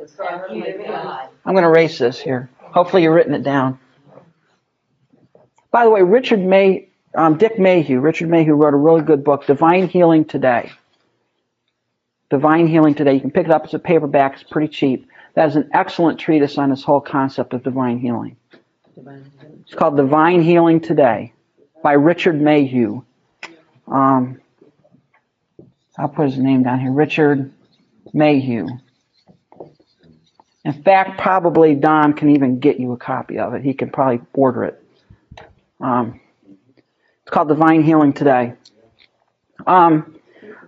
The 0.00 0.08
son 0.08 0.40
of 0.50 0.86
God. 0.86 1.28
I'm 1.44 1.54
going 1.54 1.64
to 1.64 1.68
erase 1.70 1.98
this 1.98 2.18
here. 2.18 2.48
Hopefully, 2.60 3.02
you've 3.02 3.14
written 3.14 3.34
it 3.34 3.42
down. 3.42 3.78
By 5.70 5.84
the 5.84 5.90
way, 5.90 6.02
Richard 6.02 6.40
May, 6.40 6.88
um, 7.14 7.36
Dick 7.36 7.58
Mayhue, 7.58 8.00
Richard 8.00 8.30
Mayhue 8.30 8.54
wrote 8.54 8.74
a 8.74 8.78
really 8.78 9.02
good 9.02 9.24
book, 9.24 9.46
Divine 9.46 9.88
Healing 9.88 10.24
Today. 10.24 10.72
Divine 12.30 12.66
Healing 12.66 12.94
Today. 12.94 13.14
You 13.14 13.20
can 13.20 13.30
pick 13.30 13.46
it 13.46 13.52
up 13.52 13.64
as 13.64 13.74
a 13.74 13.78
paperback. 13.78 14.34
It's 14.34 14.42
pretty 14.42 14.68
cheap. 14.68 15.08
That 15.34 15.48
is 15.50 15.56
an 15.56 15.70
excellent 15.74 16.18
treatise 16.18 16.56
on 16.56 16.70
this 16.70 16.82
whole 16.82 17.00
concept 17.00 17.52
of 17.52 17.62
divine 17.62 17.98
healing. 17.98 18.36
It's 19.68 19.74
called 19.74 19.98
Divine 19.98 20.40
Healing 20.40 20.80
Today 20.80 21.34
by 21.82 21.92
Richard 21.92 22.40
Mayhue. 22.40 23.04
Um, 23.86 24.40
I'll 25.98 26.08
put 26.08 26.30
his 26.30 26.38
name 26.38 26.62
down 26.62 26.80
here. 26.80 26.90
Richard 26.90 27.52
Mayhue. 28.14 28.66
In 30.64 30.82
fact, 30.82 31.20
probably 31.20 31.74
Don 31.74 32.14
can 32.14 32.30
even 32.30 32.60
get 32.60 32.80
you 32.80 32.92
a 32.92 32.96
copy 32.96 33.38
of 33.38 33.52
it. 33.52 33.62
He 33.62 33.74
can 33.74 33.90
probably 33.90 34.22
order 34.32 34.64
it. 34.64 34.82
Um, 35.82 36.18
it's 36.48 37.30
called 37.30 37.48
Divine 37.48 37.82
Healing 37.82 38.14
Today. 38.14 38.54
Um, 39.66 40.18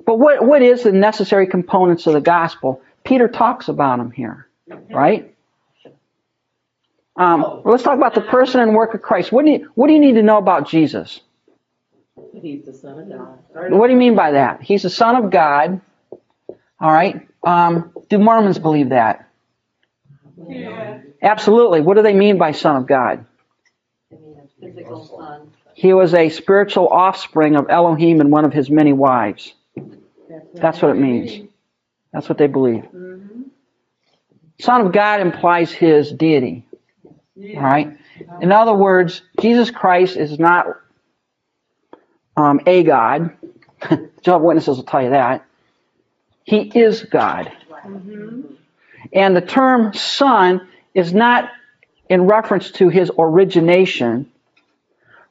but 0.04 0.18
what, 0.18 0.44
what 0.44 0.60
is 0.60 0.82
the 0.82 0.92
necessary 0.92 1.46
components 1.46 2.06
of 2.06 2.12
the 2.12 2.20
gospel? 2.20 2.82
Peter 3.04 3.28
talks 3.28 3.68
about 3.68 3.96
them 3.96 4.10
here, 4.10 4.46
right? 4.90 5.29
Um, 7.20 7.60
let's 7.66 7.82
talk 7.82 7.98
about 7.98 8.14
the 8.14 8.22
person 8.22 8.60
and 8.60 8.74
work 8.74 8.94
of 8.94 9.02
Christ. 9.02 9.30
What 9.30 9.44
do 9.44 9.50
you, 9.50 9.70
what 9.74 9.88
do 9.88 9.92
you 9.92 10.00
need 10.00 10.14
to 10.14 10.22
know 10.22 10.38
about 10.38 10.66
Jesus? 10.66 11.20
He's 12.32 12.64
the 12.64 12.72
son 12.72 12.98
of 12.98 13.08
God. 13.10 13.72
What 13.72 13.88
do 13.88 13.92
you 13.92 13.98
mean 13.98 14.16
by 14.16 14.30
that? 14.30 14.62
He's 14.62 14.84
the 14.84 14.90
Son 14.90 15.16
of 15.16 15.30
God. 15.30 15.82
All 16.80 16.90
right. 16.90 17.28
Um, 17.44 17.92
do 18.08 18.18
Mormons 18.18 18.58
believe 18.58 18.88
that? 18.88 19.28
Yeah. 20.48 21.00
Absolutely. 21.20 21.82
What 21.82 21.98
do 21.98 22.02
they 22.02 22.14
mean 22.14 22.38
by 22.38 22.52
Son 22.52 22.76
of 22.76 22.86
God? 22.86 23.26
Physical 24.58 25.04
son. 25.04 25.52
He 25.74 25.92
was 25.92 26.14
a 26.14 26.30
spiritual 26.30 26.88
offspring 26.88 27.56
of 27.56 27.68
Elohim 27.68 28.20
and 28.20 28.30
one 28.32 28.46
of 28.46 28.52
his 28.54 28.70
many 28.70 28.94
wives. 28.94 29.52
That's 30.54 30.80
what 30.80 30.92
it 30.92 30.98
means. 30.98 31.48
That's 32.14 32.30
what 32.30 32.38
they 32.38 32.46
believe. 32.46 32.86
Son 34.58 34.86
of 34.86 34.92
God 34.92 35.20
implies 35.20 35.70
his 35.70 36.10
deity. 36.10 36.64
All 37.56 37.62
right. 37.62 37.96
In 38.40 38.52
other 38.52 38.74
words, 38.74 39.22
Jesus 39.40 39.70
Christ 39.70 40.16
is 40.16 40.38
not 40.38 40.66
um, 42.36 42.60
a 42.66 42.82
God. 42.82 43.36
Jehovah's 44.22 44.46
Witnesses 44.46 44.76
will 44.76 44.84
tell 44.84 45.02
you 45.02 45.10
that. 45.10 45.46
He 46.44 46.60
is 46.60 47.02
God. 47.02 47.50
And 49.12 49.36
the 49.36 49.40
term 49.40 49.94
son 49.94 50.68
is 50.94 51.12
not 51.12 51.50
in 52.08 52.26
reference 52.26 52.72
to 52.72 52.88
his 52.88 53.10
origination. 53.16 54.30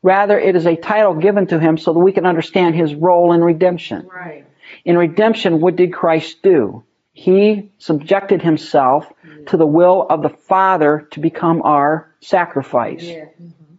Rather, 0.02 0.40
it 0.40 0.56
is 0.56 0.66
a 0.66 0.76
title 0.76 1.14
given 1.16 1.48
to 1.48 1.60
him 1.60 1.78
so 1.78 1.94
that 1.94 2.00
we 2.00 2.12
can 2.12 2.26
understand 2.26 2.76
his 2.76 2.96
role 2.96 3.34
in 3.34 3.44
redemption. 3.44 4.08
Right. 4.08 4.46
In 4.86 4.98
redemption, 4.98 5.60
what 5.60 5.76
did 5.76 5.94
Christ 5.94 6.42
do? 6.42 6.84
He 7.12 7.72
subjected 7.80 8.42
himself 8.42 9.12
to 9.50 9.58
the 9.58 9.66
will 9.66 10.06
of 10.10 10.22
the 10.22 10.30
Father 10.30 11.08
to 11.12 11.20
become 11.20 11.62
our 11.64 12.14
sacrifice. 12.22 13.04
Yeah. 13.04 13.26
Mm-hmm. 13.26 13.76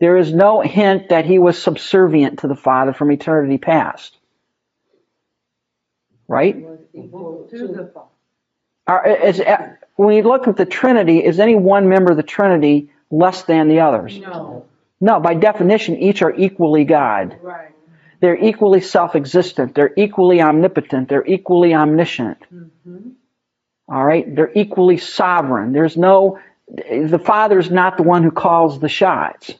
There 0.00 0.16
is 0.16 0.32
no 0.32 0.60
hint 0.60 1.10
that 1.10 1.24
he 1.24 1.38
was 1.38 1.60
subservient 1.60 2.40
to 2.40 2.48
the 2.48 2.56
Father 2.56 2.92
from 2.92 3.12
eternity 3.12 3.58
past. 3.58 4.16
Right? 6.26 6.56
Equal 6.92 7.48
to 7.50 7.68
the 7.68 7.90
father. 7.92 8.08
Are, 8.86 9.06
is, 9.06 9.40
uh, 9.40 9.76
when 9.96 10.16
you 10.16 10.22
look 10.22 10.46
at 10.48 10.56
the 10.56 10.66
Trinity, 10.66 11.24
is 11.24 11.40
any 11.40 11.54
one 11.54 11.88
member 11.88 12.10
of 12.10 12.16
the 12.16 12.22
Trinity 12.22 12.90
less 13.10 13.42
than 13.42 13.68
the 13.68 13.80
others? 13.80 14.18
No. 14.18 14.66
No, 15.00 15.20
by 15.20 15.34
definition, 15.34 15.96
each 15.96 16.22
are 16.22 16.34
equally 16.34 16.84
God. 16.84 17.38
Right. 17.42 17.70
They're 18.20 18.42
equally 18.42 18.80
self-existent. 18.80 19.74
They're 19.74 19.92
equally 19.96 20.40
omnipotent. 20.40 21.08
They're 21.08 21.26
equally 21.26 21.74
omniscient. 21.74 22.38
Mm-hmm. 22.52 23.10
All 23.88 24.04
right? 24.04 24.34
They're 24.34 24.52
equally 24.54 24.96
sovereign. 24.98 25.72
There's 25.72 25.96
no, 25.96 26.38
the 26.68 27.20
Father's 27.22 27.70
not 27.70 27.96
the 27.96 28.02
one 28.02 28.22
who 28.22 28.30
calls 28.30 28.80
the 28.80 28.88
shots. 28.88 29.54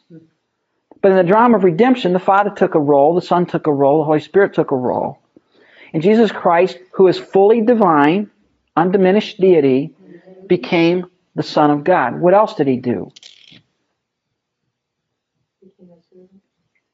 But 1.00 1.10
in 1.10 1.18
the 1.18 1.24
drama 1.24 1.58
of 1.58 1.64
redemption, 1.64 2.14
the 2.14 2.18
Father 2.18 2.50
took 2.50 2.74
a 2.74 2.80
role, 2.80 3.14
the 3.14 3.20
Son 3.20 3.44
took 3.44 3.66
a 3.66 3.72
role, 3.72 3.98
the 3.98 4.04
Holy 4.04 4.20
Spirit 4.20 4.54
took 4.54 4.70
a 4.70 4.76
role. 4.76 5.18
And 5.92 6.02
Jesus 6.02 6.32
Christ, 6.32 6.78
who 6.92 7.08
is 7.08 7.18
fully 7.18 7.60
divine, 7.60 8.30
undiminished 8.74 9.38
deity, 9.38 9.94
became 10.46 11.06
the 11.34 11.42
Son 11.42 11.70
of 11.70 11.84
God. 11.84 12.20
What 12.20 12.32
else 12.32 12.54
did 12.54 12.66
he 12.66 12.78
do? 12.78 13.12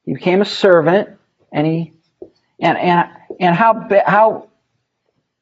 He 0.04 0.14
became 0.14 0.40
a 0.40 0.44
servant. 0.44 1.10
And 1.52 1.66
he, 1.66 1.92
and, 2.60 2.76
and, 2.78 3.08
and 3.38 3.54
how, 3.54 3.88
how, 4.04 4.48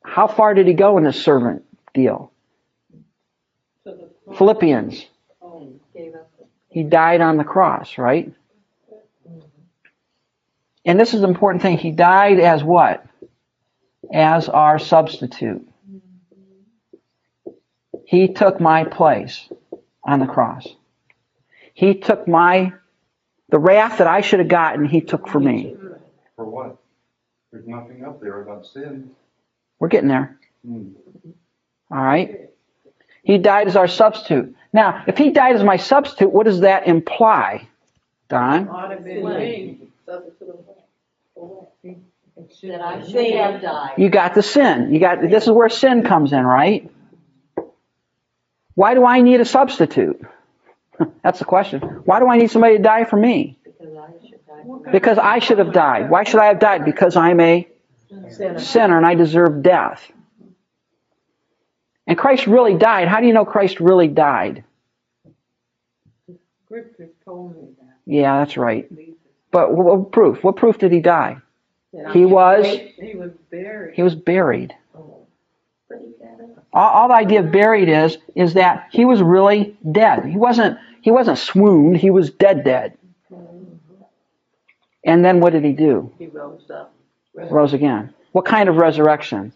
how 0.04 0.26
far 0.26 0.54
did 0.54 0.66
he 0.66 0.74
go 0.74 0.98
in 0.98 1.04
this 1.04 1.22
servant 1.22 1.64
deal? 1.94 2.32
To. 3.84 4.08
Philippians. 4.36 5.06
Oh, 5.42 5.72
gave 5.94 6.14
up. 6.14 6.30
the- 6.38 6.46
He 6.68 6.82
died 6.82 7.20
on 7.20 7.36
the 7.36 7.44
cross, 7.44 7.98
right? 7.98 8.32
And 10.84 10.98
this 10.98 11.12
is 11.14 11.20
the 11.20 11.28
important 11.28 11.62
thing. 11.62 11.76
He 11.78 11.90
died 11.90 12.40
as 12.40 12.64
what? 12.64 13.04
As 14.12 14.48
our 14.48 14.78
substitute. 14.78 15.68
He 18.06 18.28
took 18.28 18.58
my 18.60 18.84
place 18.84 19.48
on 20.02 20.18
the 20.20 20.26
cross. 20.26 20.66
He 21.74 21.94
took 21.94 22.26
my, 22.26 22.72
the 23.50 23.58
wrath 23.58 23.98
that 23.98 24.06
I 24.06 24.22
should 24.22 24.38
have 24.40 24.48
gotten, 24.48 24.86
he 24.86 25.02
took 25.02 25.28
for 25.28 25.38
me. 25.38 25.76
For 26.36 26.44
what? 26.46 26.78
There's 27.52 27.66
nothing 27.66 28.04
up 28.04 28.20
there 28.20 28.40
about 28.42 28.66
sin. 28.66 29.10
We're 29.78 29.88
getting 29.88 30.08
there. 30.08 30.38
Hmm. 30.66 30.88
All 31.90 31.98
right? 32.02 32.50
He 33.22 33.38
died 33.38 33.68
as 33.68 33.76
our 33.76 33.88
substitute. 33.88 34.54
Now, 34.72 35.04
if 35.06 35.18
he 35.18 35.30
died 35.30 35.56
as 35.56 35.62
my 35.64 35.76
substitute, 35.76 36.30
what 36.30 36.44
does 36.44 36.60
that 36.60 36.86
imply? 36.86 37.68
Don? 38.28 38.68
You 43.96 44.10
got 44.10 44.34
the 44.34 44.42
sin. 44.42 44.92
You 44.92 45.00
got 45.00 45.20
this 45.22 45.44
is 45.44 45.50
where 45.50 45.68
sin 45.68 46.02
comes 46.02 46.32
in, 46.32 46.44
right? 46.44 46.90
Why 48.74 48.94
do 48.94 49.04
I 49.04 49.22
need 49.22 49.40
a 49.40 49.44
substitute? 49.44 50.20
That's 51.22 51.38
the 51.38 51.44
question. 51.44 51.80
Why 52.04 52.20
do 52.20 52.28
I 52.28 52.38
need 52.38 52.50
somebody 52.50 52.76
to 52.76 52.82
die 52.82 53.04
for 53.04 53.16
me? 53.16 53.58
Because 54.92 55.18
I 55.18 55.38
should 55.38 55.58
have 55.58 55.72
died. 55.72 56.10
Why 56.10 56.24
should 56.24 56.40
I 56.40 56.46
have 56.46 56.60
died? 56.60 56.84
Because 56.84 57.16
I'm 57.16 57.40
a 57.40 57.66
sinner 58.58 58.96
and 58.96 59.06
I 59.06 59.14
deserve 59.14 59.62
death. 59.62 60.10
And 62.08 62.16
Christ 62.16 62.46
really 62.46 62.74
died. 62.74 63.06
How 63.06 63.20
do 63.20 63.26
you 63.26 63.34
know 63.34 63.44
Christ 63.44 63.80
really 63.80 64.08
died? 64.08 64.64
Scripture 66.64 67.10
told 67.24 67.54
me 67.54 67.68
that. 67.78 67.96
Yeah, 68.06 68.38
that's 68.38 68.56
right. 68.56 68.90
But 69.50 69.74
what, 69.74 70.10
proof? 70.10 70.42
What 70.42 70.56
proof 70.56 70.78
did 70.78 70.90
he 70.90 71.00
die? 71.00 71.36
That 71.92 72.12
He 72.14 72.24
was 72.24 72.66
He 72.66 73.14
was 73.14 73.32
buried. 73.50 73.94
he 73.94 74.02
was 74.02 74.14
buried. 74.14 74.74
Oh. 74.96 75.26
But 75.88 75.98
he 75.98 76.12
got 76.22 76.40
up. 76.40 76.64
all, 76.72 76.90
all 76.90 77.08
the 77.08 77.14
idea 77.14 77.40
of 77.40 77.52
buried 77.52 77.88
is 77.90 78.16
is 78.34 78.54
that 78.54 78.88
he 78.90 79.04
was 79.04 79.22
really 79.22 79.76
dead. 79.90 80.24
He 80.24 80.36
wasn't 80.36 80.78
he 81.02 81.10
wasn't 81.10 81.38
swooned. 81.38 81.98
He 81.98 82.10
was 82.10 82.30
dead 82.30 82.64
dead. 82.64 82.96
Mm-hmm. 83.30 84.02
And 85.04 85.24
then 85.24 85.40
what 85.40 85.52
did 85.52 85.64
he 85.64 85.72
do? 85.72 86.10
He 86.18 86.26
rose 86.26 86.70
up. 86.70 86.94
Rose 87.34 87.72
again. 87.74 88.14
What 88.32 88.44
kind 88.46 88.68
of 88.68 88.76
resurrection? 88.76 89.52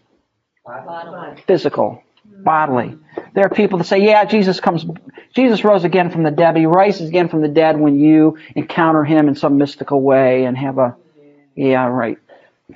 Bodily. 0.65 1.41
Physical, 1.45 2.01
bodily. 2.43 2.97
There 3.33 3.45
are 3.45 3.49
people 3.49 3.77
that 3.79 3.85
say, 3.85 3.99
"Yeah, 3.99 4.25
Jesus 4.25 4.59
comes. 4.59 4.85
Jesus 5.33 5.63
rose 5.63 5.83
again 5.83 6.11
from 6.11 6.23
the 6.23 6.31
dead. 6.31 6.53
But 6.53 6.59
he 6.59 6.65
rises 6.65 7.09
again 7.09 7.29
from 7.29 7.41
the 7.41 7.47
dead 7.47 7.79
when 7.79 7.99
you 7.99 8.37
encounter 8.55 9.03
him 9.03 9.27
in 9.27 9.35
some 9.35 9.57
mystical 9.57 10.01
way 10.01 10.45
and 10.45 10.57
have 10.57 10.77
a, 10.77 10.95
yeah, 11.55 11.87
right, 11.87 12.17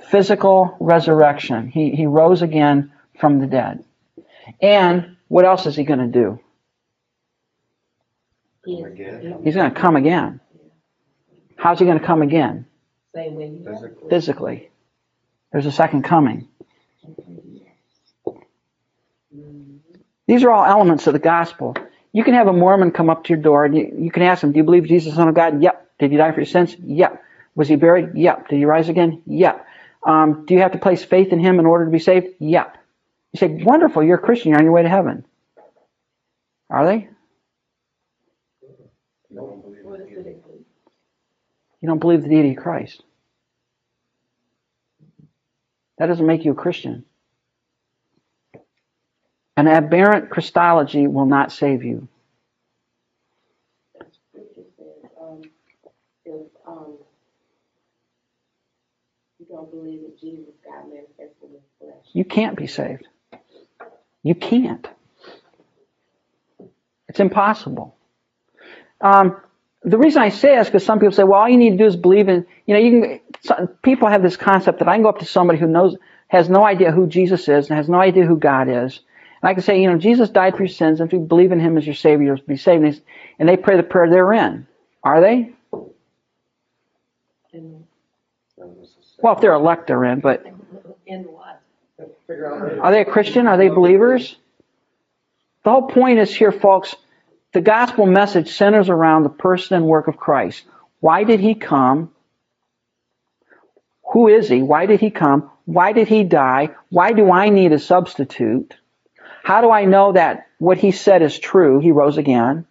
physical 0.10 0.76
resurrection. 0.80 1.70
He 1.70 1.92
he 1.92 2.06
rose 2.06 2.42
again 2.42 2.92
from 3.20 3.40
the 3.40 3.48
dead. 3.48 3.84
And 4.62 5.18
what 5.28 5.46
else 5.46 5.66
is 5.66 5.76
he 5.76 5.84
going 5.84 6.00
to 6.00 6.08
do? 6.08 6.40
He 8.66 8.82
Again. 8.84 9.38
is 9.40 9.44
He's 9.46 9.56
going 9.56 9.74
to 9.74 9.80
come 9.80 9.96
again. 9.96 10.40
How's 11.58 11.80
he 11.80 11.86
going 11.86 12.00
to 12.00 12.06
come 12.06 12.22
again? 12.22 12.66
same 13.16 13.36
way 13.36 13.50
he. 13.50 13.66
Physically. 13.66 14.10
Physically. 14.10 14.70
There's 15.52 15.66
a 15.66 15.72
second 15.72 16.04
coming. 16.04 16.48
These 20.28 20.44
are 20.44 20.52
all 20.52 20.66
elements 20.66 21.08
of 21.08 21.14
the 21.14 21.20
gospel. 21.20 21.76
You 22.12 22.24
can 22.24 22.34
have 22.34 22.48
a 22.48 22.54
Mormon 22.54 22.92
come 22.92 23.10
up 23.10 23.24
to 23.26 23.30
your 23.34 23.42
door 23.42 23.66
and 23.66 23.76
you, 23.76 23.94
you 23.98 24.12
can 24.12 24.24
ask 24.24 24.44
him, 24.44 24.52
Do 24.52 24.58
you 24.58 24.64
believe 24.64 24.86
Jesus 24.86 25.16
Son 25.16 25.28
of 25.28 25.36
God? 25.36 25.62
Yep. 25.62 25.92
Did 26.00 26.12
he 26.12 26.18
die 26.18 26.32
for 26.32 26.40
your 26.40 26.46
sins? 26.46 26.76
Yep. 26.84 27.24
Was 27.56 27.68
he 27.68 27.76
buried? 27.76 28.16
Yep. 28.16 28.50
Did 28.50 28.58
he 28.58 28.66
rise 28.66 28.90
again? 28.90 29.22
Yep. 29.26 29.66
Um, 30.04 30.46
do 30.46 30.54
you 30.54 30.62
have 30.62 30.74
to 30.74 30.78
place 30.78 31.04
faith 31.04 31.34
in 31.34 31.40
him 31.40 31.60
in 31.60 31.66
order 31.66 31.86
to 31.86 31.92
be 31.92 32.00
saved? 32.00 32.28
Yep. 32.40 32.78
You 33.34 33.40
say, 33.40 33.64
Wonderful, 33.64 34.04
you're 34.04 34.18
a 34.18 34.22
Christian, 34.22 34.52
you're 34.52 34.60
on 34.60 34.66
your 34.66 34.74
way 34.74 34.84
to 34.84 34.90
heaven. 34.90 35.26
Are 36.70 36.86
they? 36.86 37.10
You 41.82 41.88
don't 41.88 42.00
believe 42.00 42.22
the 42.22 42.30
deity 42.30 42.52
of 42.52 42.58
Christ. 42.58 43.04
That 45.98 46.08
doesn't 46.08 46.26
make 46.26 46.46
you 46.46 46.52
a 46.52 46.56
Christian. 46.56 47.06
An 49.58 49.68
aberrant 49.68 50.30
Christology 50.30 51.08
will 51.08 51.26
not 51.26 51.52
save 51.52 51.84
you. 51.84 52.08
You 62.14 62.26
can't 62.26 62.56
be 62.56 62.68
saved. 62.68 63.08
You 64.24 64.36
can't. 64.36 64.88
It's 67.08 67.20
impossible. 67.20 67.96
Um, 69.02 69.38
the 69.84 69.98
reason 69.98 70.22
I 70.22 70.30
say 70.30 70.56
this 70.56 70.68
is 70.68 70.72
because 70.72 70.86
some 70.86 71.00
people 71.00 71.14
say, 71.14 71.24
well, 71.24 71.42
all 71.42 71.50
you 71.50 71.58
need 71.58 71.72
to 71.72 71.78
do 71.78 71.86
is 71.86 71.96
believe 71.96 72.30
in, 72.30 72.46
you 72.66 72.74
know, 72.74 72.80
you 72.80 72.92
can, 72.92 73.20
some, 73.42 73.68
people 73.82 74.08
have 74.10 74.22
this 74.22 74.38
concept 74.38 74.80
that 74.80 74.88
I 74.88 74.96
can 74.96 75.04
go 75.04 75.10
up 75.10 75.20
to 75.20 75.26
somebody 75.26 75.60
who 75.60 75.68
knows, 75.68 75.96
has 76.28 76.50
no 76.50 76.66
idea 76.66 76.92
who 76.92 77.08
Jesus 77.08 77.48
is 77.48 77.70
and 77.70 77.78
has 77.78 77.90
no 77.90 78.00
idea 78.00 78.26
who 78.26 78.38
God 78.38 78.68
is. 78.70 79.00
I 79.48 79.54
can 79.54 79.64
say, 79.64 79.82
you 79.82 79.90
know, 79.90 79.98
Jesus 79.98 80.30
died 80.30 80.58
for 80.58 80.64
your 80.64 80.68
sins, 80.68 81.00
if 81.00 81.14
you 81.14 81.20
believe 81.20 81.54
in 81.54 81.62
him 81.62 81.78
as 81.78 81.86
your 81.86 81.96
Savior, 81.96 82.36
you'll 82.36 82.46
be 82.46 82.58
saved. 82.58 82.84
And 82.84 82.94
they- 82.94 83.02
And 83.40 83.48
they 83.48 83.56
pray 83.56 83.78
the 83.78 83.84
prayer 83.84 84.10
they're 84.10 84.34
in. 84.34 84.68
Are 85.06 85.22
they? 85.22 85.54
And 87.54 87.86
That 88.58 88.68
was 88.68 88.98
a- 89.18 89.22
Well, 89.22 89.36
if 89.36 89.40
they're 89.40 89.54
elect, 89.54 89.88
they're 89.88 90.04
in, 90.04 90.20
but 90.20 90.46
In 91.06 91.24
what? 91.24 91.62
figure 92.28 92.54
out 92.54 92.62
later. 92.62 92.84
Are 92.84 92.92
they 92.92 93.00
a 93.00 93.06
Christian? 93.06 93.48
Are 93.48 93.56
they 93.56 93.70
believers? 93.70 94.36
The 95.64 95.70
whole 95.70 95.88
point 95.88 96.20
is 96.20 96.36
here, 96.36 96.52
folks. 96.52 96.98
The 97.54 97.62
gospel 97.62 98.06
message 98.06 98.50
centers 98.50 98.90
around 98.90 99.24
the 99.24 99.30
person 99.30 99.78
and 99.78 99.86
work 99.86 100.10
of 100.10 100.18
Christ. 100.18 100.66
Why 101.00 101.24
did 101.24 101.40
he 101.40 101.56
come? 101.56 102.14
Who 104.12 104.28
is 104.28 104.50
he? 104.50 104.62
Why 104.62 104.88
did 104.88 105.00
he 105.00 105.10
come? 105.10 105.50
Why 105.64 105.94
did 105.94 106.10
he 106.10 106.26
die? 106.26 106.76
Why 106.90 107.14
do 107.14 107.32
I 107.32 107.48
need 107.48 107.72
a 107.72 107.80
substitute? 107.80 108.76
How 109.48 109.62
do 109.62 109.72
I 109.72 109.86
know 109.86 110.12
that 110.12 110.50
what 110.58 110.78
he 110.78 110.92
said 110.92 111.22
is 111.22 111.40
true? 111.40 111.80
He 111.80 111.94
rose 111.94 112.18
again. 112.18 112.66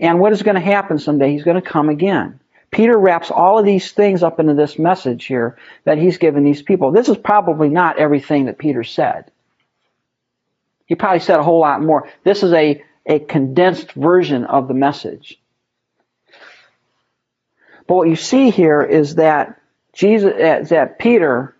And 0.00 0.18
what 0.18 0.32
is 0.32 0.42
going 0.42 0.56
to 0.56 0.60
happen 0.60 0.98
someday? 0.98 1.30
He's 1.30 1.44
going 1.44 1.62
to 1.62 1.70
come 1.70 1.88
again. 1.88 2.40
Peter 2.72 2.98
wraps 2.98 3.30
all 3.30 3.60
of 3.60 3.64
these 3.64 3.92
things 3.92 4.24
up 4.24 4.40
into 4.40 4.54
this 4.54 4.76
message 4.76 5.26
here 5.26 5.56
that 5.84 5.98
he's 5.98 6.18
given 6.18 6.42
these 6.42 6.62
people. 6.62 6.90
This 6.90 7.08
is 7.08 7.16
probably 7.16 7.68
not 7.68 8.00
everything 8.00 8.46
that 8.46 8.58
Peter 8.58 8.82
said. 8.82 9.30
He 10.84 10.96
probably 10.96 11.20
said 11.20 11.38
a 11.38 11.44
whole 11.44 11.60
lot 11.60 11.80
more. 11.80 12.08
This 12.24 12.42
is 12.42 12.52
a, 12.54 12.82
a 13.06 13.20
condensed 13.20 13.92
version 13.92 14.44
of 14.46 14.66
the 14.66 14.74
message. 14.74 15.40
But 17.86 17.94
what 17.94 18.08
you 18.08 18.16
see 18.16 18.50
here 18.50 18.82
is 18.82 19.14
that 19.14 19.60
Jesus, 19.92 20.70
that 20.70 20.98
Peter 20.98 21.54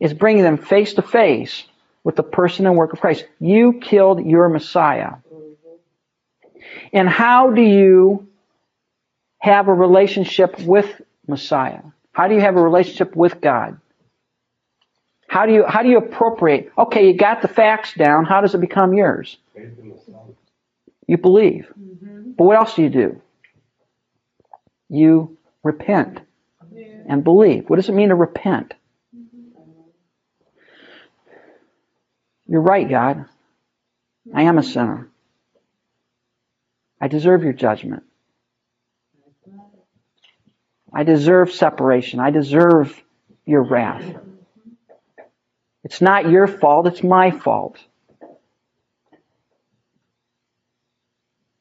is 0.00 0.12
bringing 0.12 0.42
them 0.42 0.58
face 0.58 0.94
to 0.94 1.02
face 1.02 1.62
with 2.06 2.14
the 2.14 2.22
person 2.22 2.66
and 2.66 2.76
work 2.76 2.92
of 2.92 3.00
Christ. 3.00 3.24
You 3.40 3.80
killed 3.82 4.24
your 4.24 4.48
Messiah. 4.48 5.14
And 6.92 7.08
how 7.08 7.50
do 7.50 7.60
you 7.60 8.28
have 9.40 9.66
a 9.66 9.74
relationship 9.74 10.56
with 10.60 11.02
Messiah? 11.26 11.80
How 12.12 12.28
do 12.28 12.34
you 12.34 12.40
have 12.40 12.54
a 12.54 12.62
relationship 12.62 13.16
with 13.16 13.40
God? 13.40 13.80
How 15.26 15.46
do 15.46 15.52
you 15.52 15.64
how 15.66 15.82
do 15.82 15.88
you 15.88 15.98
appropriate? 15.98 16.70
Okay, 16.78 17.08
you 17.08 17.14
got 17.16 17.42
the 17.42 17.48
facts 17.48 17.92
down. 17.94 18.24
How 18.24 18.40
does 18.40 18.54
it 18.54 18.60
become 18.60 18.94
yours? 18.94 19.36
You 21.08 21.18
believe. 21.18 21.66
But 22.38 22.44
what 22.44 22.56
else 22.56 22.76
do 22.76 22.82
you 22.82 22.88
do? 22.88 23.20
You 24.88 25.36
repent 25.64 26.20
and 27.08 27.24
believe. 27.24 27.68
What 27.68 27.76
does 27.76 27.88
it 27.88 27.96
mean 27.96 28.10
to 28.10 28.14
repent? 28.14 28.74
You're 32.48 32.60
right, 32.60 32.88
God. 32.88 33.26
I 34.34 34.42
am 34.42 34.58
a 34.58 34.62
sinner. 34.62 35.08
I 37.00 37.08
deserve 37.08 37.42
your 37.44 37.52
judgment. 37.52 38.04
I 40.92 41.04
deserve 41.04 41.52
separation. 41.52 42.20
I 42.20 42.30
deserve 42.30 43.02
your 43.44 43.62
wrath. 43.62 44.04
It's 45.84 46.00
not 46.00 46.28
your 46.28 46.48
fault, 46.48 46.88
it's 46.88 47.02
my 47.02 47.30
fault. 47.30 47.78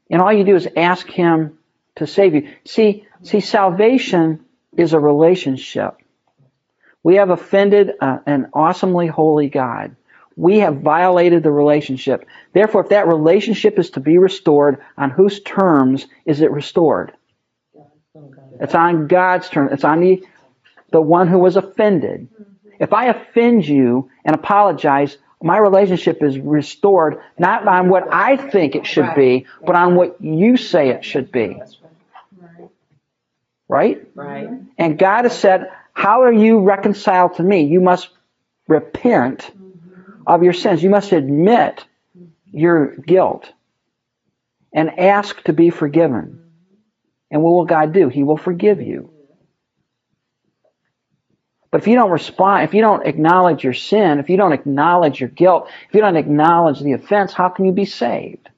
And 0.10 0.22
all 0.22 0.34
you 0.34 0.44
do 0.44 0.56
is 0.56 0.68
ask 0.76 1.08
him 1.08 1.60
to 1.98 2.08
save 2.08 2.34
you. 2.34 2.50
See, 2.66 3.06
see 3.24 3.40
salvation 3.40 4.46
is 4.78 4.94
a 4.94 5.00
relationship. 5.00 5.98
We 7.04 7.16
have 7.16 7.30
offended 7.30 7.92
uh, 8.02 8.20
an 8.26 8.50
awesomely 8.54 9.08
holy 9.08 9.50
God. 9.50 9.96
We 10.36 10.60
have 10.60 10.82
violated 10.82 11.44
the 11.44 11.52
relationship. 11.52 12.28
Therefore, 12.54 12.84
if 12.84 12.90
that 12.90 13.08
relationship 13.08 13.80
is 13.80 13.92
to 13.92 14.00
be 14.00 14.18
restored, 14.18 14.82
on 14.98 15.10
whose 15.10 15.42
terms 15.42 16.08
is 16.26 16.42
it 16.42 16.52
restored? 16.52 17.14
It's 18.60 18.76
on 18.76 19.08
God's 19.08 19.50
terms. 19.50 19.72
It's 19.74 19.84
on 19.84 20.02
the, 20.02 20.24
the 20.92 21.02
one 21.02 21.28
who 21.28 21.40
was 21.40 21.56
offended. 21.56 22.28
If 22.80 22.94
I 22.94 23.08
offend 23.08 23.68
you 23.68 24.10
and 24.26 24.36
apologize, 24.36 25.18
my 25.42 25.58
relationship 25.58 26.24
is 26.24 26.38
restored 26.38 27.20
not 27.38 27.68
on 27.68 27.90
what 27.90 28.12
I 28.12 28.36
think 28.38 28.76
it 28.76 28.86
should 28.86 29.14
be, 29.16 29.46
but 29.66 29.76
on 29.76 29.96
what 29.96 30.22
you 30.22 30.58
say 30.58 30.90
it 30.90 31.06
should 31.06 31.32
be. 31.32 31.62
Right? 33.68 34.08
Right. 34.16 34.50
And 34.78 34.98
God 34.98 35.24
has 35.24 35.38
said, 35.38 35.72
How 35.94 36.24
are 36.24 36.34
you 36.34 36.60
reconciled 36.60 37.36
to 37.36 37.44
me? 37.44 37.64
You 37.64 37.82
must 37.82 38.10
repent 38.68 39.52
of 40.26 40.44
your 40.44 40.54
sins. 40.54 40.84
You 40.84 40.90
must 40.90 41.12
admit 41.12 41.86
your 42.52 42.96
guilt 42.96 43.52
and 44.74 45.00
ask 45.00 45.42
to 45.44 45.54
be 45.54 45.70
forgiven. 45.70 46.42
And 47.32 47.42
what 47.42 47.52
will 47.52 47.66
God 47.66 47.94
do? 47.94 48.10
He 48.10 48.24
will 48.24 48.38
forgive 48.38 48.82
you. 48.82 49.12
But 51.72 51.82
if 51.82 51.88
you 51.88 51.96
don't 51.96 52.12
respond, 52.12 52.64
if 52.64 52.74
you 52.74 52.82
don't 52.82 53.06
acknowledge 53.06 53.64
your 53.64 53.74
sin, 53.74 54.20
if 54.20 54.30
you 54.30 54.38
don't 54.38 54.54
acknowledge 54.54 55.20
your 55.20 55.30
guilt, 55.30 55.70
if 55.90 55.96
you 55.96 56.02
don't 56.02 56.16
acknowledge 56.16 56.80
the 56.80 56.94
offense, 56.94 57.34
how 57.34 57.50
can 57.50 57.66
you 57.66 57.74
be 57.74 57.86
saved? 57.86 58.50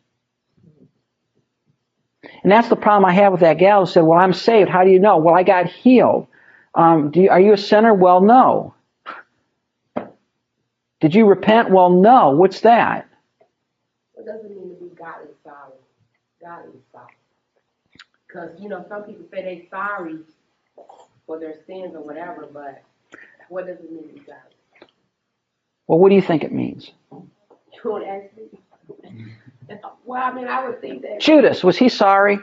And 2.43 2.51
that's 2.51 2.69
the 2.69 2.75
problem 2.75 3.05
I 3.05 3.13
have 3.13 3.31
with 3.31 3.41
that 3.41 3.57
gal 3.57 3.85
who 3.85 3.91
said, 3.91 4.01
Well, 4.01 4.19
I'm 4.19 4.33
saved. 4.33 4.69
How 4.69 4.83
do 4.83 4.91
you 4.91 4.99
know? 4.99 5.17
Well, 5.17 5.33
I 5.33 5.43
got 5.43 5.65
healed. 5.65 6.27
Um, 6.75 7.11
you, 7.15 7.29
are 7.29 7.39
you 7.39 7.53
a 7.53 7.57
sinner? 7.57 7.93
Well, 7.93 8.21
no. 8.21 8.75
Did 10.99 11.13
you 11.13 11.25
repent? 11.25 11.69
Well, 11.69 11.89
no. 11.89 12.31
What's 12.31 12.61
that? 12.61 13.07
It 14.17 14.25
doesn't 14.25 14.49
mean 14.49 14.75
to 14.75 14.83
be 14.83 14.95
godly 14.95 15.27
sorry. 15.43 15.73
Godly 16.41 16.79
sorry. 16.91 17.13
Because, 18.27 18.49
you 18.59 18.69
know, 18.69 18.85
some 18.89 19.03
people 19.03 19.25
say 19.31 19.43
they're 19.43 19.69
sorry 19.69 20.17
for 21.25 21.39
their 21.39 21.55
sins 21.67 21.95
or 21.95 22.03
whatever, 22.03 22.47
but 22.51 22.83
what 23.49 23.67
does 23.67 23.77
it 23.77 23.91
mean 23.91 24.07
to 24.07 24.13
be 24.13 24.19
godly? 24.21 24.89
Well, 25.87 25.99
what 25.99 26.09
do 26.09 26.15
you 26.15 26.21
think 26.21 26.43
it 26.43 26.51
means? 26.51 26.91
You 27.11 27.91
want 27.91 28.03
to 28.05 28.09
ask 28.09 28.25
me? 28.35 29.79
well, 30.05 30.21
I 30.21 30.33
mean, 30.33 30.47
I 30.47 30.67
would 30.67 30.81
think 30.81 31.03
that. 31.03 31.19
Judas, 31.21 31.63
was 31.63 31.77
he 31.77 31.89
sorry? 31.89 32.39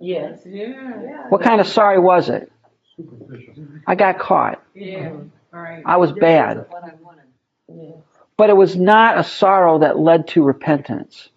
Yes. 0.00 0.40
Yeah, 0.44 1.02
Yeah. 1.02 1.28
What 1.28 1.42
kind 1.42 1.60
of 1.60 1.68
sorry 1.68 1.98
was 1.98 2.28
it? 2.28 2.50
Superficial. 2.96 3.54
I 3.86 3.94
got 3.94 4.18
caught. 4.18 4.62
yeah, 4.74 5.12
right. 5.50 5.82
I 5.86 5.96
was 5.96 6.12
bad. 6.12 6.66
What 6.68 6.84
I 6.84 6.92
wanted. 7.02 7.24
Yes. 7.68 7.96
But 8.36 8.50
it 8.50 8.56
was 8.56 8.76
not 8.76 9.18
a 9.18 9.24
sorrow 9.24 9.78
that 9.78 9.98
led 9.98 10.28
to 10.28 10.42
repentance. 10.42 11.28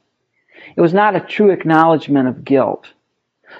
It 0.75 0.81
was 0.81 0.93
not 0.93 1.15
a 1.15 1.19
true 1.19 1.51
acknowledgement 1.51 2.27
of 2.27 2.43
guilt. 2.43 2.87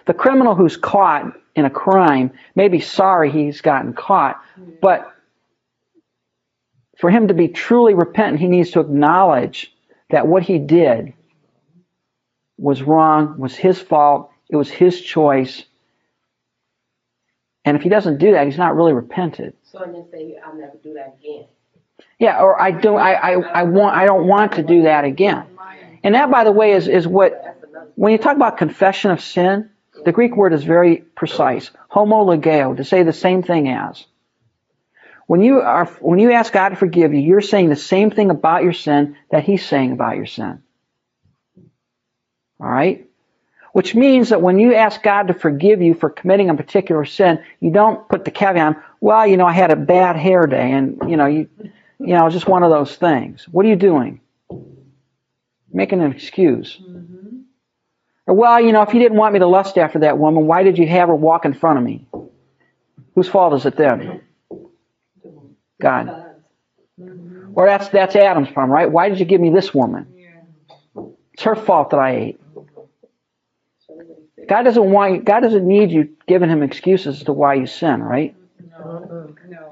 The 0.06 0.14
criminal 0.14 0.56
who's 0.56 0.78
caught 0.78 1.34
in 1.56 1.66
a 1.66 1.70
crime 1.70 2.32
may 2.56 2.68
be 2.68 2.80
sorry 2.80 3.32
he's 3.32 3.62
gotten 3.62 3.94
caught, 3.94 4.42
but 4.82 5.12
for 6.98 7.10
him 7.10 7.28
to 7.28 7.34
be 7.34 7.48
truly 7.48 7.94
repentant, 7.94 8.40
he 8.40 8.48
needs 8.48 8.72
to 8.72 8.80
acknowledge 8.80 9.74
that 10.10 10.28
what 10.28 10.44
he 10.44 10.58
did 10.58 11.14
was 12.58 12.82
wrong, 12.82 13.38
was 13.38 13.56
his 13.56 13.80
fault, 13.80 14.32
it 14.50 14.56
was 14.56 14.70
his 14.70 15.02
choice. 15.02 15.64
And 17.66 17.78
if 17.78 17.84
he 17.84 17.90
doesn't 17.90 18.18
do 18.18 18.32
that, 18.32 18.46
he's 18.46 18.58
not 18.58 18.76
really 18.76 18.94
repented. 18.94 19.54
So 19.64 19.80
and 19.80 19.94
then 19.94 20.08
say, 20.12 20.38
I'll 20.44 20.56
never 20.56 20.78
do 20.82 20.94
that 20.94 21.18
again. 21.20 21.46
Yeah, 22.20 22.42
or 22.42 22.60
I 22.60 22.72
don't 22.72 23.00
I, 23.00 23.14
I, 23.14 23.32
I 23.34 23.64
want 23.64 23.96
I 23.96 24.06
don't 24.06 24.28
want 24.28 24.54
to 24.54 24.64
do 24.64 24.84
that 24.84 25.06
again. 25.06 25.46
And 26.04 26.16
that 26.16 26.32
by 26.32 26.44
the 26.44 26.52
way 26.52 26.72
is, 26.72 26.88
is 26.88 27.08
what 27.08 27.58
when 27.96 28.12
you 28.12 28.18
talk 28.18 28.36
about 28.36 28.58
confession 28.58 29.12
of 29.12 29.22
sin, 29.22 29.70
the 30.06 30.12
Greek 30.12 30.36
word 30.36 30.54
is 30.54 30.64
very 30.64 30.98
precise. 30.98 31.72
Homologeo, 31.92 32.78
to 32.78 32.84
say 32.84 33.04
the 33.04 33.14
same 33.14 33.44
thing 33.44 33.70
as. 33.70 34.06
When 35.28 35.42
you 35.42 35.62
are 35.62 35.86
when 36.00 36.20
you 36.20 36.32
ask 36.32 36.54
God 36.54 36.70
to 36.70 36.76
forgive 36.76 37.14
you, 37.14 37.20
you're 37.20 37.42
saying 37.42 37.70
the 37.70 37.76
same 37.76 38.12
thing 38.12 38.30
about 38.30 38.64
your 38.64 38.74
sin 38.74 39.18
that 39.30 39.44
He's 39.44 39.66
saying 39.66 39.92
about 39.92 40.16
your 40.16 40.26
sin. 40.26 40.64
All 42.60 42.70
right? 42.70 43.06
Which 43.74 43.94
means 43.94 44.30
that 44.30 44.42
when 44.42 44.58
you 44.58 44.74
ask 44.74 45.04
God 45.04 45.28
to 45.28 45.34
forgive 45.34 45.82
you 45.82 45.94
for 45.94 46.10
committing 46.10 46.50
a 46.50 46.56
particular 46.56 47.06
sin, 47.06 47.44
you 47.60 47.72
don't 47.72 48.10
put 48.10 48.26
the 48.26 48.32
caveat, 48.32 48.82
well, 49.00 49.28
you 49.28 49.38
know, 49.38 49.46
I 49.46 49.54
had 49.54 49.72
a 49.72 49.76
bad 49.76 50.16
hair 50.16 50.48
day 50.48 50.72
and, 50.72 50.98
you 51.08 51.16
know, 51.16 51.28
you, 51.28 51.48
you 52.00 52.16
know, 52.16 52.30
just 52.30 52.48
one 52.48 52.64
of 52.64 52.72
those 52.72 52.96
things. 52.96 53.46
What 53.50 53.66
are 53.66 53.70
you 53.70 53.76
doing? 53.76 54.22
Making 55.72 56.02
an 56.02 56.12
excuse. 56.12 56.80
Or, 58.26 58.34
well, 58.34 58.60
you 58.62 58.72
know, 58.72 58.82
if 58.82 58.94
you 58.94 59.00
didn't 59.00 59.18
want 59.18 59.34
me 59.34 59.40
to 59.40 59.48
lust 59.48 59.78
after 59.78 60.00
that 60.00 60.18
woman, 60.18 60.48
why 60.48 60.64
did 60.64 60.78
you 60.78 60.88
have 60.88 61.08
her 61.08 61.16
walk 61.16 61.46
in 61.46 61.54
front 61.54 61.80
of 61.80 61.86
me? 61.86 62.06
Whose 63.16 63.30
fault 63.30 63.54
is 63.54 63.66
it 63.66 63.78
then? 63.78 64.22
God. 65.82 66.26
Mm-hmm. 67.00 67.54
Or 67.54 67.66
that's 67.66 67.90
that's 67.90 68.16
Adam's 68.16 68.50
problem, 68.50 68.72
right? 68.72 68.92
Why 68.92 69.10
did 69.10 69.20
you 69.20 69.26
give 69.26 69.42
me 69.42 69.50
this 69.50 69.74
woman? 69.74 70.08
It's 71.34 71.44
her 71.44 71.56
fault 71.56 71.92
that 71.92 72.00
I 72.00 72.16
ate. 72.16 72.40
Mm-hmm. 72.56 74.46
God 74.48 74.64
doesn't 74.64 74.90
want 74.90 75.14
you, 75.14 75.22
God 75.22 75.42
doesn't 75.42 75.68
need 75.68 75.92
you 75.92 76.10
giving 76.28 76.50
him 76.50 76.64
excuses 76.64 77.18
as 77.18 77.24
to 77.26 77.34
why 77.34 77.56
you 77.56 77.68
sin, 77.68 78.02
right? 78.02 78.36
No, 78.70 79.34
no, 79.48 79.67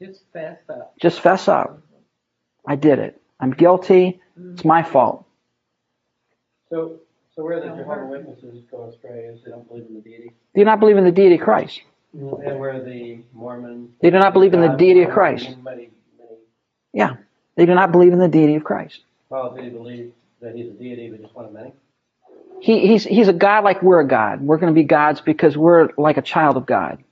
just 0.00 0.22
fess 0.32 0.58
up. 0.68 0.94
Just 1.00 1.20
fess 1.20 1.48
up. 1.48 1.80
I 2.66 2.76
did 2.76 2.98
it. 2.98 3.20
I'm 3.38 3.50
guilty. 3.52 4.20
It's 4.52 4.64
my 4.64 4.82
fault. 4.82 5.26
So, 6.70 6.96
so 7.34 7.42
where 7.44 7.60
the 7.60 7.68
Jehovah 7.76 8.06
Witnesses 8.06 8.62
go 8.70 8.84
astray 8.84 9.24
is 9.24 9.40
they 9.44 9.50
don't 9.50 9.66
believe 9.68 9.86
in 9.86 9.94
the 9.94 10.00
deity, 10.00 10.32
They 10.54 10.58
Do 10.58 10.60
you 10.60 10.64
not 10.64 10.80
believe 10.80 10.96
in 10.96 11.04
the 11.04 11.12
deity 11.12 11.34
of 11.36 11.40
Christ? 11.40 11.80
and 12.12 12.58
where 12.58 12.82
the 12.82 13.20
Mormons. 13.32 13.90
They 14.00 14.10
do 14.10 14.18
not 14.18 14.32
believe 14.32 14.52
in 14.54 14.60
the 14.60 14.68
deity 14.68 15.02
of 15.02 15.10
Christ. 15.10 15.44
Many, 15.62 15.62
many, 15.62 15.90
Yeah. 16.92 17.16
They 17.56 17.66
do 17.66 17.74
not 17.74 17.92
believe 17.92 18.12
in 18.12 18.18
the 18.18 18.28
deity 18.28 18.56
of 18.56 18.64
Christ. 18.64 19.00
well, 19.28 19.54
they 19.54 19.68
believe 19.68 20.12
that 20.40 20.54
he's 20.54 20.68
a 20.68 20.72
deity, 20.72 21.10
but 21.10 21.20
just 21.22 21.34
one 21.34 21.44
of 21.44 21.52
many. 21.52 21.72
He, 22.60 22.86
he's, 22.86 23.04
he's 23.04 23.28
a 23.28 23.32
God 23.32 23.64
like 23.64 23.82
we're 23.82 24.00
a 24.00 24.06
God. 24.06 24.40
We're 24.40 24.58
going 24.58 24.72
to 24.72 24.78
be 24.78 24.84
gods 24.84 25.20
because 25.20 25.56
we're 25.56 25.90
like 25.96 26.16
a 26.16 26.22
child 26.22 26.56
of 26.56 26.66
God. 26.66 27.02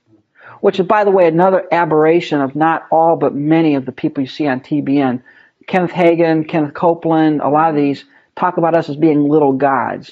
Which 0.61 0.79
is, 0.79 0.87
by 0.87 1.03
the 1.03 1.11
way, 1.11 1.27
another 1.27 1.67
aberration 1.71 2.41
of 2.41 2.55
not 2.55 2.87
all 2.91 3.15
but 3.15 3.33
many 3.33 3.75
of 3.75 3.85
the 3.85 3.91
people 3.91 4.21
you 4.21 4.27
see 4.27 4.47
on 4.47 4.61
TBN. 4.61 5.21
Kenneth 5.67 5.91
Hagin, 5.91 6.47
Kenneth 6.47 6.73
Copeland, 6.73 7.41
a 7.41 7.49
lot 7.49 7.69
of 7.69 7.75
these 7.75 8.03
talk 8.35 8.57
about 8.57 8.75
us 8.75 8.89
as 8.89 8.95
being 8.95 9.29
little 9.29 9.53
gods. 9.53 10.11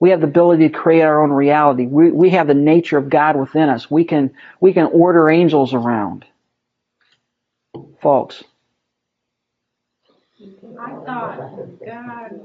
We 0.00 0.10
have 0.10 0.20
the 0.20 0.26
ability 0.26 0.68
to 0.68 0.74
create 0.76 1.02
our 1.02 1.22
own 1.22 1.30
reality. 1.30 1.86
We, 1.86 2.10
we 2.10 2.30
have 2.30 2.48
the 2.48 2.54
nature 2.54 2.98
of 2.98 3.08
God 3.08 3.36
within 3.36 3.68
us. 3.68 3.90
We 3.90 4.04
can, 4.04 4.34
we 4.60 4.72
can 4.72 4.86
order 4.86 5.30
angels 5.30 5.74
around. 5.74 6.24
Folks, 8.00 8.42
I 10.80 10.90
thought 11.06 11.38
God 11.86 12.40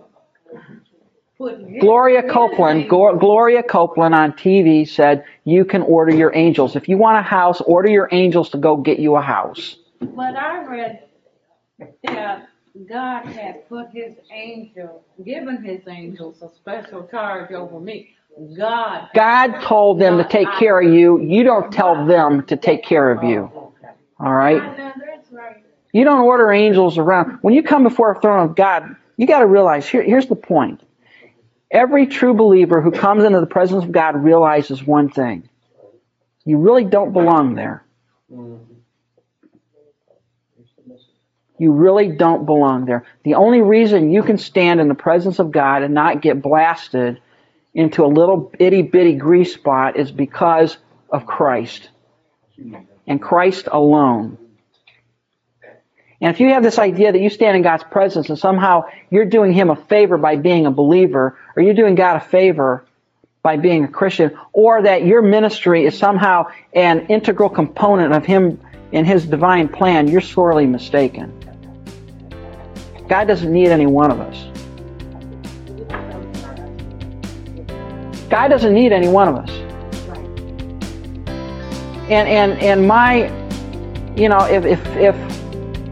Gloria 1.38 2.24
Copeland, 2.24 2.90
Gloria 2.90 3.62
Copeland 3.62 4.16
on 4.16 4.32
TV 4.34 4.88
said 4.88 5.24
you 5.44 5.66
can 5.66 5.84
order 5.84 6.14
your 6.14 6.34
angels. 6.36 6.76
If 6.76 6.90
you 6.90 6.98
want 6.98 7.20
a 7.20 7.22
house, 7.22 7.62
order 7.62 7.90
your 7.90 8.10
angels 8.12 8.50
to 8.52 8.58
go 8.58 8.78
get 8.78 8.98
you 8.98 9.16
a 9.16 9.22
house. 9.22 9.76
But 10.00 10.36
I 10.36 10.66
read 10.66 11.04
that 12.04 12.48
God 12.90 13.26
had 13.26 13.70
put 13.70 13.90
his 13.92 14.16
angel, 14.32 15.04
given 15.24 15.64
his 15.64 15.82
angels 15.88 16.42
a 16.42 16.50
special 16.56 17.08
charge 17.08 17.52
over 17.52 17.80
me. 17.80 18.10
God. 18.58 19.10
God 19.16 19.62
told 19.62 20.00
them 20.00 20.18
to 20.18 20.28
take 20.28 20.52
care 20.54 20.80
of 20.80 20.92
you. 20.92 21.20
You 21.20 21.44
don't 21.44 21.72
tell 21.72 22.06
them 22.06 22.46
to 22.48 22.56
take 22.56 22.84
care 22.84 23.12
of 23.12 23.24
you. 23.24 23.52
All 24.20 24.34
right? 24.34 24.62
I 24.62 24.78
know 24.78 24.94
that's 25.06 25.32
right. 25.32 25.64
You 25.92 26.04
don't 26.04 26.22
order 26.22 26.52
angels 26.52 26.98
around. 26.98 27.40
When 27.42 27.54
you 27.54 27.64
come 27.64 27.84
before 27.84 28.12
a 28.12 28.22
throne 28.22 28.48
of 28.48 28.56
God, 28.56 28.96
you 29.18 29.26
got 29.26 29.40
to 29.40 29.48
realize 29.48 29.88
here, 29.88 30.04
here's 30.04 30.28
the 30.28 30.36
point. 30.36 30.82
Every 31.70 32.08
true 32.08 32.34
believer 32.34 32.82
who 32.82 32.92
comes 32.92 33.24
into 33.24 33.40
the 33.40 33.46
presence 33.46 33.84
of 33.84 33.92
God 33.92 34.16
realizes 34.16 34.86
one 34.86 35.10
thing. 35.10 35.50
You 36.46 36.58
really 36.60 36.86
don't 36.86 37.12
belong 37.12 37.56
there. 37.56 37.84
You 41.60 41.72
really 41.72 42.10
don't 42.10 42.46
belong 42.46 42.86
there. 42.86 43.04
The 43.24 43.36
only 43.36 43.62
reason 43.62 44.12
you 44.12 44.24
can 44.24 44.38
stand 44.38 44.80
in 44.80 44.88
the 44.88 44.96
presence 44.96 45.40
of 45.40 45.52
God 45.52 45.82
and 45.82 45.94
not 45.94 46.22
get 46.22 46.42
blasted 46.42 47.20
into 47.74 48.06
a 48.06 48.08
little 48.08 48.52
itty 48.60 48.84
bitty 48.84 49.14
grease 49.14 49.54
spot 49.54 49.98
is 49.98 50.12
because 50.12 50.78
of 51.10 51.26
Christ 51.26 51.90
and 53.08 53.22
Christ 53.22 53.68
alone. 53.72 54.38
And 56.20 56.34
if 56.34 56.40
you 56.40 56.50
have 56.50 56.64
this 56.64 56.80
idea 56.80 57.12
that 57.12 57.22
you 57.22 57.30
stand 57.30 57.56
in 57.56 57.64
God's 57.64 57.84
presence 57.84 58.30
and 58.30 58.40
somehow 58.40 58.86
you're 59.12 59.26
doing 59.26 59.54
Him 59.54 59.70
a 59.70 59.76
favor 59.76 60.18
by 60.18 60.36
being 60.36 60.66
a 60.66 60.72
believer, 60.72 61.38
or 61.56 61.62
you're 61.62 61.76
doing 61.76 61.96
God 61.96 62.18
a 62.18 62.20
favor 62.20 62.86
by 63.44 63.58
being 63.58 63.84
a 63.84 63.88
Christian, 63.88 64.38
or 64.52 64.82
that 64.82 65.06
your 65.06 65.22
ministry 65.22 65.86
is 65.86 65.98
somehow 65.98 66.48
an 66.74 67.06
integral 67.08 67.50
component 67.50 68.14
of 68.14 68.26
Him 68.26 68.60
in 68.92 69.06
His 69.06 69.26
divine 69.26 69.68
plan, 69.68 70.08
you're 70.08 70.22
sorely 70.22 70.66
mistaken. 70.66 71.32
God 73.08 73.26
doesn't 73.26 73.52
need 73.52 73.70
any 73.70 73.86
one 73.86 74.12
of 74.12 74.20
us. 74.20 74.36
God 78.30 78.50
doesn't 78.50 78.74
need 78.74 78.92
any 78.92 79.08
one 79.08 79.28
of 79.28 79.36
us. 79.36 79.50
And 82.10 82.28
and 82.28 82.60
and 82.60 82.88
my, 82.88 83.28
you 84.16 84.30
know, 84.30 84.40
if 84.40 84.66
if 84.66 84.86
if 84.98 85.37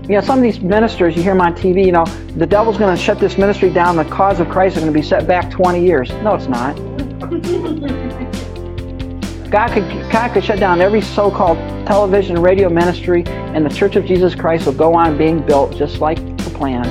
you 0.08 0.16
know 0.16 0.22
some 0.22 0.38
of 0.38 0.44
these 0.44 0.60
ministers, 0.60 1.16
you 1.16 1.24
hear 1.24 1.34
them 1.34 1.42
on 1.42 1.56
TV, 1.56 1.84
you 1.84 1.92
know, 1.92 2.06
the 2.38 2.46
devil's 2.46 2.78
going 2.78 2.96
to 2.96 3.02
shut 3.02 3.20
this 3.20 3.40
ministry 3.40 3.72
down. 3.72 3.96
The 3.96 4.06
cause 4.06 4.40
of 4.40 4.50
Christ 4.50 4.78
is 4.78 4.84
going 4.84 4.94
to 4.94 5.00
be 5.00 5.06
set 5.06 5.28
back 5.28 5.50
20 5.50 5.84
years. 5.84 6.10
No, 6.22 6.36
it's 6.36 6.48
not. 6.48 6.76
God 9.50 9.72
could 9.72 10.12
God 10.12 10.34
could 10.34 10.44
shut 10.44 10.60
down 10.60 10.82
every 10.82 11.02
so-called 11.02 11.58
television, 11.88 12.40
radio 12.40 12.70
ministry, 12.70 13.24
and 13.26 13.66
the 13.66 13.70
Church 13.70 13.96
of 13.96 14.06
Jesus 14.06 14.36
Christ 14.36 14.66
will 14.66 14.74
go 14.74 14.94
on 14.94 15.18
being 15.18 15.44
built 15.44 15.76
just 15.76 16.02
like 16.02 16.18
the 16.38 16.52
plan. 16.52 16.84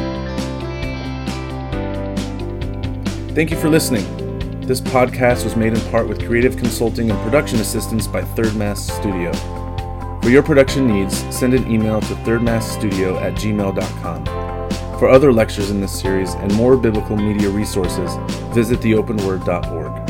Thank 3.34 3.50
you 3.50 3.56
for 3.56 3.68
listening. 3.68 4.04
This 4.60 4.80
podcast 4.80 5.44
was 5.44 5.56
made 5.56 5.74
in 5.74 5.80
part 5.90 6.08
with 6.08 6.26
creative 6.26 6.56
consulting 6.56 7.10
and 7.10 7.20
production 7.20 7.60
assistance 7.60 8.06
by 8.06 8.22
Third 8.22 8.56
Mass 8.56 8.86
Studio. 8.86 9.63
For 10.24 10.30
your 10.30 10.42
production 10.42 10.86
needs, 10.86 11.18
send 11.28 11.52
an 11.52 11.70
email 11.70 12.00
to 12.00 12.14
thirdmassstudio 12.14 13.20
at 13.20 13.34
gmail.com. 13.34 14.24
For 14.98 15.10
other 15.10 15.30
lectures 15.34 15.70
in 15.70 15.82
this 15.82 16.00
series 16.00 16.32
and 16.32 16.50
more 16.54 16.78
biblical 16.78 17.14
media 17.14 17.50
resources, 17.50 18.16
visit 18.54 18.80
theopenword.org. 18.80 20.03